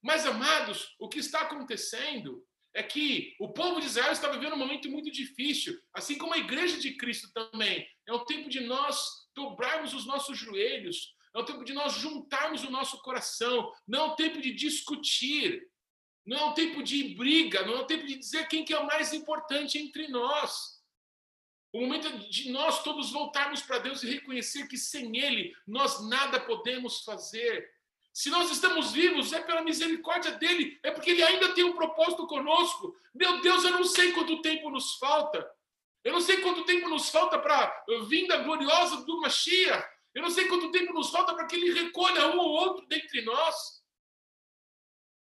Mas, 0.06 0.24
amados, 0.24 0.94
o 1.00 1.08
que 1.08 1.18
está 1.18 1.40
acontecendo 1.40 2.46
é 2.72 2.80
que 2.80 3.34
o 3.40 3.52
povo 3.52 3.80
de 3.80 3.86
Israel 3.86 4.12
está 4.12 4.28
vivendo 4.28 4.52
um 4.52 4.58
momento 4.58 4.88
muito 4.88 5.10
difícil, 5.10 5.76
assim 5.92 6.16
como 6.16 6.32
a 6.32 6.38
igreja 6.38 6.78
de 6.78 6.96
Cristo 6.96 7.28
também. 7.32 7.84
É 8.06 8.12
o 8.12 8.24
tempo 8.24 8.48
de 8.48 8.60
nós 8.60 9.04
dobrarmos 9.34 9.94
os 9.94 10.06
nossos 10.06 10.38
joelhos, 10.38 11.12
é 11.34 11.40
o 11.40 11.44
tempo 11.44 11.64
de 11.64 11.72
nós 11.72 11.94
juntarmos 11.94 12.62
o 12.62 12.70
nosso 12.70 13.02
coração, 13.02 13.72
não 13.84 13.98
é 13.98 14.04
o 14.04 14.14
tempo 14.14 14.40
de 14.40 14.52
discutir, 14.54 15.68
não 16.24 16.38
é 16.38 16.44
o 16.44 16.54
tempo 16.54 16.84
de 16.84 17.16
briga, 17.16 17.66
não 17.66 17.74
é 17.74 17.80
o 17.80 17.86
tempo 17.86 18.06
de 18.06 18.16
dizer 18.16 18.46
quem 18.46 18.64
que 18.64 18.72
é 18.72 18.78
o 18.78 18.86
mais 18.86 19.12
importante 19.12 19.76
entre 19.76 20.06
nós. 20.06 20.80
O 21.72 21.80
momento 21.80 22.16
de 22.30 22.52
nós 22.52 22.84
todos 22.84 23.10
voltarmos 23.10 23.60
para 23.60 23.80
Deus 23.80 24.04
e 24.04 24.10
reconhecer 24.10 24.68
que 24.68 24.78
sem 24.78 25.18
Ele 25.18 25.52
nós 25.66 26.08
nada 26.08 26.38
podemos 26.38 27.02
fazer. 27.02 27.75
Se 28.16 28.30
nós 28.30 28.50
estamos 28.50 28.92
vivos, 28.92 29.30
é 29.34 29.42
pela 29.42 29.60
misericórdia 29.60 30.32
dele, 30.32 30.80
é 30.82 30.90
porque 30.90 31.10
ele 31.10 31.22
ainda 31.22 31.52
tem 31.52 31.64
um 31.64 31.74
propósito 31.74 32.26
conosco. 32.26 32.96
Meu 33.14 33.42
Deus, 33.42 33.62
eu 33.62 33.72
não 33.72 33.84
sei 33.84 34.12
quanto 34.12 34.40
tempo 34.40 34.70
nos 34.70 34.94
falta. 34.94 35.46
Eu 36.02 36.14
não 36.14 36.20
sei 36.22 36.38
quanto 36.38 36.64
tempo 36.64 36.88
nos 36.88 37.10
falta 37.10 37.38
para 37.38 37.54
a 37.54 38.04
vinda 38.08 38.38
gloriosa 38.38 39.04
do 39.04 39.20
Mashiach. 39.20 39.86
Eu 40.14 40.22
não 40.22 40.30
sei 40.30 40.48
quanto 40.48 40.70
tempo 40.70 40.94
nos 40.94 41.10
falta 41.10 41.34
para 41.34 41.46
que 41.46 41.56
ele 41.56 41.78
recolha 41.78 42.28
um 42.28 42.38
ou 42.38 42.48
outro 42.52 42.86
dentre 42.86 43.20
nós. 43.20 43.82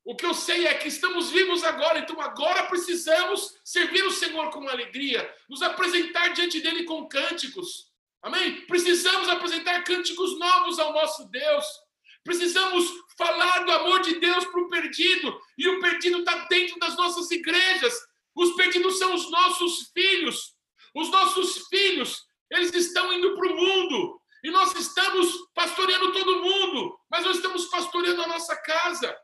O 0.04 0.14
que 0.14 0.24
eu 0.24 0.32
sei 0.32 0.68
é 0.68 0.74
que 0.74 0.86
estamos 0.86 1.32
vivos 1.32 1.64
agora, 1.64 1.98
então 1.98 2.20
agora 2.20 2.68
precisamos 2.68 3.58
servir 3.64 4.04
o 4.04 4.12
Senhor 4.12 4.50
com 4.50 4.68
alegria, 4.68 5.28
nos 5.48 5.62
apresentar 5.62 6.28
diante 6.28 6.60
dele 6.60 6.84
com 6.84 7.08
cânticos. 7.08 7.92
Amém? 8.22 8.64
Precisamos 8.66 9.28
apresentar 9.28 9.82
cânticos 9.82 10.38
novos 10.38 10.78
ao 10.78 10.92
nosso 10.92 11.28
Deus. 11.28 11.87
Precisamos 12.28 12.84
falar 13.16 13.64
do 13.64 13.72
amor 13.72 14.02
de 14.02 14.16
Deus 14.20 14.44
para 14.44 14.60
o 14.60 14.68
perdido. 14.68 15.40
E 15.56 15.66
o 15.66 15.80
perdido 15.80 16.18
está 16.18 16.46
dentro 16.50 16.78
das 16.78 16.94
nossas 16.94 17.30
igrejas. 17.30 17.94
Os 18.34 18.54
perdidos 18.54 18.98
são 18.98 19.14
os 19.14 19.30
nossos 19.30 19.90
filhos. 19.94 20.54
Os 20.94 21.08
nossos 21.08 21.66
filhos, 21.68 22.22
eles 22.50 22.70
estão 22.74 23.10
indo 23.14 23.34
para 23.34 23.50
o 23.50 23.56
mundo. 23.56 24.20
E 24.44 24.50
nós 24.50 24.74
estamos 24.74 25.32
pastoreando 25.54 26.12
todo 26.12 26.42
mundo. 26.42 27.00
Mas 27.10 27.24
nós 27.24 27.36
estamos 27.36 27.64
pastoreando 27.68 28.20
a 28.20 28.26
nossa 28.26 28.54
casa. 28.56 29.16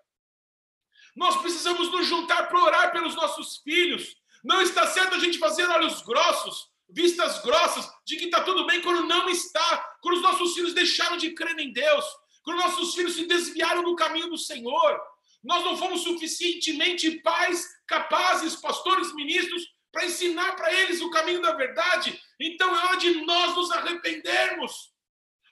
Nós 1.14 1.36
precisamos 1.42 1.90
nos 1.90 2.06
juntar 2.06 2.48
para 2.48 2.64
orar 2.64 2.90
pelos 2.90 3.14
nossos 3.14 3.58
filhos. 3.58 4.16
Não 4.42 4.62
está 4.62 4.86
certo 4.86 5.14
a 5.14 5.18
gente 5.18 5.38
fazer 5.38 5.68
olhos 5.68 6.00
grossos, 6.00 6.70
vistas 6.88 7.42
grossas, 7.42 7.86
de 8.06 8.16
que 8.16 8.24
está 8.24 8.42
tudo 8.42 8.66
bem 8.66 8.80
quando 8.80 9.06
não 9.06 9.28
está. 9.28 9.96
Quando 10.00 10.16
os 10.16 10.22
nossos 10.22 10.54
filhos 10.54 10.72
deixaram 10.72 11.18
de 11.18 11.34
crer 11.34 11.58
em 11.58 11.70
Deus 11.70 12.23
quando 12.44 12.58
nossos 12.58 12.94
filhos 12.94 13.14
se 13.14 13.26
desviaram 13.26 13.82
do 13.82 13.96
caminho 13.96 14.28
do 14.28 14.38
Senhor, 14.38 15.00
nós 15.42 15.64
não 15.64 15.76
fomos 15.76 16.02
suficientemente 16.02 17.10
pais, 17.20 17.66
capazes, 17.86 18.54
pastores, 18.54 19.14
ministros, 19.14 19.74
para 19.90 20.06
ensinar 20.06 20.52
para 20.56 20.72
eles 20.72 21.00
o 21.00 21.10
caminho 21.10 21.40
da 21.40 21.52
verdade. 21.52 22.20
Então 22.40 22.74
é 22.74 22.84
hora 22.84 22.96
de 22.96 23.24
nós 23.24 23.56
nos 23.56 23.70
arrependermos. 23.70 24.92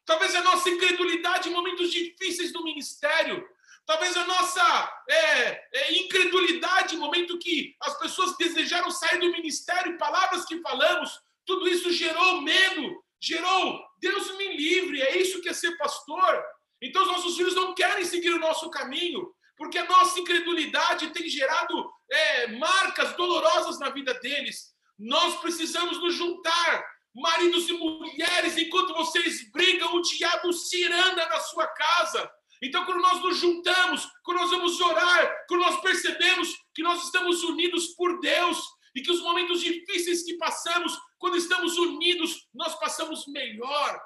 Talvez 0.05 0.35
a 0.35 0.43
nossa 0.43 0.69
incredulidade 0.69 1.49
em 1.49 1.53
momentos 1.53 1.91
difíceis 1.91 2.53
do 2.53 2.65
ministério, 2.65 3.47
talvez 3.87 4.17
a 4.17 4.25
nossa 4.27 5.03
é, 5.09 5.69
é, 5.73 5.99
incredulidade 5.99 6.97
em 6.97 6.99
momento 6.99 7.39
que 7.39 7.77
as 7.81 7.99
pessoas 7.99 8.37
desejaram 8.37 8.91
sair 8.91 9.21
do 9.21 9.31
ministério, 9.31 9.97
palavras 9.97 10.45
que 10.45 10.61
falamos, 10.61 11.21
tudo 11.47 11.69
isso 11.69 11.93
gerou 11.93 12.41
medo, 12.41 13.05
gerou 13.21 13.81
Deus 13.99 14.37
me 14.37 14.57
livre. 14.57 15.01
É 15.01 15.17
isso 15.17 15.41
que 15.41 15.49
é 15.49 15.53
ser 15.53 15.77
pastor. 15.79 16.45
Então, 16.83 17.03
os 17.03 17.09
nossos 17.09 17.37
filhos 17.37 17.55
não 17.55 17.75
querem 17.75 18.05
seguir 18.05 18.31
o 18.31 18.41
nosso 18.41 18.69
caminho, 18.69 19.33
porque 19.57 19.79
a 19.79 19.87
nossa 19.87 20.19
incredulidade 20.19 21.11
tem 21.11 21.29
gerado 21.29 21.89
é, 22.11 22.49
marcas 22.49 23.17
dolorosas 23.17 23.79
na 23.79 23.91
vida 23.91 24.13
deles. 24.15 24.75
Nós 24.99 25.41
precisamos 25.41 25.99
nos 25.99 26.15
juntar, 26.15 26.85
maridos 27.15 27.69
e 27.69 27.73
mulheres, 27.73 28.59
enquanto 28.59 28.95
vocês 28.95 29.49
brigam, 29.53 29.95
o 29.95 30.03
diabo 30.03 30.53
se 30.53 30.85
anda 30.85 31.29
na 31.29 31.39
sua 31.41 31.69
casa. 31.69 32.29
Então, 32.61 32.85
quando 32.85 33.01
nós 33.01 33.21
nos 33.23 33.39
juntamos, 33.39 34.09
quando 34.25 34.39
nós 34.39 34.51
vamos 34.51 34.81
orar, 34.81 35.45
quando 35.49 35.63
nós 35.63 35.81
percebemos 35.81 36.49
que 36.75 36.83
nós 36.83 37.05
estamos 37.05 37.45
unidos 37.45 37.89
por 37.95 38.21
Deus 38.21 38.59
e 38.95 39.03
que 39.03 39.11
os 39.11 39.21
momentos 39.21 39.61
difíceis 39.61 40.25
que 40.25 40.37
passamos, 40.37 40.97
quando 41.19 41.37
estamos 41.37 41.77
unidos, 41.79 42.49
nós 42.53 42.75
passamos 42.79 43.27
melhor. 43.29 44.01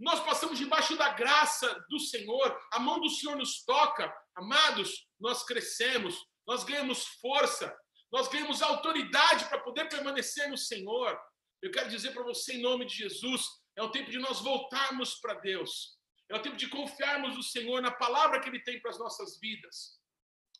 Nós 0.00 0.20
passamos 0.20 0.58
debaixo 0.58 0.96
da 0.96 1.10
graça 1.10 1.84
do 1.90 2.00
Senhor, 2.00 2.58
a 2.72 2.80
mão 2.80 2.98
do 2.98 3.10
Senhor 3.10 3.36
nos 3.36 3.62
toca. 3.62 4.10
Amados, 4.34 5.06
nós 5.20 5.44
crescemos, 5.44 6.18
nós 6.46 6.64
ganhamos 6.64 7.04
força, 7.20 7.76
nós 8.10 8.26
ganhamos 8.28 8.62
autoridade 8.62 9.44
para 9.44 9.60
poder 9.60 9.90
permanecer 9.90 10.48
no 10.48 10.56
Senhor. 10.56 11.20
Eu 11.60 11.70
quero 11.70 11.90
dizer 11.90 12.12
para 12.12 12.22
você, 12.22 12.54
em 12.54 12.62
nome 12.62 12.86
de 12.86 12.96
Jesus, 12.96 13.44
é 13.76 13.82
o 13.82 13.90
tempo 13.90 14.10
de 14.10 14.18
nós 14.18 14.40
voltarmos 14.40 15.16
para 15.16 15.34
Deus. 15.34 15.98
É 16.30 16.36
o 16.36 16.42
tempo 16.42 16.56
de 16.56 16.68
confiarmos 16.68 17.36
no 17.36 17.42
Senhor, 17.42 17.82
na 17.82 17.90
palavra 17.90 18.40
que 18.40 18.48
Ele 18.48 18.62
tem 18.62 18.80
para 18.80 18.90
as 18.90 18.98
nossas 18.98 19.38
vidas. 19.38 20.00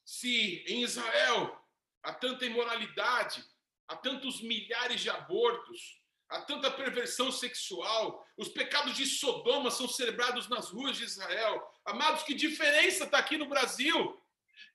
Se 0.05 0.65
em 0.69 0.83
Israel 0.83 1.59
há 2.03 2.13
tanta 2.13 2.45
imoralidade, 2.45 3.43
há 3.89 3.97
tantos 3.97 4.43
milhares 4.43 5.01
de 5.01 5.09
abortos, 5.09 6.00
há 6.31 6.41
tanta 6.43 6.71
perversão 6.71 7.31
sexual, 7.33 8.25
os 8.37 8.49
pecados 8.49 8.97
de 8.97 9.05
Sodoma 9.05 9.71
são 9.71 9.89
celebrados 9.89 10.49
nas 10.49 10.71
ruas 10.71 10.97
de 10.97 11.05
Israel. 11.05 11.69
Amados, 11.85 12.23
que 12.23 12.35
diferença 12.35 13.05
está 13.05 13.19
aqui 13.19 13.37
no 13.37 13.49
Brasil? 13.49 14.19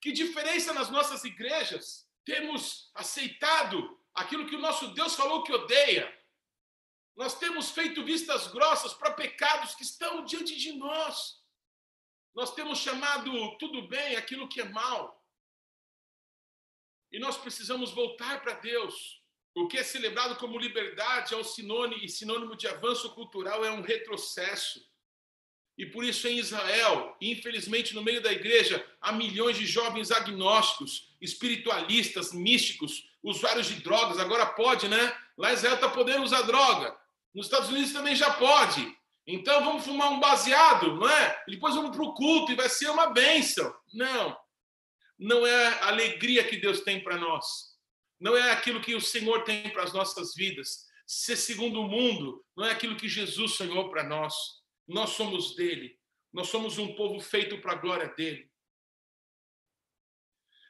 Que 0.00 0.12
diferença 0.12 0.74
nas 0.74 0.90
nossas 0.90 1.24
igrejas? 1.24 2.06
Temos 2.24 2.90
aceitado 2.94 3.98
aquilo 4.14 4.46
que 4.46 4.54
o 4.54 4.60
nosso 4.60 4.88
Deus 4.88 5.14
falou 5.14 5.42
que 5.42 5.52
odeia. 5.52 6.14
Nós 7.16 7.38
temos 7.38 7.70
feito 7.70 8.04
vistas 8.04 8.48
grossas 8.48 8.92
para 8.92 9.14
pecados 9.14 9.74
que 9.74 9.82
estão 9.82 10.24
diante 10.24 10.54
de 10.54 10.72
nós. 10.72 11.42
Nós 12.34 12.54
temos 12.54 12.78
chamado 12.80 13.56
tudo 13.56 13.88
bem 13.88 14.16
aquilo 14.16 14.48
que 14.48 14.60
é 14.60 14.68
mal. 14.68 15.24
E 17.10 17.18
nós 17.18 17.38
precisamos 17.38 17.92
voltar 17.92 18.42
para 18.42 18.52
Deus 18.54 19.15
O 19.56 19.66
que 19.66 19.78
é 19.78 19.82
celebrado 19.82 20.36
como 20.36 20.58
liberdade 20.58 21.32
é 21.32 21.36
um 21.36 21.42
sinônimo 21.42 22.04
e 22.04 22.10
sinônimo 22.10 22.54
de 22.54 22.68
avanço 22.68 23.08
cultural 23.14 23.64
é 23.64 23.70
um 23.70 23.80
retrocesso. 23.80 24.86
E 25.78 25.86
por 25.86 26.04
isso 26.04 26.28
em 26.28 26.36
Israel, 26.36 27.16
infelizmente 27.22 27.94
no 27.94 28.02
meio 28.02 28.20
da 28.20 28.30
igreja, 28.30 28.86
há 29.00 29.12
milhões 29.12 29.56
de 29.56 29.64
jovens 29.64 30.10
agnósticos, 30.10 31.16
espiritualistas, 31.22 32.34
místicos, 32.34 33.08
usuários 33.22 33.68
de 33.68 33.76
drogas. 33.76 34.18
Agora 34.18 34.44
pode, 34.44 34.88
né? 34.88 35.16
Lá 35.38 35.50
em 35.50 35.54
Israel 35.54 35.76
está 35.76 35.88
podendo 35.88 36.22
usar 36.22 36.42
droga. 36.42 36.94
Nos 37.34 37.46
Estados 37.46 37.70
Unidos 37.70 37.94
também 37.94 38.14
já 38.14 38.34
pode. 38.34 38.94
Então 39.26 39.64
vamos 39.64 39.86
fumar 39.86 40.12
um 40.12 40.20
baseado, 40.20 40.96
não 40.96 41.08
é? 41.08 41.44
E 41.48 41.52
depois 41.52 41.74
vamos 41.74 41.96
para 41.96 42.04
o 42.04 42.12
culto 42.12 42.52
e 42.52 42.56
vai 42.56 42.68
ser 42.68 42.90
uma 42.90 43.06
bênção. 43.06 43.74
Não. 43.90 44.36
Não 45.18 45.46
é 45.46 45.68
a 45.80 45.88
alegria 45.88 46.44
que 46.44 46.58
Deus 46.58 46.82
tem 46.82 47.02
para 47.02 47.16
nós 47.16 47.74
não 48.18 48.36
é 48.36 48.50
aquilo 48.52 48.80
que 48.80 48.94
o 48.94 49.00
Senhor 49.00 49.44
tem 49.44 49.68
para 49.70 49.82
as 49.82 49.92
nossas 49.92 50.34
vidas. 50.34 50.86
Ser 51.06 51.36
segundo 51.36 51.80
o 51.80 51.88
mundo 51.88 52.44
não 52.56 52.64
é 52.64 52.72
aquilo 52.72 52.96
que 52.96 53.08
Jesus 53.08 53.52
sonhou 53.52 53.90
para 53.90 54.02
nós. 54.02 54.34
Nós 54.86 55.10
somos 55.10 55.54
dele. 55.54 55.98
Nós 56.32 56.48
somos 56.48 56.78
um 56.78 56.94
povo 56.94 57.20
feito 57.20 57.58
para 57.58 57.72
a 57.72 57.76
glória 57.76 58.08
dele. 58.08 58.50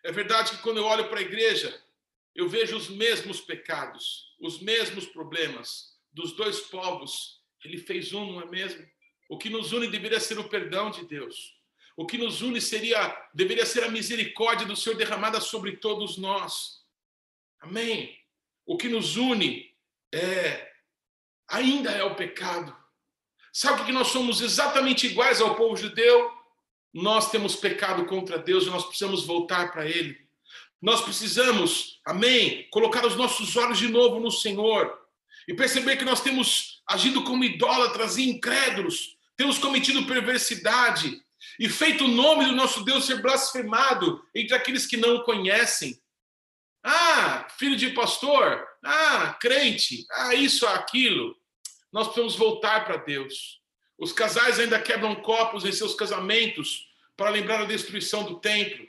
É 0.04 0.12
verdade 0.12 0.52
que 0.52 0.62
quando 0.62 0.76
eu 0.76 0.84
olho 0.84 1.08
para 1.08 1.18
a 1.18 1.22
igreja, 1.22 1.82
eu 2.34 2.48
vejo 2.48 2.76
os 2.76 2.88
mesmos 2.88 3.40
pecados, 3.40 4.34
os 4.38 4.60
mesmos 4.60 5.06
problemas 5.06 5.96
dos 6.12 6.32
dois 6.32 6.60
povos. 6.60 7.42
Ele 7.64 7.78
fez 7.78 8.12
um, 8.12 8.32
não 8.32 8.42
é 8.42 8.46
mesmo? 8.46 8.86
O 9.28 9.38
que 9.38 9.50
nos 9.50 9.72
une 9.72 9.88
deveria 9.88 10.20
ser 10.20 10.38
o 10.38 10.48
perdão 10.48 10.90
de 10.90 11.04
Deus. 11.06 11.56
O 11.96 12.06
que 12.06 12.18
nos 12.18 12.42
une 12.42 12.60
seria 12.60 13.28
deveria 13.34 13.66
ser 13.66 13.84
a 13.84 13.90
misericórdia 13.90 14.66
do 14.66 14.76
Senhor 14.76 14.96
derramada 14.96 15.40
sobre 15.40 15.78
todos 15.78 16.18
nós. 16.18 16.85
Amém? 17.66 18.16
O 18.64 18.76
que 18.76 18.88
nos 18.88 19.16
une 19.16 19.68
é 20.14 20.70
ainda 21.48 21.90
é 21.90 22.04
o 22.04 22.14
pecado. 22.14 22.74
Sabe 23.52 23.84
que 23.84 23.90
nós 23.90 24.08
somos 24.08 24.40
exatamente 24.40 25.08
iguais 25.08 25.40
ao 25.40 25.56
povo 25.56 25.76
judeu? 25.76 26.30
Nós 26.94 27.28
temos 27.28 27.56
pecado 27.56 28.06
contra 28.06 28.38
Deus 28.38 28.66
e 28.66 28.70
nós 28.70 28.84
precisamos 28.84 29.26
voltar 29.26 29.72
para 29.72 29.84
Ele. 29.84 30.16
Nós 30.80 31.00
precisamos, 31.00 32.00
amém, 32.06 32.68
colocar 32.70 33.04
os 33.04 33.16
nossos 33.16 33.56
olhos 33.56 33.78
de 33.78 33.88
novo 33.88 34.20
no 34.20 34.30
Senhor 34.30 34.96
e 35.48 35.52
perceber 35.52 35.96
que 35.96 36.04
nós 36.04 36.20
temos 36.20 36.84
agido 36.88 37.24
como 37.24 37.42
idólatras 37.42 38.16
e 38.16 38.28
incrédulos, 38.28 39.16
temos 39.36 39.58
cometido 39.58 40.06
perversidade 40.06 41.20
e 41.58 41.68
feito 41.68 42.04
o 42.04 42.08
nome 42.08 42.44
do 42.44 42.52
nosso 42.52 42.84
Deus 42.84 43.06
ser 43.06 43.20
blasfemado 43.20 44.22
entre 44.32 44.54
aqueles 44.54 44.86
que 44.86 44.96
não 44.96 45.16
o 45.16 45.24
conhecem. 45.24 46.00
Ah, 46.88 47.48
filho 47.58 47.74
de 47.74 47.90
pastor. 47.90 48.64
Ah, 48.84 49.36
crente. 49.40 50.06
Ah, 50.12 50.36
isso, 50.36 50.64
aquilo. 50.68 51.36
Nós 51.92 52.06
precisamos 52.06 52.36
voltar 52.36 52.84
para 52.84 52.98
Deus. 52.98 53.60
Os 53.98 54.12
casais 54.12 54.60
ainda 54.60 54.80
quebram 54.80 55.16
copos 55.16 55.64
em 55.64 55.72
seus 55.72 55.96
casamentos 55.96 56.86
para 57.16 57.30
lembrar 57.30 57.62
a 57.62 57.64
destruição 57.64 58.22
do 58.22 58.38
templo, 58.38 58.86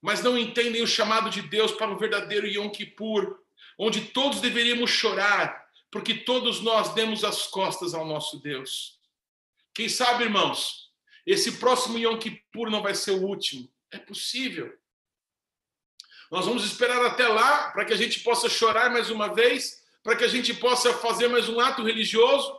mas 0.00 0.22
não 0.22 0.38
entendem 0.38 0.82
o 0.82 0.86
chamado 0.86 1.28
de 1.28 1.42
Deus 1.42 1.72
para 1.72 1.90
um 1.90 1.96
verdadeiro 1.96 2.46
Yom 2.46 2.70
Kippur, 2.70 3.40
onde 3.76 4.02
todos 4.02 4.40
deveríamos 4.40 4.90
chorar, 4.90 5.66
porque 5.90 6.14
todos 6.14 6.60
nós 6.60 6.94
demos 6.94 7.24
as 7.24 7.48
costas 7.48 7.92
ao 7.92 8.06
nosso 8.06 8.38
Deus. 8.40 9.00
Quem 9.74 9.88
sabe, 9.88 10.24
irmãos, 10.24 10.92
esse 11.26 11.58
próximo 11.58 11.98
Yom 11.98 12.18
Kippur 12.18 12.70
não 12.70 12.82
vai 12.82 12.94
ser 12.94 13.12
o 13.12 13.26
último. 13.26 13.68
É 13.90 13.98
possível. 13.98 14.72
Nós 16.30 16.44
vamos 16.44 16.64
esperar 16.64 17.04
até 17.04 17.28
lá 17.28 17.70
para 17.70 17.84
que 17.84 17.92
a 17.92 17.96
gente 17.96 18.20
possa 18.20 18.48
chorar 18.48 18.90
mais 18.90 19.10
uma 19.10 19.32
vez, 19.32 19.82
para 20.02 20.16
que 20.16 20.24
a 20.24 20.28
gente 20.28 20.52
possa 20.54 20.92
fazer 20.94 21.28
mais 21.28 21.48
um 21.48 21.60
ato 21.60 21.82
religioso. 21.82 22.52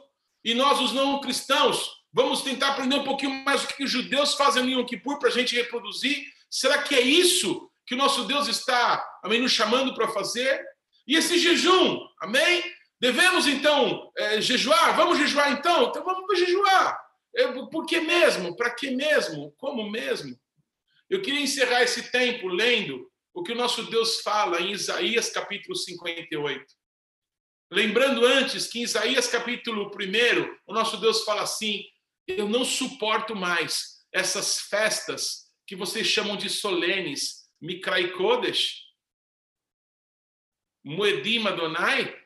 E 0.43 0.53
nós, 0.53 0.79
os 0.79 0.93
não 0.93 1.19
cristãos, 1.19 1.91
vamos 2.13 2.41
tentar 2.41 2.69
aprender 2.69 2.95
um 2.95 3.03
pouquinho 3.03 3.43
mais 3.43 3.63
o 3.63 3.67
que 3.67 3.83
os 3.83 3.91
judeus 3.91 4.35
fazem 4.35 4.63
no 4.63 4.69
Yom 4.69 4.85
Kippur 4.85 5.19
para 5.19 5.29
a 5.29 5.31
gente 5.31 5.55
reproduzir. 5.55 6.23
Será 6.49 6.81
que 6.81 6.95
é 6.95 7.01
isso 7.01 7.69
que 7.85 7.95
o 7.95 7.97
nosso 7.97 8.23
Deus 8.23 8.47
está, 8.47 9.03
amém, 9.23 9.41
nos 9.41 9.51
chamando 9.51 9.93
para 9.93 10.07
fazer? 10.07 10.63
E 11.05 11.15
esse 11.15 11.37
jejum, 11.37 11.99
amém? 12.21 12.63
Devemos 12.99 13.47
então 13.47 14.11
é, 14.17 14.41
jejuar? 14.41 14.95
Vamos 14.95 15.17
jejuar 15.17 15.51
então? 15.51 15.89
Então 15.89 16.03
vamos 16.03 16.39
jejuar. 16.39 16.99
É, 17.35 17.47
por 17.47 17.85
que 17.85 17.99
mesmo? 17.99 18.55
Para 18.55 18.71
que 18.71 18.91
mesmo? 18.91 19.53
Como 19.57 19.89
mesmo? 19.89 20.37
Eu 21.09 21.21
queria 21.21 21.41
encerrar 21.41 21.83
esse 21.83 22.11
tempo 22.11 22.47
lendo 22.47 23.09
o 23.37 23.43
que 23.43 23.51
o 23.51 23.55
nosso 23.55 23.83
Deus 23.83 24.21
fala 24.21 24.59
em 24.59 24.71
Isaías 24.71 25.29
capítulo 25.29 25.75
58. 25.75 26.65
Lembrando 27.71 28.25
antes 28.25 28.65
que 28.65 28.79
em 28.79 28.81
Isaías 28.81 29.27
capítulo 29.27 29.91
1, 29.91 30.57
o 30.65 30.73
nosso 30.73 30.97
Deus 30.97 31.23
fala 31.23 31.43
assim: 31.43 31.85
Eu 32.27 32.49
não 32.49 32.65
suporto 32.65 33.35
mais 33.35 34.03
essas 34.11 34.61
festas 34.61 35.51
que 35.67 35.75
vocês 35.75 36.07
chamam 36.07 36.35
de 36.35 36.49
solenes, 36.49 37.47
Mikrai 37.61 38.09
Kodesh, 38.13 38.87
Moedim 40.83 41.45
Adonai, 41.45 42.19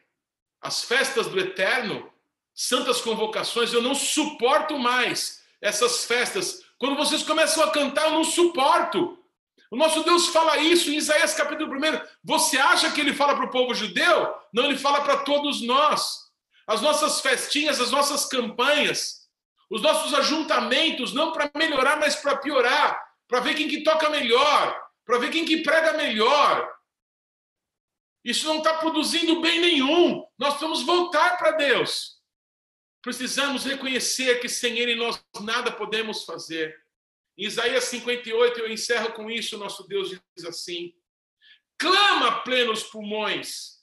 as 0.61 0.85
festas 0.85 1.27
do 1.27 1.37
Eterno, 1.37 2.09
santas 2.55 3.01
convocações, 3.01 3.73
eu 3.73 3.81
não 3.81 3.95
suporto 3.95 4.79
mais 4.79 5.43
essas 5.59 6.05
festas. 6.05 6.63
Quando 6.77 6.95
vocês 6.95 7.21
começam 7.21 7.61
a 7.65 7.71
cantar, 7.71 8.05
eu 8.05 8.11
não 8.11 8.23
suporto. 8.23 9.20
O 9.71 9.77
nosso 9.77 10.03
Deus 10.03 10.27
fala 10.27 10.57
isso 10.57 10.91
em 10.91 10.97
Isaías 10.97 11.33
capítulo 11.33 11.73
1. 11.73 11.79
Você 12.25 12.57
acha 12.57 12.91
que 12.91 12.99
ele 12.99 13.13
fala 13.13 13.35
para 13.35 13.45
o 13.45 13.49
povo 13.49 13.73
judeu? 13.73 14.35
Não, 14.53 14.65
ele 14.65 14.77
fala 14.77 15.01
para 15.01 15.19
todos 15.23 15.61
nós. 15.61 16.29
As 16.67 16.81
nossas 16.81 17.21
festinhas, 17.21 17.79
as 17.79 17.89
nossas 17.89 18.25
campanhas, 18.25 19.29
os 19.69 19.81
nossos 19.81 20.13
ajuntamentos, 20.13 21.13
não 21.13 21.31
para 21.31 21.49
melhorar, 21.55 21.97
mas 21.97 22.17
para 22.17 22.35
piorar, 22.35 23.01
para 23.29 23.39
ver 23.39 23.55
quem 23.55 23.69
que 23.69 23.81
toca 23.81 24.09
melhor, 24.09 24.77
para 25.05 25.19
ver 25.19 25.31
quem 25.31 25.45
que 25.45 25.63
prega 25.63 25.93
melhor. 25.93 26.69
Isso 28.25 28.45
não 28.47 28.57
está 28.57 28.73
produzindo 28.73 29.39
bem 29.39 29.61
nenhum. 29.61 30.21
Nós 30.37 30.49
precisamos 30.49 30.83
voltar 30.83 31.37
para 31.37 31.51
Deus. 31.51 32.19
Precisamos 33.01 33.63
reconhecer 33.63 34.41
que 34.41 34.49
sem 34.49 34.77
Ele 34.77 34.95
nós 34.95 35.23
nada 35.39 35.71
podemos 35.71 36.25
fazer. 36.25 36.77
Em 37.37 37.45
Isaías 37.45 37.85
58, 37.85 38.59
eu 38.59 38.71
encerro 38.71 39.13
com 39.13 39.29
isso, 39.29 39.57
nosso 39.57 39.87
Deus 39.87 40.09
diz 40.09 40.45
assim: 40.45 40.93
clama 41.77 42.41
plenos 42.41 42.83
pulmões, 42.83 43.79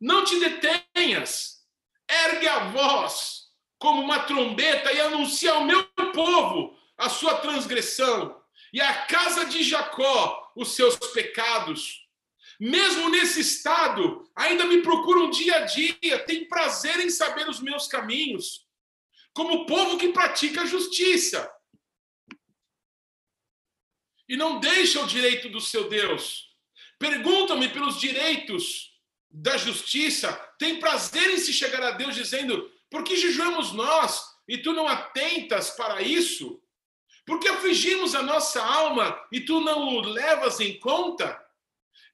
não 0.00 0.24
te 0.24 0.38
detenhas, 0.40 1.64
ergue 2.08 2.48
a 2.48 2.70
voz 2.70 3.48
como 3.78 4.02
uma 4.02 4.20
trombeta 4.20 4.92
e 4.92 5.00
anuncia 5.00 5.52
ao 5.52 5.64
meu 5.64 5.84
povo 6.12 6.76
a 6.96 7.08
sua 7.08 7.36
transgressão 7.36 8.42
e 8.72 8.80
à 8.80 9.06
casa 9.06 9.44
de 9.44 9.62
Jacó 9.62 10.52
os 10.56 10.74
seus 10.74 10.96
pecados. 11.12 12.06
Mesmo 12.58 13.08
nesse 13.08 13.40
estado, 13.40 14.28
ainda 14.34 14.64
me 14.64 14.82
procuram 14.82 15.30
dia 15.30 15.58
a 15.58 15.60
dia, 15.60 16.18
tem 16.26 16.48
prazer 16.48 16.98
em 16.98 17.08
saber 17.08 17.48
os 17.48 17.60
meus 17.60 17.86
caminhos, 17.86 18.66
como 19.32 19.64
povo 19.66 19.96
que 19.96 20.08
pratica 20.08 20.66
justiça 20.66 21.48
e 24.28 24.36
não 24.36 24.60
deixa 24.60 25.00
o 25.00 25.06
direito 25.06 25.48
do 25.48 25.60
seu 25.60 25.88
Deus. 25.88 26.48
Perguntam-me 26.98 27.68
pelos 27.68 27.98
direitos 27.98 28.92
da 29.30 29.56
justiça, 29.56 30.32
tem 30.58 30.78
prazer 30.80 31.30
em 31.30 31.38
se 31.38 31.52
chegar 31.52 31.82
a 31.82 31.92
Deus 31.92 32.14
dizendo: 32.14 32.70
por 32.90 33.04
que 33.04 33.16
jejuamos 33.16 33.72
nós 33.72 34.22
e 34.46 34.58
tu 34.58 34.72
não 34.72 34.88
atentas 34.88 35.70
para 35.70 36.02
isso? 36.02 36.60
Por 37.24 37.38
que 37.38 37.48
afligimos 37.48 38.14
a 38.14 38.22
nossa 38.22 38.62
alma 38.62 39.18
e 39.30 39.40
tu 39.40 39.60
não 39.60 39.88
o 39.88 40.00
levas 40.00 40.60
em 40.60 40.78
conta? 40.78 41.38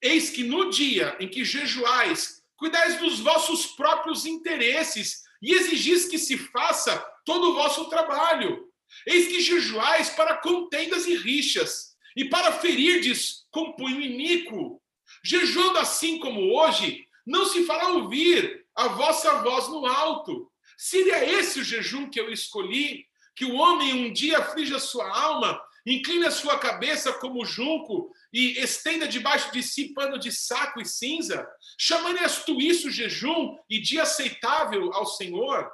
Eis 0.02 0.30
que 0.30 0.42
no 0.42 0.70
dia 0.70 1.16
em 1.20 1.28
que 1.28 1.44
jejuais, 1.44 2.42
cuidais 2.56 2.98
dos 2.98 3.20
vossos 3.20 3.66
próprios 3.66 4.26
interesses 4.26 5.22
e 5.40 5.52
exigis 5.52 6.06
que 6.06 6.18
se 6.18 6.36
faça 6.36 6.98
todo 7.24 7.50
o 7.50 7.54
vosso 7.54 7.88
trabalho. 7.88 8.68
Eis 9.06 9.28
que 9.28 9.40
jejuais 9.40 10.10
para 10.10 10.36
contendas 10.38 11.06
e 11.06 11.16
rixas 11.16 11.93
e 12.16 12.24
para 12.26 12.52
ferirdes 12.52 13.46
com 13.50 13.72
punho 13.72 14.00
iníquo. 14.00 14.80
Jejuando 15.22 15.78
assim 15.78 16.18
como 16.18 16.56
hoje, 16.56 17.04
não 17.26 17.46
se 17.46 17.64
fará 17.64 17.88
ouvir 17.88 18.66
a 18.74 18.88
vossa 18.88 19.42
voz 19.42 19.68
no 19.68 19.86
alto. 19.86 20.50
Seria 20.76 21.24
esse 21.24 21.60
o 21.60 21.64
jejum 21.64 22.10
que 22.10 22.20
eu 22.20 22.30
escolhi? 22.30 23.06
Que 23.36 23.44
o 23.44 23.54
homem 23.54 23.92
um 23.92 24.12
dia 24.12 24.38
aflige 24.38 24.74
a 24.74 24.78
sua 24.78 25.08
alma, 25.08 25.60
incline 25.86 26.26
a 26.26 26.30
sua 26.30 26.58
cabeça 26.58 27.12
como 27.12 27.44
junco 27.44 28.12
e 28.32 28.58
estenda 28.58 29.08
debaixo 29.08 29.52
de 29.52 29.62
si 29.62 29.92
pano 29.92 30.18
de 30.18 30.30
saco 30.30 30.80
e 30.80 30.86
cinza? 30.86 31.46
Chamarias 31.78 32.44
tu 32.44 32.60
isso 32.60 32.90
jejum 32.90 33.56
e 33.68 33.80
dia 33.80 34.02
aceitável 34.02 34.92
ao 34.92 35.06
Senhor? 35.06 35.70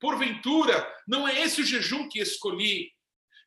Porventura, 0.00 0.86
não 1.06 1.26
é 1.26 1.40
esse 1.40 1.62
o 1.62 1.64
jejum 1.64 2.08
que 2.08 2.20
escolhi, 2.20 2.92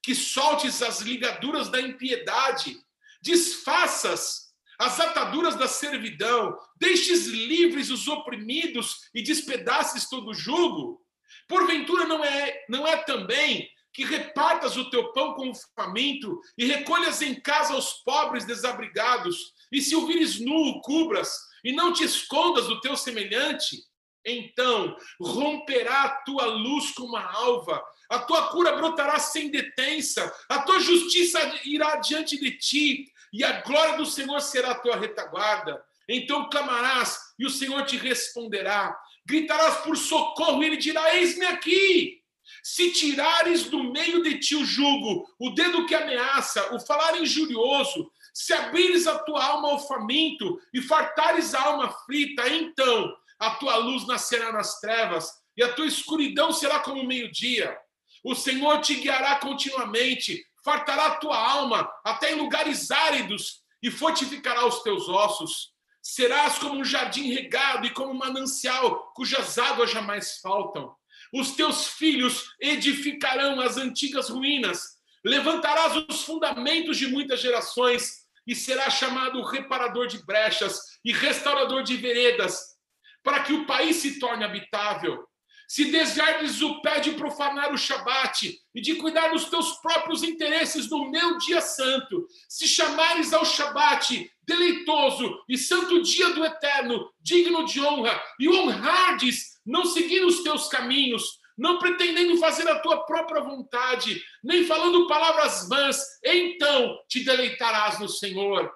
que 0.08 0.16
soltes 0.16 0.82
as 0.82 1.02
ligaduras 1.02 1.68
da 1.68 1.82
impiedade, 1.82 2.78
desfaças 3.22 4.54
as 4.80 4.98
ataduras 5.02 5.56
da 5.56 5.68
servidão, 5.68 6.58
deixes 6.78 7.26
livres 7.26 7.90
os 7.90 8.08
oprimidos 8.08 9.10
e 9.14 9.22
despedaces 9.22 10.08
todo 10.08 10.30
o 10.30 10.34
jugo? 10.34 11.06
Porventura 11.46 12.06
não 12.06 12.24
é, 12.24 12.64
não 12.70 12.88
é 12.88 12.96
também 12.96 13.70
que 13.92 14.06
repartas 14.06 14.78
o 14.78 14.90
teu 14.90 15.12
pão 15.12 15.34
com 15.34 15.50
o 15.50 15.56
faminto 15.76 16.40
e 16.58 16.66
recolhas 16.66 17.22
em 17.22 17.36
casa 17.42 17.76
os 17.76 17.96
pobres 18.06 18.46
desabrigados, 18.46 19.36
e 19.70 19.82
se 19.82 19.94
o 19.94 20.08
vires 20.08 20.40
nu, 20.40 20.80
cubras, 20.84 21.38
e 21.66 21.74
não 21.74 21.92
te 21.92 22.06
escondas 22.06 22.68
do 22.68 22.80
teu 22.80 22.96
semelhante? 22.96 23.84
Então 24.26 24.96
romperá 25.20 26.04
a 26.04 26.16
tua 26.22 26.46
luz 26.46 26.92
como 26.92 27.18
a 27.18 27.30
alva, 27.34 27.84
a 28.10 28.20
tua 28.20 28.50
cura 28.50 28.76
brotará 28.76 29.20
sem 29.20 29.50
detença, 29.50 30.34
a 30.50 30.60
tua 30.60 30.80
justiça 30.80 31.40
irá 31.66 31.98
diante 31.98 32.38
de 32.40 32.52
ti, 32.58 33.12
e 33.34 33.44
a 33.44 33.62
glória 33.62 33.98
do 33.98 34.06
Senhor 34.06 34.40
será 34.40 34.72
a 34.72 34.80
tua 34.80 34.96
retaguarda. 34.96 35.84
Então 36.08 36.50
clamarás, 36.50 37.20
e 37.38 37.46
o 37.46 37.50
Senhor 37.50 37.86
te 37.86 37.98
responderá. 37.98 38.98
Gritarás 39.26 39.78
por 39.78 39.98
socorro, 39.98 40.64
e 40.64 40.68
ele 40.68 40.78
dirá: 40.78 41.16
Eis-me 41.16 41.46
aqui. 41.46 42.22
Se 42.64 42.92
tirares 42.92 43.66
do 43.66 43.84
meio 43.92 44.24
de 44.24 44.40
ti 44.40 44.56
o 44.56 44.64
jugo, 44.64 45.28
o 45.38 45.50
dedo 45.50 45.86
que 45.86 45.94
ameaça, 45.94 46.74
o 46.74 46.80
falar 46.80 47.18
injurioso, 47.18 48.10
se 48.34 48.54
abrires 48.54 49.08
a 49.08 49.20
tua 49.20 49.44
alma 49.44 49.70
ao 49.70 49.88
faminto 49.88 50.60
e 50.74 50.82
fartares 50.82 51.54
a 51.54 51.62
alma 51.62 51.86
aflita, 51.88 52.48
então 52.48 53.14
a 53.40 53.52
tua 53.56 53.76
luz 53.78 54.06
nascerá 54.08 54.52
nas 54.52 54.80
trevas 54.80 55.30
e 55.58 55.64
a 55.64 55.74
tua 55.74 55.88
escuridão 55.88 56.52
será 56.52 56.80
como 56.80 57.04
meio-dia. 57.04 57.78
O 58.24 58.36
Senhor 58.36 58.82
te 58.82 58.96
guiará 58.96 59.36
continuamente, 59.38 60.44
fartará 60.64 61.08
a 61.08 61.16
tua 61.16 61.38
alma 61.38 61.90
até 62.04 62.32
em 62.32 62.36
lugares 62.36 62.92
áridos 62.92 63.62
e 63.82 63.92
fortificará 63.92 64.66
os 64.66 64.82
teus 64.82 65.08
ossos. 65.08 65.72
Serás 66.02 66.58
como 66.58 66.80
um 66.80 66.86
jardim 66.86 67.32
regado 67.32 67.86
e 67.86 67.90
como 67.90 68.12
um 68.12 68.18
manancial 68.18 69.12
cujas 69.14 69.58
águas 69.58 69.92
jamais 69.92 70.40
faltam. 70.40 70.96
Os 71.34 71.52
teus 71.52 71.88
filhos 71.88 72.54
edificarão 72.60 73.60
as 73.60 73.78
antigas 73.78 74.30
ruínas. 74.30 74.98
Levantarás 75.24 75.96
os 76.08 76.24
fundamentos 76.24 76.98
de 76.98 77.08
muitas 77.08 77.42
gerações 77.42 78.26
e 78.46 78.56
serás 78.56 78.94
chamado 78.94 79.44
reparador 79.44 80.08
de 80.08 80.26
brechas 80.26 80.80
e 81.04 81.12
restaurador 81.12 81.84
de 81.84 81.98
veredas, 81.98 82.78
para 83.22 83.44
que 83.44 83.52
o 83.52 83.66
país 83.66 83.98
se 83.98 84.20
torne 84.20 84.46
habitável 84.46 85.27
se 85.68 85.92
desejares 85.92 86.62
o 86.62 86.82
pé 86.82 87.02
de 87.02 87.12
profanar 87.12 87.74
o 87.74 87.78
Shabat 87.78 88.58
e 88.74 88.82
de 88.82 88.96
cuidar 88.96 89.30
dos 89.30 89.46
teus 89.46 89.74
próprios 89.82 90.24
interesses 90.24 90.90
no 90.90 91.12
meu 91.12 91.38
dia 91.40 91.60
santo, 91.60 92.26
se 92.48 92.68
chamares 92.68 93.34
ao 93.34 93.44
Shabat 93.44 94.32
deleitoso 94.44 95.44
e 95.50 95.58
santo 95.58 96.02
dia 96.02 96.30
do 96.30 96.46
eterno, 96.46 97.12
digno 97.20 97.66
de 97.66 97.82
honra, 97.82 98.20
e 98.40 98.48
honrardes, 98.48 99.58
não 99.66 99.84
seguindo 99.84 100.28
os 100.28 100.42
teus 100.42 100.70
caminhos, 100.70 101.22
não 101.58 101.80
pretendendo 101.80 102.38
fazer 102.38 102.68
a 102.70 102.80
tua 102.80 103.06
própria 103.06 103.42
vontade, 103.42 104.24
nem 104.42 104.64
falando 104.64 105.08
palavras 105.08 105.68
vãs, 105.68 105.98
então 106.24 106.98
te 107.10 107.26
deleitarás 107.26 108.00
no 108.00 108.08
Senhor. 108.08 108.72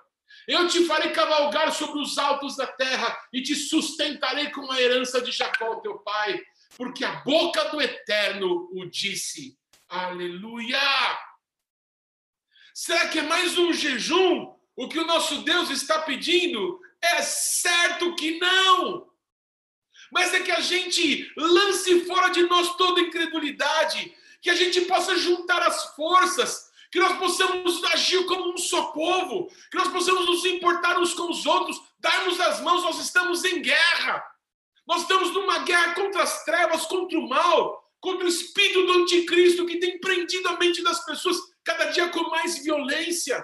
Eu 0.47 0.67
te 0.67 0.83
farei 0.85 1.11
cavalgar 1.11 1.71
sobre 1.71 2.01
os 2.01 2.17
altos 2.17 2.57
da 2.57 2.65
terra 2.65 3.17
e 3.31 3.41
te 3.41 3.55
sustentarei 3.55 4.49
com 4.49 4.69
a 4.71 4.81
herança 4.81 5.21
de 5.21 5.31
Jacó, 5.31 5.75
teu 5.75 5.99
pai 5.99 6.41
porque 6.81 7.05
a 7.05 7.17
boca 7.17 7.65
do 7.65 7.79
Eterno 7.79 8.67
o 8.73 8.85
disse. 8.85 9.55
Aleluia! 9.87 10.79
Será 12.73 13.07
que 13.07 13.19
é 13.19 13.21
mais 13.21 13.55
um 13.55 13.71
jejum? 13.71 14.51
O 14.75 14.89
que 14.89 14.97
o 14.97 15.05
nosso 15.05 15.43
Deus 15.43 15.69
está 15.69 16.01
pedindo? 16.01 16.81
É 16.99 17.21
certo 17.21 18.15
que 18.15 18.39
não! 18.39 19.07
Mas 20.11 20.33
é 20.33 20.39
que 20.39 20.51
a 20.51 20.59
gente 20.59 21.31
lance 21.37 22.03
fora 22.05 22.29
de 22.29 22.41
nós 22.47 22.75
toda 22.77 22.99
incredulidade, 22.99 24.17
que 24.41 24.49
a 24.49 24.55
gente 24.55 24.81
possa 24.81 25.15
juntar 25.15 25.61
as 25.61 25.95
forças, 25.95 26.71
que 26.91 26.99
nós 26.99 27.15
possamos 27.19 27.83
agir 27.93 28.25
como 28.25 28.55
um 28.55 28.57
só 28.57 28.85
povo, 28.85 29.51
que 29.69 29.77
nós 29.77 29.89
possamos 29.89 30.25
nos 30.25 30.43
importar 30.45 30.97
uns 30.97 31.13
com 31.13 31.29
os 31.29 31.45
outros, 31.45 31.79
darmos 31.99 32.39
as 32.39 32.59
mãos, 32.61 32.81
nós 32.81 32.97
estamos 32.97 33.45
em 33.45 33.61
guerra. 33.61 34.30
Nós 34.91 35.03
estamos 35.03 35.33
numa 35.33 35.59
guerra 35.59 35.93
contra 35.93 36.21
as 36.21 36.43
trevas, 36.43 36.85
contra 36.85 37.17
o 37.17 37.29
mal, 37.29 37.81
contra 38.01 38.25
o 38.25 38.27
espírito 38.27 38.85
do 38.85 38.91
anticristo 38.91 39.65
que 39.65 39.79
tem 39.79 39.97
prendido 40.01 40.49
a 40.49 40.57
mente 40.57 40.83
das 40.83 41.05
pessoas 41.05 41.37
cada 41.63 41.85
dia 41.85 42.09
com 42.09 42.29
mais 42.29 42.61
violência. 42.61 43.41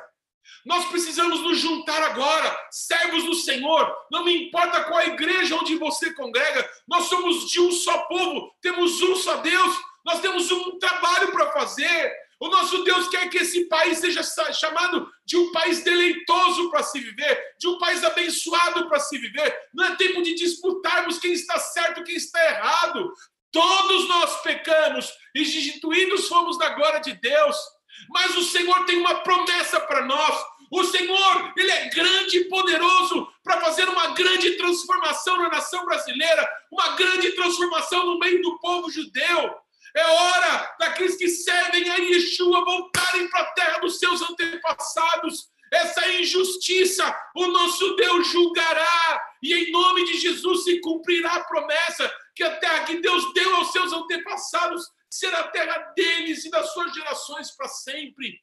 Nós 0.65 0.83
precisamos 0.89 1.39
nos 1.39 1.57
juntar 1.57 2.03
agora, 2.03 2.67
servos 2.69 3.23
do 3.23 3.33
Senhor. 3.33 3.95
Não 4.11 4.25
me 4.25 4.47
importa 4.47 4.83
qual 4.83 5.01
igreja 5.03 5.55
onde 5.55 5.77
você 5.77 6.13
congrega, 6.13 6.69
nós 6.85 7.05
somos 7.05 7.49
de 7.49 7.61
um 7.61 7.71
só 7.71 7.97
povo, 7.99 8.53
temos 8.61 9.01
um 9.01 9.15
só 9.15 9.37
Deus, 9.37 9.73
nós 10.03 10.19
temos 10.19 10.51
um 10.51 10.77
trabalho 10.77 11.31
para 11.31 11.53
fazer. 11.53 12.13
O 12.39 12.49
nosso 12.49 12.83
Deus 12.83 13.07
quer 13.09 13.29
que 13.29 13.37
esse 13.37 13.65
país 13.65 13.97
seja 13.97 14.21
chamado 14.53 15.09
de 15.25 15.37
um 15.37 15.51
país 15.51 15.83
deleitoso 15.83 16.69
para 16.69 16.83
se 16.83 16.99
viver, 16.99 17.55
de 17.59 17.67
um 17.67 17.77
país 17.79 18.03
abençoado 18.03 18.87
para 18.87 18.99
se 18.99 19.17
viver. 19.17 19.57
Não 19.73 19.85
é 19.85 19.95
tempo 19.95 20.21
de 20.21 20.35
disputarmos 20.35 21.17
quem 21.17 21.33
está 21.33 21.57
certo 21.57 22.01
e 22.01 22.03
quem 22.03 22.15
está 22.15 22.39
errado. 22.45 23.11
Todos 23.51 24.07
nós 24.07 24.41
pecamos 24.41 25.11
e 25.35 25.41
instituídos 25.41 26.27
fomos 26.27 26.57
da 26.59 26.69
glória 26.69 26.99
de 26.99 27.13
Deus. 27.13 27.57
Mas 28.09 28.35
o 28.37 28.43
Senhor 28.43 28.85
tem 28.85 28.99
uma 28.99 29.15
promessa 29.21 29.79
para 29.79 30.05
nós. 30.05 30.45
O 30.69 30.83
Senhor, 30.83 31.53
Ele 31.57 31.71
é 31.71 31.89
grande 31.89 32.37
e 32.37 32.45
poderoso 32.45 33.27
para 33.43 33.61
fazer 33.61 33.87
uma 33.87 34.07
grande 34.07 34.51
transformação 34.57 35.37
na 35.37 35.49
nação 35.49 35.85
brasileira, 35.85 36.47
uma 36.71 36.89
grande 36.89 37.31
transformação 37.31 38.05
no 38.05 38.19
meio 38.19 38.41
do 38.41 38.59
povo 38.59 38.91
judeu. 38.91 39.55
É 39.97 40.05
hora 40.05 40.75
daqueles 40.79 41.15
que 41.15 41.27
servem 41.27 41.89
a 41.89 41.95
Yeshua 41.95 42.63
voltarem 42.63 43.27
para 43.29 43.41
a 43.41 43.51
terra 43.53 43.79
dos 43.79 43.97
seus 43.97 44.21
antepassados. 44.21 45.49
Essa 45.73 46.07
injustiça 46.09 47.03
o 47.35 47.47
nosso 47.47 47.95
Deus 47.95 48.27
julgará, 48.27 49.21
e 49.41 49.55
em 49.55 49.71
nome 49.71 50.05
de 50.05 50.19
Jesus 50.19 50.65
se 50.65 50.79
cumprirá 50.81 51.33
a 51.33 51.43
promessa 51.45 52.13
que 52.35 52.43
a 52.43 52.57
terra 52.57 52.85
que 52.85 53.01
Deus 53.01 53.33
deu 53.33 53.55
aos 53.55 53.71
seus 53.71 53.91
antepassados 53.91 54.87
será 55.09 55.39
a 55.39 55.47
terra 55.47 55.91
deles 55.95 56.45
e 56.45 56.51
das 56.51 56.71
suas 56.73 56.93
gerações 56.93 57.49
para 57.57 57.67
sempre. 57.67 58.39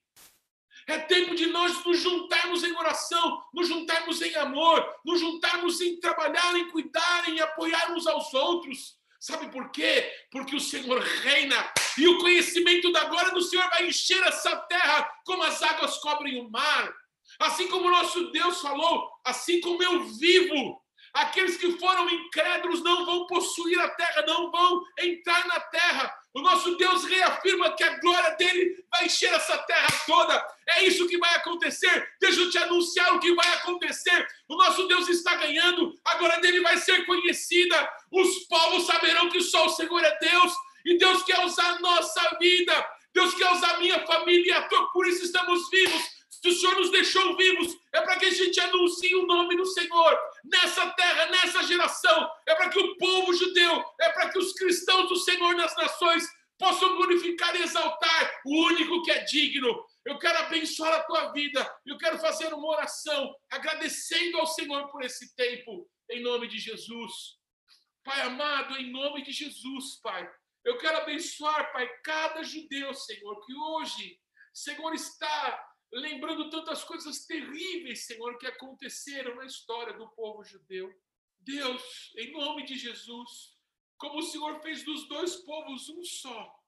É 0.89 0.99
tempo 0.99 1.37
de 1.37 1.47
nós 1.47 1.85
nos 1.85 2.01
juntarmos 2.01 2.65
em 2.65 2.77
oração, 2.77 3.41
nos 3.55 3.69
juntarmos 3.69 4.21
em 4.21 4.35
amor, 4.35 4.85
nos 5.05 5.21
juntarmos 5.21 5.81
em 5.81 6.01
trabalhar, 6.01 6.57
em 6.57 6.69
cuidar, 6.71 7.29
em 7.29 7.39
apoiar 7.39 7.93
uns 7.93 8.09
aos 8.09 8.35
outros. 8.35 8.99
Sabe 9.25 9.51
por 9.51 9.71
quê? 9.71 10.13
Porque 10.31 10.55
o 10.55 10.61
Senhor 10.61 11.01
reina 11.01 11.73
e 11.97 12.07
o 12.07 12.19
conhecimento 12.19 12.93
da 12.93 13.05
glória 13.05 13.31
do 13.31 13.41
Senhor 13.41 13.67
vai 13.71 13.87
encher 13.87 14.23
essa 14.23 14.55
terra 14.55 15.11
como 15.25 15.43
as 15.45 15.63
águas 15.63 15.97
cobrem 15.97 16.43
o 16.43 16.51
mar. 16.51 16.93
Assim 17.41 17.67
como 17.69 17.87
o 17.87 17.91
nosso 17.91 18.31
Deus 18.33 18.61
falou, 18.61 19.11
assim 19.25 19.63
como 19.63 19.83
eu 19.83 20.05
vivo, 20.19 20.79
aqueles 21.15 21.57
que 21.57 21.73
foram 21.79 22.07
incrédulos 22.11 22.83
não 22.83 23.07
vão 23.07 23.27
possuir 23.27 23.81
a 23.81 23.89
terra, 23.89 24.27
não 24.27 24.51
vão 24.51 24.83
entrar 24.99 25.47
na 25.47 25.59
terra. 25.59 26.15
O 26.35 26.41
nosso 26.43 26.77
Deus 26.77 27.05
reafirma 27.05 27.77
que 27.77 27.85
a 27.85 27.97
glória 28.01 28.31
dele 28.31 28.85
vai 28.91 29.07
encher 29.07 29.33
essa 29.33 29.57
terra 29.59 29.87
toda. 30.05 30.47
É 30.71 30.85
isso 30.85 31.07
que 31.07 31.17
vai 31.17 31.33
acontecer. 31.37 32.09
Deixa 32.21 32.41
eu 32.41 32.51
te 32.51 32.59
anunciar 32.59 33.15
o 33.15 33.21
que 33.21 33.33
vai 33.37 33.49
acontecer. 33.55 34.27
O 34.49 34.57
nosso 34.57 34.89
Deus 34.89 35.09
está 35.09 35.37
ganhando, 35.37 35.97
a 36.05 36.17
glória 36.17 36.41
dele 36.41 36.61
vai 36.61 36.77
ser 36.79 37.07
conhecida. 37.07 37.89
Os 38.11 38.41
povos 38.49 38.85
saberão 38.85 39.31
que 39.31 39.41
só 39.41 39.67
o 39.67 39.71
Senhor 39.71 40.03
é 40.03 40.19
Deus 40.19 40.53
e 40.85 40.99
Deus 40.99 41.23
quer 41.23 41.39
usar 41.45 41.77
a 41.77 41.79
nossa 41.79 42.37
vida. 42.41 42.91
Deus 43.15 43.33
quer 43.35 43.53
usar 43.53 43.77
a 43.77 43.79
minha 43.79 44.05
família 44.05 44.49
e 44.49 44.53
a 44.53 44.63
tua, 44.63 44.91
por 44.93 45.07
isso 45.07 45.25
estamos 45.25 45.71
vivos. 45.71 46.14
Se 46.45 46.51
o 46.51 46.53
Senhor 46.53 46.77
nos 46.77 46.91
deixou 46.91 47.35
vivos, 47.39 47.75
é 47.91 48.03
para 48.03 48.19
que 48.19 48.27
a 48.27 48.31
gente 48.31 48.61
anuncie 48.61 49.15
o 49.15 49.27
nome 49.27 49.57
do 49.57 49.65
Senhor 49.65 50.19
nessa 50.45 50.91
terra, 50.91 51.25
nessa 51.31 51.63
geração. 51.63 52.31
É 52.45 52.55
para 52.55 52.69
que 52.69 52.79
o 52.79 52.99
povo 52.99 53.33
judeu, 53.33 53.83
é 53.99 54.11
para 54.11 54.29
que 54.29 54.39
os 54.39 54.53
cristãos 54.53 55.09
do 55.09 55.17
Senhor 55.17 55.55
nas 55.55 55.75
nações 55.75 56.23
possam 56.59 56.97
glorificar 56.97 57.57
e 57.57 57.63
exaltar 57.63 58.43
o 58.45 58.67
único 58.67 59.03
que 59.05 59.11
é 59.11 59.25
digno. 59.25 59.87
Eu 60.05 60.19
quero 60.19 60.37
abençoar 60.41 60.93
a 60.93 61.05
tua 61.05 61.33
vida. 61.33 61.77
Eu 61.87 61.97
quero 61.97 62.19
fazer 62.19 62.53
uma 62.53 62.69
oração 62.69 63.35
agradecendo 63.51 64.37
ao 64.37 64.47
Senhor 64.47 64.87
por 64.89 65.03
esse 65.03 65.35
tempo, 65.35 65.91
em 66.11 66.23
nome 66.23 66.47
de 66.47 66.59
Jesus. 66.59 67.39
Pai 68.05 68.21
amado, 68.21 68.77
em 68.77 68.93
nome 68.93 69.23
de 69.23 69.33
Jesus, 69.33 69.99
Pai. 70.03 70.31
Eu 70.63 70.77
quero 70.77 70.99
abençoar, 70.99 71.73
Pai, 71.73 71.89
cada 72.03 72.43
judeu, 72.43 72.93
Senhor, 72.93 73.41
que 73.47 73.55
hoje, 73.55 74.21
Senhor, 74.53 74.93
está 74.93 75.74
lembrando 76.01 76.51
tantas 76.51 76.83
coisas 76.85 77.25
terríveis, 77.25 78.07
Senhor, 78.07 78.37
que 78.39 78.47
aconteceram 78.47 79.37
na 79.37 79.47
história 79.47 79.95
do 79.95 80.09
povo 80.09 80.45
judeu. 80.45 80.93
Deus, 81.39 82.13
em 82.17 82.33
nome 82.33 82.65
de 82.65 82.77
Jesus, 82.77 83.57
como 83.97 84.19
o 84.19 84.23
Senhor 84.23 84.61
fez 84.61 84.83
dos 84.83 85.07
dois 85.09 85.37
povos 85.37 85.89
um 85.89 86.03
só, 86.03 86.65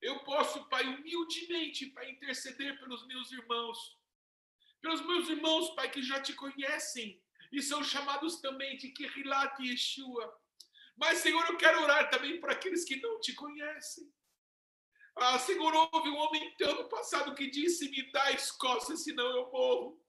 eu 0.00 0.20
posso, 0.20 0.66
Pai, 0.68 0.86
humildemente, 0.86 1.86
Pai, 1.86 2.10
interceder 2.10 2.78
pelos 2.78 3.06
meus 3.06 3.30
irmãos. 3.32 3.98
pelos 4.80 5.04
meus 5.04 5.28
irmãos, 5.28 5.74
Pai, 5.74 5.90
que 5.90 6.02
já 6.02 6.22
te 6.22 6.32
conhecem 6.32 7.20
e 7.52 7.60
são 7.60 7.82
chamados 7.84 8.40
também 8.40 8.78
de 8.78 8.90
Kirilat 8.92 9.60
Yeshua. 9.60 10.40
Mas, 10.96 11.18
Senhor, 11.18 11.44
eu 11.46 11.56
quero 11.58 11.82
orar 11.82 12.08
também 12.08 12.40
por 12.40 12.50
aqueles 12.50 12.84
que 12.84 12.96
não 12.96 13.20
te 13.20 13.34
conhecem. 13.34 14.10
Ah, 15.22 15.38
Senhor, 15.38 15.90
houve 15.92 16.08
um 16.08 16.16
homem 16.16 16.54
ano 16.62 16.88
passado 16.88 17.34
que 17.34 17.50
disse: 17.50 17.90
Me 17.90 18.10
dá 18.10 18.22
as 18.30 18.50
costas, 18.50 19.04
senão 19.04 19.26
eu 19.26 19.50
morro. 19.52 20.00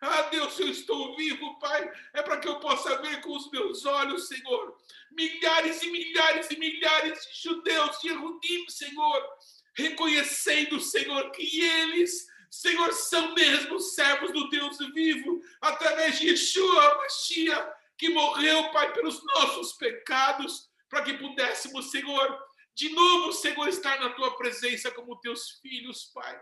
Ah, 0.00 0.22
Deus, 0.22 0.58
eu 0.60 0.68
estou 0.68 1.16
vivo, 1.16 1.58
Pai, 1.58 1.90
é 2.14 2.22
para 2.22 2.38
que 2.38 2.46
eu 2.46 2.60
possa 2.60 3.02
ver 3.02 3.20
com 3.22 3.36
os 3.36 3.50
meus 3.50 3.84
olhos, 3.84 4.28
Senhor, 4.28 4.76
milhares 5.10 5.82
e 5.82 5.90
milhares 5.90 6.50
e 6.50 6.58
milhares 6.58 7.18
de 7.26 7.42
judeus, 7.42 8.00
de 8.00 8.08
Erudim, 8.10 8.68
Senhor, 8.68 9.28
reconhecendo, 9.74 10.80
Senhor, 10.80 11.30
que 11.32 11.60
eles, 11.60 12.28
Senhor, 12.48 12.92
são 12.92 13.34
mesmo 13.34 13.80
servos 13.80 14.32
do 14.32 14.48
Deus 14.48 14.78
vivo, 14.92 15.40
através 15.60 16.20
de 16.20 16.30
Yeshua 16.30 16.98
Mashiach, 16.98 17.72
que 17.98 18.10
morreu, 18.10 18.70
Pai, 18.70 18.92
pelos 18.92 19.24
nossos 19.24 19.72
pecados, 19.72 20.68
para 20.88 21.02
que 21.02 21.14
pudéssemos, 21.14 21.90
Senhor, 21.90 22.51
de 22.74 22.88
novo, 22.90 23.32
Senhor, 23.32 23.68
estar 23.68 24.00
na 24.00 24.10
tua 24.10 24.36
presença 24.36 24.90
como 24.90 25.20
teus 25.20 25.60
filhos, 25.60 26.10
Pai. 26.14 26.40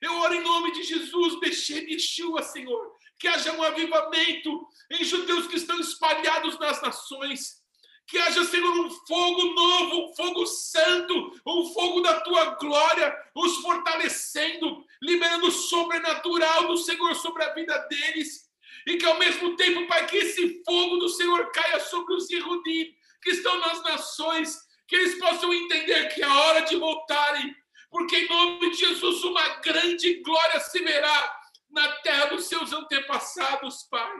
Eu 0.00 0.14
oro 0.18 0.34
em 0.34 0.42
nome 0.42 0.72
de 0.72 0.82
Jesus, 0.82 1.40
Beshem 1.40 1.90
Yeshua, 1.90 2.42
Senhor, 2.42 2.92
que 3.18 3.26
haja 3.26 3.52
um 3.52 3.62
avivamento 3.62 4.68
em 4.90 5.04
judeus 5.04 5.46
que 5.46 5.56
estão 5.56 5.78
espalhados 5.80 6.58
nas 6.58 6.82
nações. 6.82 7.62
Que 8.06 8.18
haja, 8.18 8.44
Senhor, 8.44 8.70
um 8.70 8.90
fogo 8.90 9.54
novo, 9.54 10.10
um 10.10 10.14
fogo 10.14 10.46
santo, 10.46 11.40
um 11.46 11.72
fogo 11.72 12.02
da 12.02 12.20
tua 12.20 12.56
glória, 12.56 13.16
os 13.34 13.56
fortalecendo, 13.58 14.84
liberando 15.02 15.46
o 15.46 15.52
sobrenatural 15.52 16.68
do 16.68 16.76
Senhor 16.76 17.14
sobre 17.14 17.42
a 17.42 17.54
vida 17.54 17.78
deles. 17.88 18.44
E 18.86 18.98
que 18.98 19.06
ao 19.06 19.18
mesmo 19.18 19.56
tempo, 19.56 19.86
Pai, 19.86 20.06
que 20.06 20.18
esse 20.18 20.62
fogo 20.62 20.98
do 20.98 21.08
Senhor 21.08 21.50
caia 21.52 21.80
sobre 21.80 22.14
os 22.14 22.28
Yehudim 22.28 22.94
que 23.24 23.30
estão 23.30 23.58
nas 23.58 23.82
nações, 23.82 24.58
que 24.86 24.96
eles 24.96 25.18
possam 25.18 25.52
entender 25.52 26.08
que 26.14 26.22
é 26.22 26.26
a 26.26 26.40
hora 26.40 26.60
de 26.62 26.76
voltarem, 26.76 27.54
porque 27.90 28.16
em 28.16 28.28
nome 28.28 28.70
de 28.70 28.76
Jesus 28.76 29.24
uma 29.24 29.48
grande 29.60 30.22
glória 30.22 30.60
se 30.60 30.82
verá 30.82 31.40
na 31.70 31.88
terra 31.98 32.26
dos 32.26 32.46
seus 32.46 32.72
antepassados, 32.72 33.82
Pai. 33.90 34.12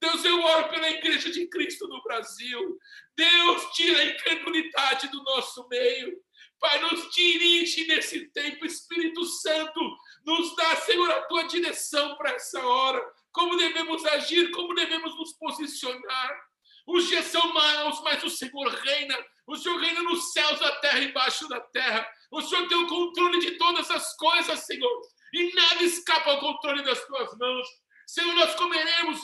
Deus, 0.00 0.24
eu 0.24 0.42
oro 0.42 0.68
pela 0.70 0.88
Igreja 0.88 1.30
de 1.30 1.46
Cristo 1.48 1.86
no 1.86 2.02
Brasil. 2.02 2.78
Deus, 3.14 3.72
tira 3.74 4.00
a 4.00 4.06
incredulidade 4.06 5.08
do 5.08 5.22
nosso 5.22 5.68
meio. 5.68 6.18
Pai, 6.58 6.80
nos 6.80 7.10
dirige 7.12 7.86
nesse 7.86 8.28
tempo, 8.28 8.64
Espírito 8.64 9.24
Santo, 9.24 9.80
nos 10.24 10.56
dá, 10.56 10.76
Senhor, 10.76 11.10
a 11.10 11.22
tua 11.22 11.42
direção 11.44 12.16
para 12.16 12.30
essa 12.30 12.64
hora. 12.64 13.02
Como 13.30 13.56
devemos 13.56 14.04
agir, 14.06 14.50
como 14.52 14.74
devemos 14.74 15.14
nos 15.16 15.32
posicionar. 15.34 16.51
Os 16.86 17.06
dias 17.06 17.26
são 17.26 17.52
maus, 17.52 18.00
mas 18.02 18.22
o 18.24 18.30
Senhor 18.30 18.68
reina. 18.68 19.16
O 19.46 19.56
Senhor 19.56 19.78
reina 19.78 20.02
nos 20.02 20.32
céus, 20.32 20.60
na 20.60 20.72
terra, 20.76 20.98
embaixo 21.00 21.48
da 21.48 21.60
terra. 21.60 22.08
O 22.30 22.40
Senhor 22.40 22.66
tem 22.68 22.78
o 22.78 22.86
controle 22.86 23.38
de 23.40 23.52
todas 23.52 23.90
as 23.90 24.16
coisas, 24.16 24.60
Senhor. 24.60 25.02
E 25.32 25.54
nada 25.54 25.82
escapa 25.82 26.30
ao 26.30 26.40
controle 26.40 26.82
das 26.82 27.04
tuas 27.06 27.36
mãos. 27.38 27.66
Senhor, 28.06 28.34
nós 28.34 28.54
comeremos 28.54 29.20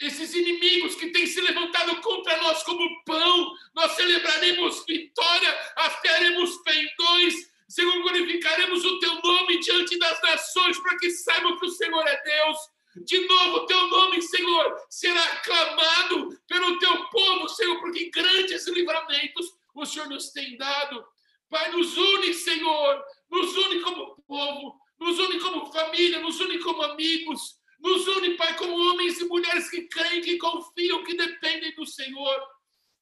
esses 0.00 0.34
inimigos 0.34 0.94
que 0.96 1.10
têm 1.10 1.26
se 1.26 1.40
levantado 1.40 2.00
contra 2.00 2.36
nós 2.38 2.62
como 2.62 3.04
pão. 3.04 3.54
Nós 3.74 3.92
celebraremos 3.92 4.84
vitória, 4.86 5.72
afiaremos 5.76 6.56
pendões. 6.58 7.34
Senhor, 7.68 8.02
glorificaremos 8.02 8.84
o 8.84 8.98
teu 8.98 9.14
nome 9.22 9.58
diante 9.60 9.98
das 9.98 10.20
nações 10.22 10.78
para 10.80 10.98
que 10.98 11.10
saibam 11.10 11.58
que 11.58 11.66
o 11.66 11.70
Senhor 11.70 12.06
é 12.06 12.22
Deus. 12.22 12.58
De 12.94 13.26
novo, 13.26 13.66
teu 13.66 13.86
nome, 13.88 14.20
Senhor, 14.20 14.86
será 14.90 15.22
aclamado 15.24 16.38
pelo 16.46 16.78
teu 16.78 17.08
povo, 17.08 17.48
Senhor, 17.48 17.80
porque 17.80 18.10
grandes 18.10 18.66
livramentos 18.68 19.54
o 19.74 19.86
Senhor 19.86 20.08
nos 20.08 20.30
tem 20.30 20.56
dado. 20.58 21.04
Pai, 21.48 21.70
nos 21.70 21.96
une, 21.96 22.34
Senhor, 22.34 23.04
nos 23.30 23.56
une 23.56 23.80
como 23.80 24.22
povo, 24.26 24.78
nos 24.98 25.18
une 25.18 25.40
como 25.40 25.72
família, 25.72 26.20
nos 26.20 26.38
une 26.40 26.58
como 26.58 26.82
amigos, 26.82 27.58
nos 27.78 28.06
une, 28.08 28.34
Pai, 28.36 28.56
como 28.56 28.74
homens 28.74 29.20
e 29.20 29.24
mulheres 29.24 29.70
que 29.70 29.88
creem, 29.88 30.20
que 30.20 30.36
confiam, 30.36 31.02
que 31.02 31.14
dependem 31.14 31.74
do 31.74 31.86
Senhor. 31.86 32.42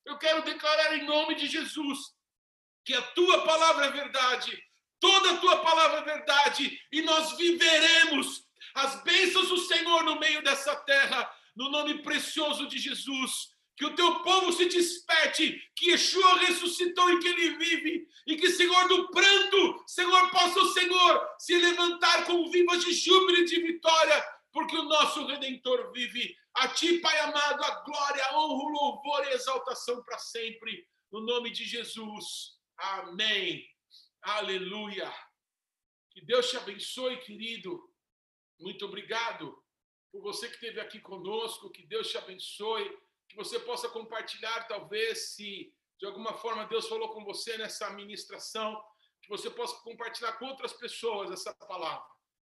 Eu 0.05 0.19
quero 0.19 0.43
declarar 0.43 0.97
em 0.97 1.05
nome 1.05 1.35
de 1.35 1.47
Jesus 1.47 1.99
que 2.85 2.95
a 2.95 3.03
tua 3.03 3.45
palavra 3.45 3.87
é 3.87 3.91
verdade, 3.91 4.57
toda 4.99 5.33
a 5.33 5.37
tua 5.39 5.57
palavra 5.59 6.01
é 6.01 6.05
verdade, 6.05 6.81
e 6.91 7.03
nós 7.03 7.37
viveremos 7.37 8.49
as 8.75 9.03
bênçãos 9.03 9.49
do 9.49 9.59
Senhor 9.59 10.05
no 10.05 10.19
meio 10.19 10.43
dessa 10.43 10.77
terra, 10.77 11.31
no 11.55 11.71
nome 11.71 12.03
precioso 12.03 12.67
de 12.67 12.79
Jesus. 12.79 13.51
Que 13.77 13.87
o 13.87 13.95
teu 13.95 14.21
povo 14.21 14.53
se 14.53 14.67
desperte, 14.67 15.59
que 15.75 15.91
Yeshua 15.91 16.39
ressuscitou 16.41 17.11
e 17.11 17.19
que 17.19 17.29
ele 17.29 17.57
vive, 17.57 18.07
e 18.27 18.37
que, 18.37 18.51
Senhor, 18.51 18.89
do 18.89 19.11
pranto, 19.11 19.83
Senhor, 19.87 20.31
possa 20.31 20.61
o 20.61 20.73
Senhor 20.75 21.29
se 21.39 21.57
levantar 21.57 22.27
com 22.27 22.51
vivas 22.51 22.85
de 22.85 22.93
júbilo 22.93 23.39
e 23.39 23.47
de 23.47 23.59
vitória, 23.61 24.23
porque 24.53 24.77
o 24.77 24.83
nosso 24.83 25.27
Redentor 25.27 25.93
vive. 25.93 26.37
A 26.55 26.69
ti, 26.69 26.99
Pai 26.99 27.19
amado, 27.21 27.65
a 27.65 27.71
glória, 27.83 28.25
a 28.27 28.39
honra, 28.39 28.65
o 28.65 28.69
louvor 28.69 29.25
e 29.25 29.29
a 29.29 29.35
exaltação 29.35 30.03
para 30.03 30.19
sempre, 30.19 30.87
no 31.11 31.21
nome 31.21 31.51
de 31.51 31.65
Jesus. 31.65 32.59
Amém. 32.77 33.67
Aleluia. 34.21 35.11
Que 36.11 36.21
Deus 36.21 36.51
te 36.51 36.57
abençoe, 36.57 37.17
querido. 37.19 37.90
Muito 38.61 38.85
obrigado 38.85 39.57
por 40.13 40.21
você 40.21 40.47
que 40.47 40.55
esteve 40.55 40.81
aqui 40.81 41.01
conosco. 41.01 41.71
Que 41.71 41.87
Deus 41.87 42.11
te 42.11 42.19
abençoe. 42.19 42.95
Que 43.27 43.37
você 43.37 43.59
possa 43.59 43.89
compartilhar, 43.89 44.69
talvez, 44.69 45.35
se 45.35 45.73
de 45.99 46.07
alguma 46.07 46.35
forma 46.35 46.67
Deus 46.67 46.89
falou 46.89 47.11
com 47.11 47.25
você 47.25 47.57
nessa 47.59 47.91
ministração, 47.91 48.83
que 49.23 49.29
você 49.29 49.51
possa 49.51 49.77
compartilhar 49.83 50.33
com 50.33 50.47
outras 50.47 50.73
pessoas 50.73 51.31
essa 51.31 51.55
palavra. 51.55 52.05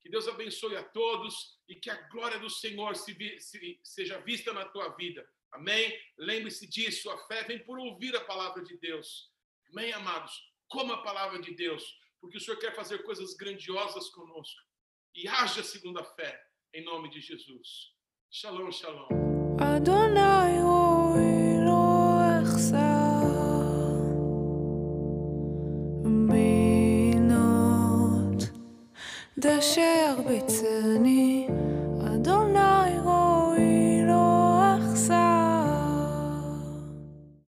Que 0.02 0.10
Deus 0.10 0.28
abençoe 0.28 0.76
a 0.76 0.84
todos 0.84 1.60
e 1.68 1.76
que 1.76 1.90
a 1.90 1.96
glória 2.10 2.40
do 2.40 2.50
Senhor 2.50 2.96
se, 2.96 3.16
se, 3.40 3.80
seja 3.84 4.20
vista 4.22 4.54
na 4.54 4.66
tua 4.66 4.90
vida. 4.96 5.28
Amém? 5.52 5.94
Lembre-se 6.18 6.68
disso. 6.68 7.10
A 7.12 7.18
fé 7.28 7.44
vem 7.44 7.64
por 7.64 7.78
ouvir 7.78 8.16
a 8.16 8.24
palavra 8.24 8.64
de 8.64 8.78
Deus. 8.78 9.30
Amém, 9.70 9.92
amados? 9.94 10.34
Como 10.68 10.94
a 10.94 11.04
palavra 11.04 11.40
de 11.40 11.54
Deus, 11.54 12.00
porque 12.20 12.38
o 12.38 12.40
Senhor 12.40 12.58
quer 12.58 12.74
fazer 12.74 13.04
coisas 13.04 13.34
grandiosas 13.36 14.10
conosco 14.10 14.71
e 15.16 15.28
haja 15.28 15.64
segundo 15.64 16.00
a 16.00 16.04
fé, 16.04 16.40
em 16.74 16.84
nome 16.84 17.10
de 17.10 17.20
Jesus. 17.20 17.94
Shalom, 18.30 18.72
shalom. 18.72 19.08
Adonai 19.60 20.62
דשר 29.42 30.16
בצני 30.28 31.48